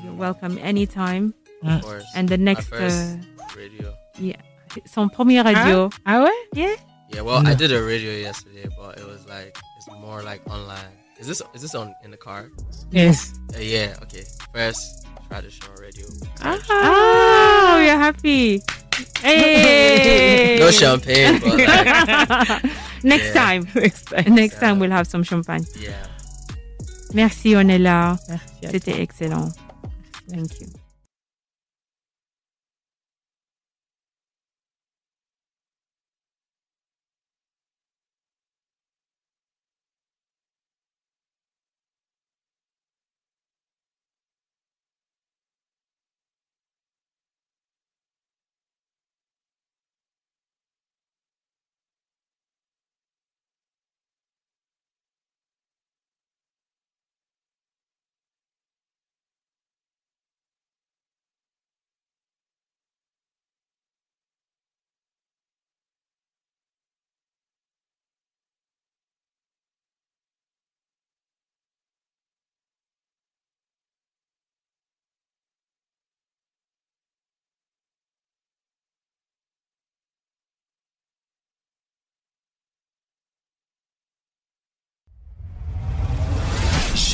you're 0.05 0.14
welcome 0.16 0.57
anytime. 0.62 1.32
Of 1.64 1.82
course. 1.82 2.05
And 2.14 2.28
the 2.28 2.38
next. 2.38 2.70
My 2.70 2.78
first 2.78 3.18
uh, 3.18 3.57
radio. 3.57 3.92
yeah. 4.20 4.36
Son 4.86 5.09
premier 5.09 5.42
radio. 5.42 5.90
Ah 6.07 6.22
ouais 6.22 6.30
Yeah. 6.55 6.74
Yeah, 7.12 7.22
well, 7.22 7.44
I 7.46 7.55
did 7.55 7.72
a 7.72 7.82
radio 7.82 8.12
yesterday, 8.12 8.68
but 8.78 8.99
it 8.99 9.07
was 9.07 9.26
like 9.26 9.57
it's 9.78 9.88
more 10.01 10.22
like 10.22 10.42
online. 10.46 10.92
Is 11.18 11.26
this 11.26 11.42
is 11.55 11.62
this 11.62 11.74
on 11.74 11.94
in 12.05 12.11
the 12.12 12.18
car? 12.18 12.46
Yes. 12.92 13.32
Uh, 13.57 13.61
yeah. 13.61 13.96
Okay. 14.05 14.24
First 14.55 15.07
traditional 15.30 15.74
radio. 15.80 16.06
Ah, 16.42 17.76
we 17.78 17.88
are 17.90 17.98
happy. 17.98 18.62
Hey. 19.22 20.58
No 20.60 20.70
champagne, 20.70 21.38
but 21.40 21.58
like, 21.58 22.62
Next 23.04 23.26
Yeah. 23.26 23.32
time. 23.34 23.66
Next 23.74 24.04
time. 24.06 24.34
Next 24.34 24.58
time 24.60 24.78
we'll 24.78 24.90
have 24.92 25.06
some 25.08 25.22
champagne. 25.24 25.64
yeah. 25.80 26.06
Merci, 27.14 27.56
on 27.56 27.68
est 27.68 27.78
là. 27.78 28.16
Merci 28.28 28.68
C'était 28.70 29.00
excellent. 29.00 29.50
Thank 30.30 30.60
you. 30.60 30.68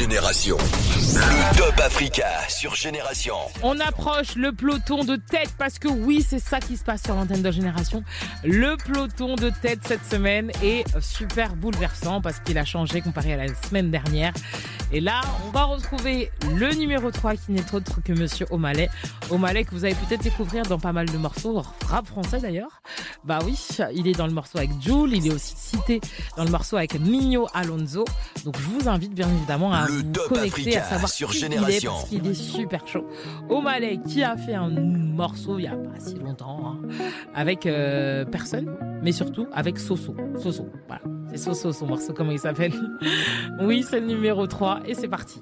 Génération. 0.05 0.59
Le 0.59 1.57
Top 1.57 1.81
Africa 1.81 2.27
sur 2.51 2.75
Génération. 2.75 3.37
On 3.63 3.81
approche 3.81 4.35
le 4.37 4.53
peloton 4.53 5.03
de 5.03 5.17
tête 5.17 5.55
parce 5.57 5.79
que 5.79 5.89
oui, 5.89 6.23
c'est 6.29 6.39
ça 6.39 6.61
qui 6.61 6.77
se 6.77 6.85
passe 6.85 7.05
sur 7.05 7.15
l'antenne 7.15 7.41
de 7.41 7.51
Génération. 7.51 8.05
Le 8.45 8.77
peloton 8.77 9.35
de 9.35 9.49
tête 9.63 9.79
cette 9.87 10.05
semaine 10.05 10.51
est 10.63 10.85
super 11.01 11.57
bouleversant 11.57 12.21
parce 12.21 12.39
qu'il 12.41 12.59
a 12.59 12.67
changé 12.67 13.01
comparé 13.01 13.33
à 13.33 13.47
la 13.47 13.55
semaine 13.67 13.91
dernière. 13.91 14.35
Et 14.93 15.01
là, 15.01 15.23
on 15.47 15.51
va 15.51 15.65
retrouver 15.65 16.31
le 16.55 16.75
numéro 16.75 17.11
3 17.11 17.37
qui 17.37 17.53
n'est 17.53 17.75
autre 17.75 18.01
que 18.05 18.13
Monsieur 18.13 18.47
O'Malley. 18.51 18.91
O'Malley 19.31 19.65
que 19.65 19.71
vous 19.71 19.87
allez 19.87 19.95
peut-être 19.95 20.23
découvrir 20.23 20.65
dans 20.65 20.79
pas 20.79 20.93
mal 20.93 21.09
de 21.09 21.17
morceaux, 21.17 21.63
rap 21.87 22.07
français 22.07 22.41
d'ailleurs. 22.41 22.83
Bah 23.25 23.39
oui, 23.45 23.59
il 23.95 24.07
est 24.07 24.13
dans 24.13 24.27
le 24.27 24.35
morceau 24.35 24.59
avec 24.59 24.71
Jules, 24.81 25.15
il 25.15 25.27
est 25.27 25.33
aussi 25.33 25.55
cité 25.57 26.01
dans 26.37 26.45
le 26.45 26.51
morceau 26.51 26.77
avec 26.77 27.01
Migno 27.01 27.49
Alonso. 27.55 28.05
Donc 28.45 28.57
je 28.59 28.67
vous 28.67 28.89
invite 28.89 29.15
bien 29.15 29.29
évidemment 29.29 29.73
à 29.73 29.87
vous 29.97 30.13
Top 30.13 30.37
à 30.37 30.43
Africa 30.43 30.83
savoir 30.83 31.09
sur 31.11 31.31
qui 31.31 31.39
il 31.39 31.45
est 31.45 31.49
Génération. 31.49 31.93
parce 31.93 32.09
qu'il 32.09 32.27
est 32.27 32.35
super 32.35 32.87
chaud. 32.87 33.07
O'Malley 33.49 34.01
qui 34.07 34.23
a 34.23 34.37
fait 34.37 34.55
un 34.55 34.69
morceau 34.69 35.59
il 35.59 35.65
y 35.65 35.67
a 35.67 35.77
pas 35.77 35.99
si 35.99 36.15
longtemps 36.17 36.77
hein, 36.83 36.89
avec 37.35 37.67
euh, 37.67 38.25
personne, 38.25 38.77
mais 39.03 39.13
surtout 39.13 39.47
avec 39.53 39.79
Soso. 39.79 40.15
Soso, 40.41 40.69
voilà. 40.87 41.03
C'est 41.31 41.39
Soso 41.39 41.73
son 41.73 41.87
morceau, 41.87 42.13
comment 42.13 42.33
il 42.33 42.39
s'appelle 42.39 42.73
Oui, 43.61 43.85
c'est 43.89 44.01
le 44.01 44.07
numéro 44.07 44.47
3 44.47 44.81
et 44.87 44.95
c'est 44.95 45.09
parti. 45.09 45.41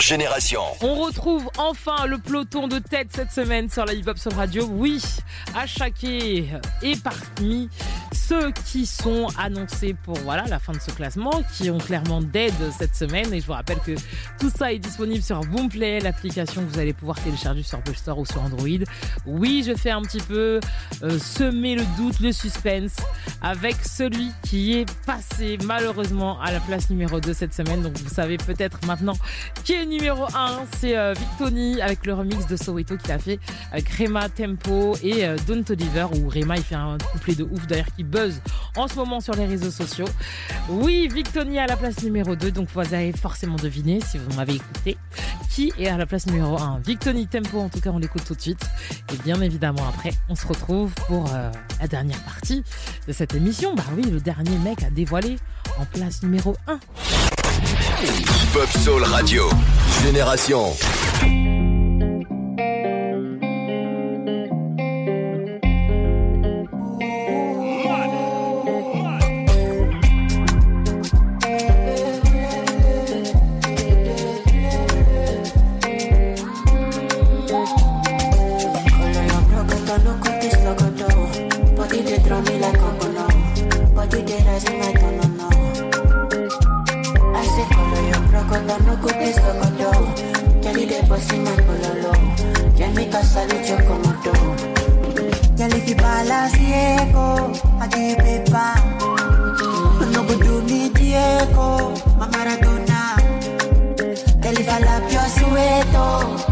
Génération. 0.00 0.62
On 0.80 0.94
retrouve 0.94 1.48
enfin 1.58 2.06
le 2.06 2.18
peloton 2.18 2.68
de 2.68 2.78
tête 2.78 3.08
cette 3.14 3.32
semaine 3.32 3.68
sur 3.68 3.84
la 3.84 3.92
Hip 3.92 4.04
Hop 4.06 4.16
Radio. 4.34 4.66
Oui, 4.70 5.02
à 5.54 5.66
chaque 5.66 6.04
et 6.04 6.46
parmi 7.02 7.68
ceux 8.32 8.50
qui 8.50 8.86
sont 8.86 9.26
annoncés 9.36 9.94
pour 10.04 10.16
voilà 10.20 10.44
la 10.44 10.58
fin 10.58 10.72
de 10.72 10.80
ce 10.80 10.90
classement, 10.90 11.42
qui 11.54 11.70
ont 11.70 11.76
clairement 11.76 12.22
d'aide 12.22 12.54
cette 12.78 12.96
semaine. 12.96 13.32
Et 13.34 13.40
je 13.40 13.46
vous 13.46 13.52
rappelle 13.52 13.78
que 13.80 13.92
tout 14.38 14.48
ça 14.48 14.72
est 14.72 14.78
disponible 14.78 15.22
sur 15.22 15.40
Boomplay, 15.40 16.00
l'application 16.00 16.64
que 16.64 16.72
vous 16.72 16.78
allez 16.78 16.94
pouvoir 16.94 17.20
télécharger 17.20 17.62
sur 17.62 17.78
Apple 17.78 17.94
Store 17.94 18.18
ou 18.18 18.24
sur 18.24 18.40
Android. 18.42 18.84
Oui, 19.26 19.62
je 19.66 19.74
fais 19.74 19.90
un 19.90 20.00
petit 20.00 20.20
peu 20.20 20.60
euh, 21.02 21.18
semer 21.18 21.74
le 21.74 21.84
doute, 21.98 22.20
le 22.20 22.32
suspense 22.32 22.96
avec 23.42 23.76
celui 23.84 24.30
qui 24.42 24.78
est 24.78 24.90
passé 25.04 25.58
malheureusement 25.66 26.40
à 26.40 26.52
la 26.52 26.60
place 26.60 26.88
numéro 26.88 27.20
2 27.20 27.34
cette 27.34 27.52
semaine. 27.52 27.82
Donc 27.82 27.98
vous 27.98 28.14
savez 28.14 28.38
peut-être 28.38 28.78
maintenant 28.86 29.16
qui 29.62 29.74
est 29.74 29.84
numéro 29.84 30.24
1. 30.34 30.60
C'est 30.78 30.96
euh, 30.96 31.12
Victoni 31.12 31.82
avec 31.82 32.06
le 32.06 32.14
remix 32.14 32.46
de 32.46 32.56
Soweto 32.56 32.96
qu'il 32.96 33.12
a 33.12 33.18
fait 33.18 33.38
avec 33.72 33.90
Rema 33.90 34.30
Tempo 34.30 34.96
et 35.02 35.26
euh, 35.26 35.36
Don 35.46 35.62
Toliver 35.62 36.06
où 36.14 36.30
Rema 36.30 36.56
il 36.56 36.62
fait 36.62 36.76
un 36.76 36.96
couplet 37.12 37.34
de 37.34 37.44
ouf 37.44 37.66
d'ailleurs 37.66 37.92
qui 37.94 38.04
buzz 38.04 38.21
en 38.76 38.88
ce 38.88 38.94
moment 38.96 39.20
sur 39.20 39.34
les 39.34 39.46
réseaux 39.46 39.70
sociaux. 39.70 40.08
Oui, 40.68 41.08
Victoni 41.12 41.58
à 41.58 41.66
la 41.66 41.76
place 41.76 42.02
numéro 42.02 42.36
2. 42.36 42.50
Donc 42.50 42.68
vous 42.72 42.80
avez 42.80 43.12
forcément 43.12 43.56
deviné 43.56 44.00
si 44.00 44.18
vous 44.18 44.34
m'avez 44.36 44.54
écouté 44.54 44.96
qui 45.50 45.72
est 45.78 45.88
à 45.88 45.96
la 45.96 46.06
place 46.06 46.26
numéro 46.26 46.58
1. 46.58 46.80
Victoni 46.84 47.26
Tempo 47.26 47.60
en 47.60 47.68
tout 47.68 47.80
cas 47.80 47.90
on 47.90 47.98
l'écoute 47.98 48.24
tout 48.24 48.34
de 48.34 48.40
suite. 48.40 48.64
Et 49.12 49.16
bien 49.22 49.40
évidemment 49.40 49.86
après 49.88 50.12
on 50.28 50.34
se 50.34 50.46
retrouve 50.46 50.92
pour 51.06 51.32
euh, 51.34 51.50
la 51.80 51.88
dernière 51.88 52.20
partie 52.20 52.64
de 53.06 53.12
cette 53.12 53.34
émission. 53.34 53.74
Bah 53.74 53.84
oui, 53.96 54.02
le 54.02 54.20
dernier 54.20 54.56
mec 54.58 54.82
a 54.82 54.90
dévoilé 54.90 55.36
en 55.78 55.84
place 55.84 56.22
numéro 56.22 56.56
1. 56.66 56.78
Hip 58.02 58.56
Hop 58.56 58.70
Soul 58.82 59.04
Radio. 59.04 59.48
Génération. 60.02 60.72
Asieko, 96.42 97.54
I 97.80 97.86
did. 97.86 98.18
No 100.12 100.24
go 100.24 100.34
do 100.38 100.62
me 100.62 100.88
Diego, 100.88 101.94
my 102.18 102.26
Maradona. 102.32 103.00
Deliver 104.40 104.86
up 104.88 105.12
your 105.12 105.28
sweater. 105.36 106.51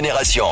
Génération. 0.00 0.46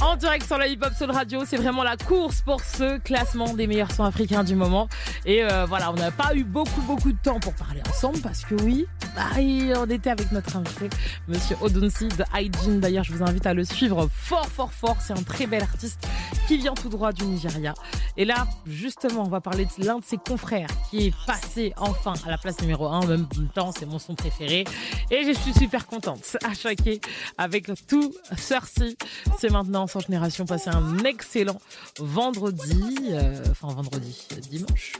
En 0.00 0.14
direct 0.14 0.46
sur 0.46 0.58
la 0.58 0.68
Hip 0.68 0.78
Hop 0.80 0.92
Soul 0.96 1.10
Radio, 1.10 1.42
c'est 1.44 1.56
vraiment 1.56 1.82
la 1.82 1.96
course 1.96 2.40
pour 2.42 2.60
ce 2.60 2.98
classement 2.98 3.52
des 3.52 3.66
meilleurs 3.66 3.90
sons 3.90 4.04
africains 4.04 4.44
du 4.44 4.54
moment. 4.54 4.88
Et 5.26 5.42
euh, 5.42 5.66
voilà, 5.66 5.90
on 5.90 5.94
n'a 5.94 6.12
pas 6.12 6.36
eu 6.36 6.44
beaucoup 6.44 6.80
beaucoup 6.82 7.10
de 7.10 7.18
temps 7.20 7.40
pour 7.40 7.52
parler 7.54 7.82
ensemble 7.90 8.20
parce 8.20 8.44
que 8.44 8.54
oui, 8.62 8.86
bah, 9.16 9.22
on 9.34 9.90
était 9.90 10.10
avec 10.10 10.30
notre 10.30 10.56
invité, 10.56 10.88
Monsieur 11.26 11.56
Odunsi 11.60 12.06
de 12.06 12.24
Hygiene. 12.32 12.78
D'ailleurs, 12.78 13.02
je 13.02 13.12
vous 13.12 13.24
invite 13.24 13.44
à 13.44 13.54
le 13.54 13.64
suivre 13.64 14.08
fort 14.14 14.46
fort 14.46 14.72
fort. 14.72 14.96
C'est 15.00 15.14
un 15.14 15.22
très 15.24 15.48
bel 15.48 15.62
artiste 15.62 16.06
qui 16.46 16.56
vient 16.58 16.74
tout 16.74 16.88
droit 16.88 17.12
du 17.12 17.24
Nigeria. 17.24 17.74
Et 18.16 18.24
là, 18.24 18.46
justement, 18.66 19.22
on 19.24 19.28
va 19.28 19.40
parler 19.40 19.64
de 19.64 19.84
l'un 19.84 19.98
de 19.98 20.04
ses 20.04 20.18
confrères 20.18 20.68
qui 20.90 21.06
est 21.06 21.14
passé 21.26 21.72
enfin 21.76 22.14
à 22.26 22.30
la 22.30 22.38
place 22.38 22.60
numéro 22.60 22.86
1. 22.86 23.00
En 23.00 23.06
même 23.06 23.26
temps, 23.54 23.72
c'est 23.72 23.86
mon 23.86 23.98
son 23.98 24.14
préféré. 24.14 24.64
Et 25.10 25.24
je 25.24 25.32
suis 25.32 25.52
super 25.52 25.86
contente 25.86 26.36
à 26.44 26.54
choquer 26.54 27.00
avec 27.38 27.70
tout 27.86 28.12
Cersei. 28.36 28.96
C'est 29.38 29.50
maintenant 29.50 29.86
sans 29.86 30.00
génération. 30.00 30.44
Passez 30.44 30.70
un 30.70 30.98
excellent 31.04 31.60
vendredi. 31.98 32.96
euh, 33.12 33.44
enfin, 33.50 33.68
vendredi, 33.68 34.26
dimanche. 34.50 34.92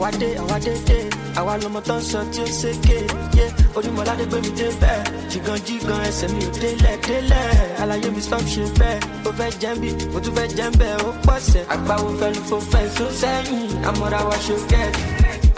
Àwa 0.00 0.10
dé 0.18 0.28
àwa 0.40 0.58
dé. 0.64 0.72
Dé 0.88 0.98
àwa 1.36 1.56
lọmọ 1.62 1.80
tó 1.88 1.94
ń 1.98 2.02
sọ 2.10 2.18
tí 2.32 2.40
ó 2.40 2.46
ṣèké 2.60 2.96
yé 3.36 3.44
onímọ̀ládé 3.76 4.24
gbé 4.30 4.38
mi 4.44 4.50
dé 4.58 4.66
bẹ́ẹ̀. 4.80 5.04
Jìgàn 5.30 5.58
jìgàn 5.66 6.00
ẹsẹ̀ 6.08 6.28
mi 6.34 6.44
ò 6.46 6.50
délẹ̀ 6.60 6.96
délẹ̀. 7.06 7.48
Àlàyé 7.82 8.08
mi 8.14 8.22
stop 8.22 8.40
ṣe 8.52 8.62
bẹ́ẹ̀. 8.80 9.00
Ó 9.28 9.30
fẹ́ 9.38 9.50
jẹ́ 9.60 9.74
bí 9.80 9.88
mo 10.12 10.18
tún 10.24 10.34
fẹ́ 10.36 10.46
jẹ́ 10.56 10.70
bẹ́ẹ̀. 10.80 10.96
Ó 11.06 11.10
pọ̀sẹ̀ 11.26 11.62
àgbáwo 11.74 12.08
fẹ́nu 12.20 12.40
fò 12.48 12.56
fẹ́ 12.72 12.84
só 12.96 13.04
sẹ́yìn. 13.20 13.70
Àmọ́ra 13.88 14.20
wa 14.28 14.36
ṣe 14.46 14.54
kẹ́ẹ̀kì 14.70 15.02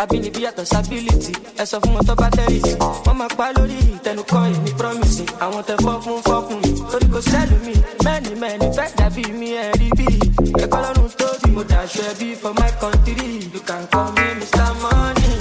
abínibí 0.03 0.41
yàtọ̀ 0.47 0.65
sábìlìtì 0.73 1.33
ẹ 1.63 1.65
sọ 1.71 1.77
fún 1.83 1.93
wọn 1.97 2.05
tó 2.09 2.15
bá 2.21 2.29
tẹ́rìsì 2.37 2.73
wọ́n 3.07 3.17
máa 3.21 3.31
pa 3.39 3.47
lórí 3.57 3.77
ìtẹnukọ́ 3.97 4.41
yìí 4.51 4.59
ní 4.65 4.71
promise 4.79 5.25
àwọn 5.45 5.63
tẹ 5.69 5.75
fọ́ 5.85 5.95
fún 6.05 6.19
fọ́ 6.29 6.39
fún 6.47 6.59
yìí 6.65 6.75
torí 6.91 7.07
kò 7.15 7.21
sẹ́lù 7.31 7.57
mi 7.67 7.75
mẹ́ni 8.05 8.31
mẹ́ni 8.43 8.67
fẹ́ 8.77 8.89
dàbí 8.99 9.25
mi 9.39 9.49
ẹ̀ 9.65 9.73
rí 9.81 9.89
bí. 9.99 10.07
Ẹ̀kọ́ 10.65 10.79
lọ́rùn 10.85 11.09
tóbi 11.21 11.49
mo 11.57 11.63
dàṣọ 11.71 12.01
ẹbí 12.13 12.29
for 12.41 12.53
my 12.61 12.71
country. 12.81 13.29
You 13.55 13.61
can 13.69 13.83
call 13.93 14.09
me 14.17 14.27
mr 14.41 14.69
money. 14.83 15.35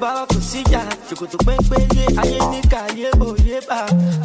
Bá 0.00 0.12
kò 0.30 0.38
síjà 0.50 0.80
ṣòkòtò 1.08 1.36
pẹ́ńpẹ́lẹ́ 1.46 2.06
ayé 2.22 2.38
ní 2.52 2.60
kàyé 2.72 3.08
òye 3.26 3.56
bá 3.68 3.78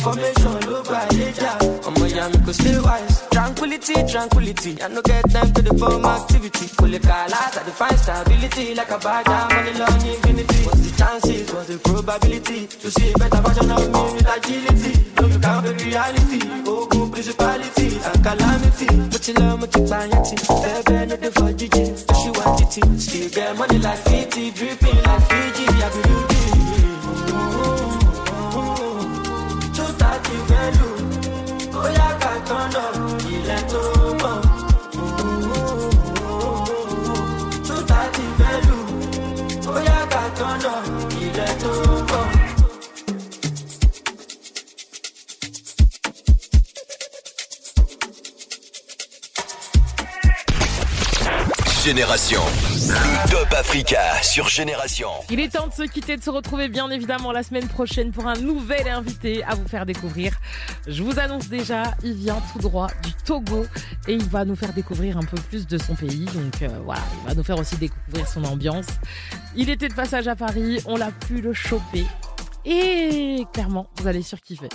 formation 0.04 0.56
ló 0.68 0.78
gbà 0.88 1.00
yé 1.18 1.28
jà 1.40 1.52
ọmọ 1.88 2.04
ìyá 2.12 2.24
mi 2.32 2.38
kò 2.46 2.52
wise. 2.88 3.18
tranquility 3.34 3.96
tranquility 4.12 4.72
i 4.86 4.88
no 4.94 5.02
get 5.10 5.24
time 5.34 5.52
to 5.56 5.62
dey 5.68 5.76
form 5.80 6.06
activity 6.06 6.66
kò 6.78 6.86
lè 6.94 7.00
kà 7.08 7.18
dey 7.68 7.74
find 7.80 7.98
stability 8.04 8.66
like 8.80 8.92
a 8.96 9.00
bad 9.06 9.26
money 9.52 9.74
long 9.82 10.02
infinity. 10.12 10.60
what's 10.68 10.82
the 10.86 10.92
chances 11.00 11.46
what's 11.54 11.68
the 11.70 11.78
probability. 11.88 12.60
to 12.82 12.88
see 12.96 13.12
a 13.14 13.18
better 13.20 13.42
version 13.46 13.72
of 13.72 13.84
me 13.94 14.02
with 14.16 14.36
agility. 14.36 14.94
No, 15.20 15.28
you 15.28 15.40
can't 15.40 15.64
be 15.78 15.84
reality. 15.86 16.40
Go 16.66 16.86
principalities 17.16 18.06
and 18.06 18.24
calamity. 18.24 18.88
But 19.12 19.28
you 19.28 19.34
love 19.36 19.62
me 19.62 19.68
to 19.68 19.80
buy 19.90 20.06
it. 20.06 20.28
Baby, 20.86 21.06
no, 21.10 21.16
the 21.16 21.32
for 21.32 21.52
Gigi. 21.54 21.86
She 22.20 22.30
want 22.36 22.62
it. 22.62 23.00
Still 23.02 23.30
get 23.30 23.58
money 23.58 23.80
like 23.80 24.00
50, 24.00 24.52
dripping 24.52 25.02
like 25.04 25.24
Génération. 51.96 52.42
Le 52.90 53.32
Top 53.32 53.54
Africa 53.54 54.22
sur 54.22 54.50
Génération. 54.50 55.08
Il 55.30 55.40
est 55.40 55.54
temps 55.54 55.68
de 55.68 55.72
se 55.72 55.84
quitter, 55.84 56.18
de 56.18 56.22
se 56.22 56.30
retrouver 56.30 56.68
bien 56.68 56.90
évidemment 56.90 57.32
la 57.32 57.42
semaine 57.42 57.70
prochaine 57.70 58.12
pour 58.12 58.28
un 58.28 58.36
nouvel 58.36 58.90
invité 58.90 59.46
à 59.46 59.56
vous 59.56 59.66
faire 59.66 59.86
découvrir. 59.86 60.34
Je 60.88 61.02
vous 61.04 61.18
annonce 61.20 61.48
déjà, 61.48 61.84
il 62.04 62.16
vient 62.16 62.42
tout 62.52 62.60
droit 62.60 62.90
du 63.02 63.14
Togo 63.24 63.66
et 64.10 64.14
il 64.14 64.26
va 64.26 64.44
nous 64.44 64.58
faire 64.58 64.74
découvrir 64.74 65.18
un 65.18 65.24
peu 65.24 65.38
plus 65.50 65.68
de 65.68 65.78
son 65.78 65.96
pays. 65.96 66.26
Donc 66.26 66.62
euh, 66.64 66.68
voilà, 66.84 67.02
il 67.22 67.30
va 67.30 67.34
nous 67.34 67.46
faire 67.46 67.58
aussi 67.58 67.78
découvrir 67.78 68.28
son 68.28 68.44
ambiance. 68.44 68.88
Il 69.56 69.70
était 69.70 69.88
de 69.88 69.94
passage 69.94 70.28
à 70.28 70.36
Paris, 70.36 70.82
on 70.88 70.98
l'a 70.98 71.12
pu 71.12 71.40
le 71.40 71.54
choper. 71.54 72.04
Et 72.66 73.46
clairement, 73.54 73.88
vous 73.98 74.08
allez 74.08 74.24
surkiffer. 74.24 74.70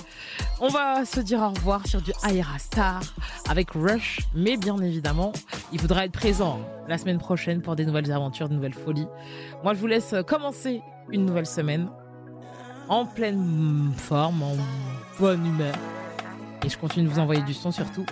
On 0.61 0.69
va 0.69 1.05
se 1.05 1.21
dire 1.21 1.41
au 1.41 1.49
revoir 1.49 1.87
sur 1.87 2.01
du 2.01 2.13
Aira 2.29 2.59
Star 2.59 3.01
avec 3.49 3.71
Rush, 3.73 4.21
mais 4.35 4.57
bien 4.57 4.79
évidemment, 4.79 5.33
il 5.73 5.81
faudra 5.81 6.05
être 6.05 6.13
présent 6.13 6.61
la 6.87 6.99
semaine 6.99 7.19
prochaine 7.19 7.63
pour 7.63 7.75
des 7.75 7.85
nouvelles 7.85 8.13
aventures, 8.13 8.49
de 8.49 8.55
nouvelles 8.55 8.75
folies. 8.75 9.09
Moi, 9.65 9.75
je 9.75 9.81
vous 9.81 9.89
laisse 9.89 10.15
commencer 10.27 10.83
une 11.11 11.25
nouvelle 11.25 11.47
semaine 11.47 11.89
en 12.89 13.07
pleine 13.07 13.93
forme, 13.97 14.43
en 14.43 14.57
bonne 15.19 15.45
humeur. 15.45 15.75
Et 16.65 16.69
je 16.69 16.79
continue 16.79 17.07
de 17.07 17.13
vous 17.13 17.19
envoyer 17.19 17.43
du 17.43 17.55
son 17.55 17.73
surtout. 17.73 18.05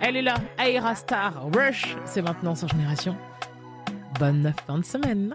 Elle 0.00 0.16
est 0.16 0.22
là, 0.22 0.34
Aira 0.58 0.94
Star, 0.94 1.48
Rush, 1.54 1.96
c'est 2.04 2.22
maintenant 2.22 2.54
sur 2.54 2.68
Génération. 2.68 3.16
Bonne 4.18 4.52
fin 4.66 4.78
de 4.78 4.84
semaine. 4.84 5.34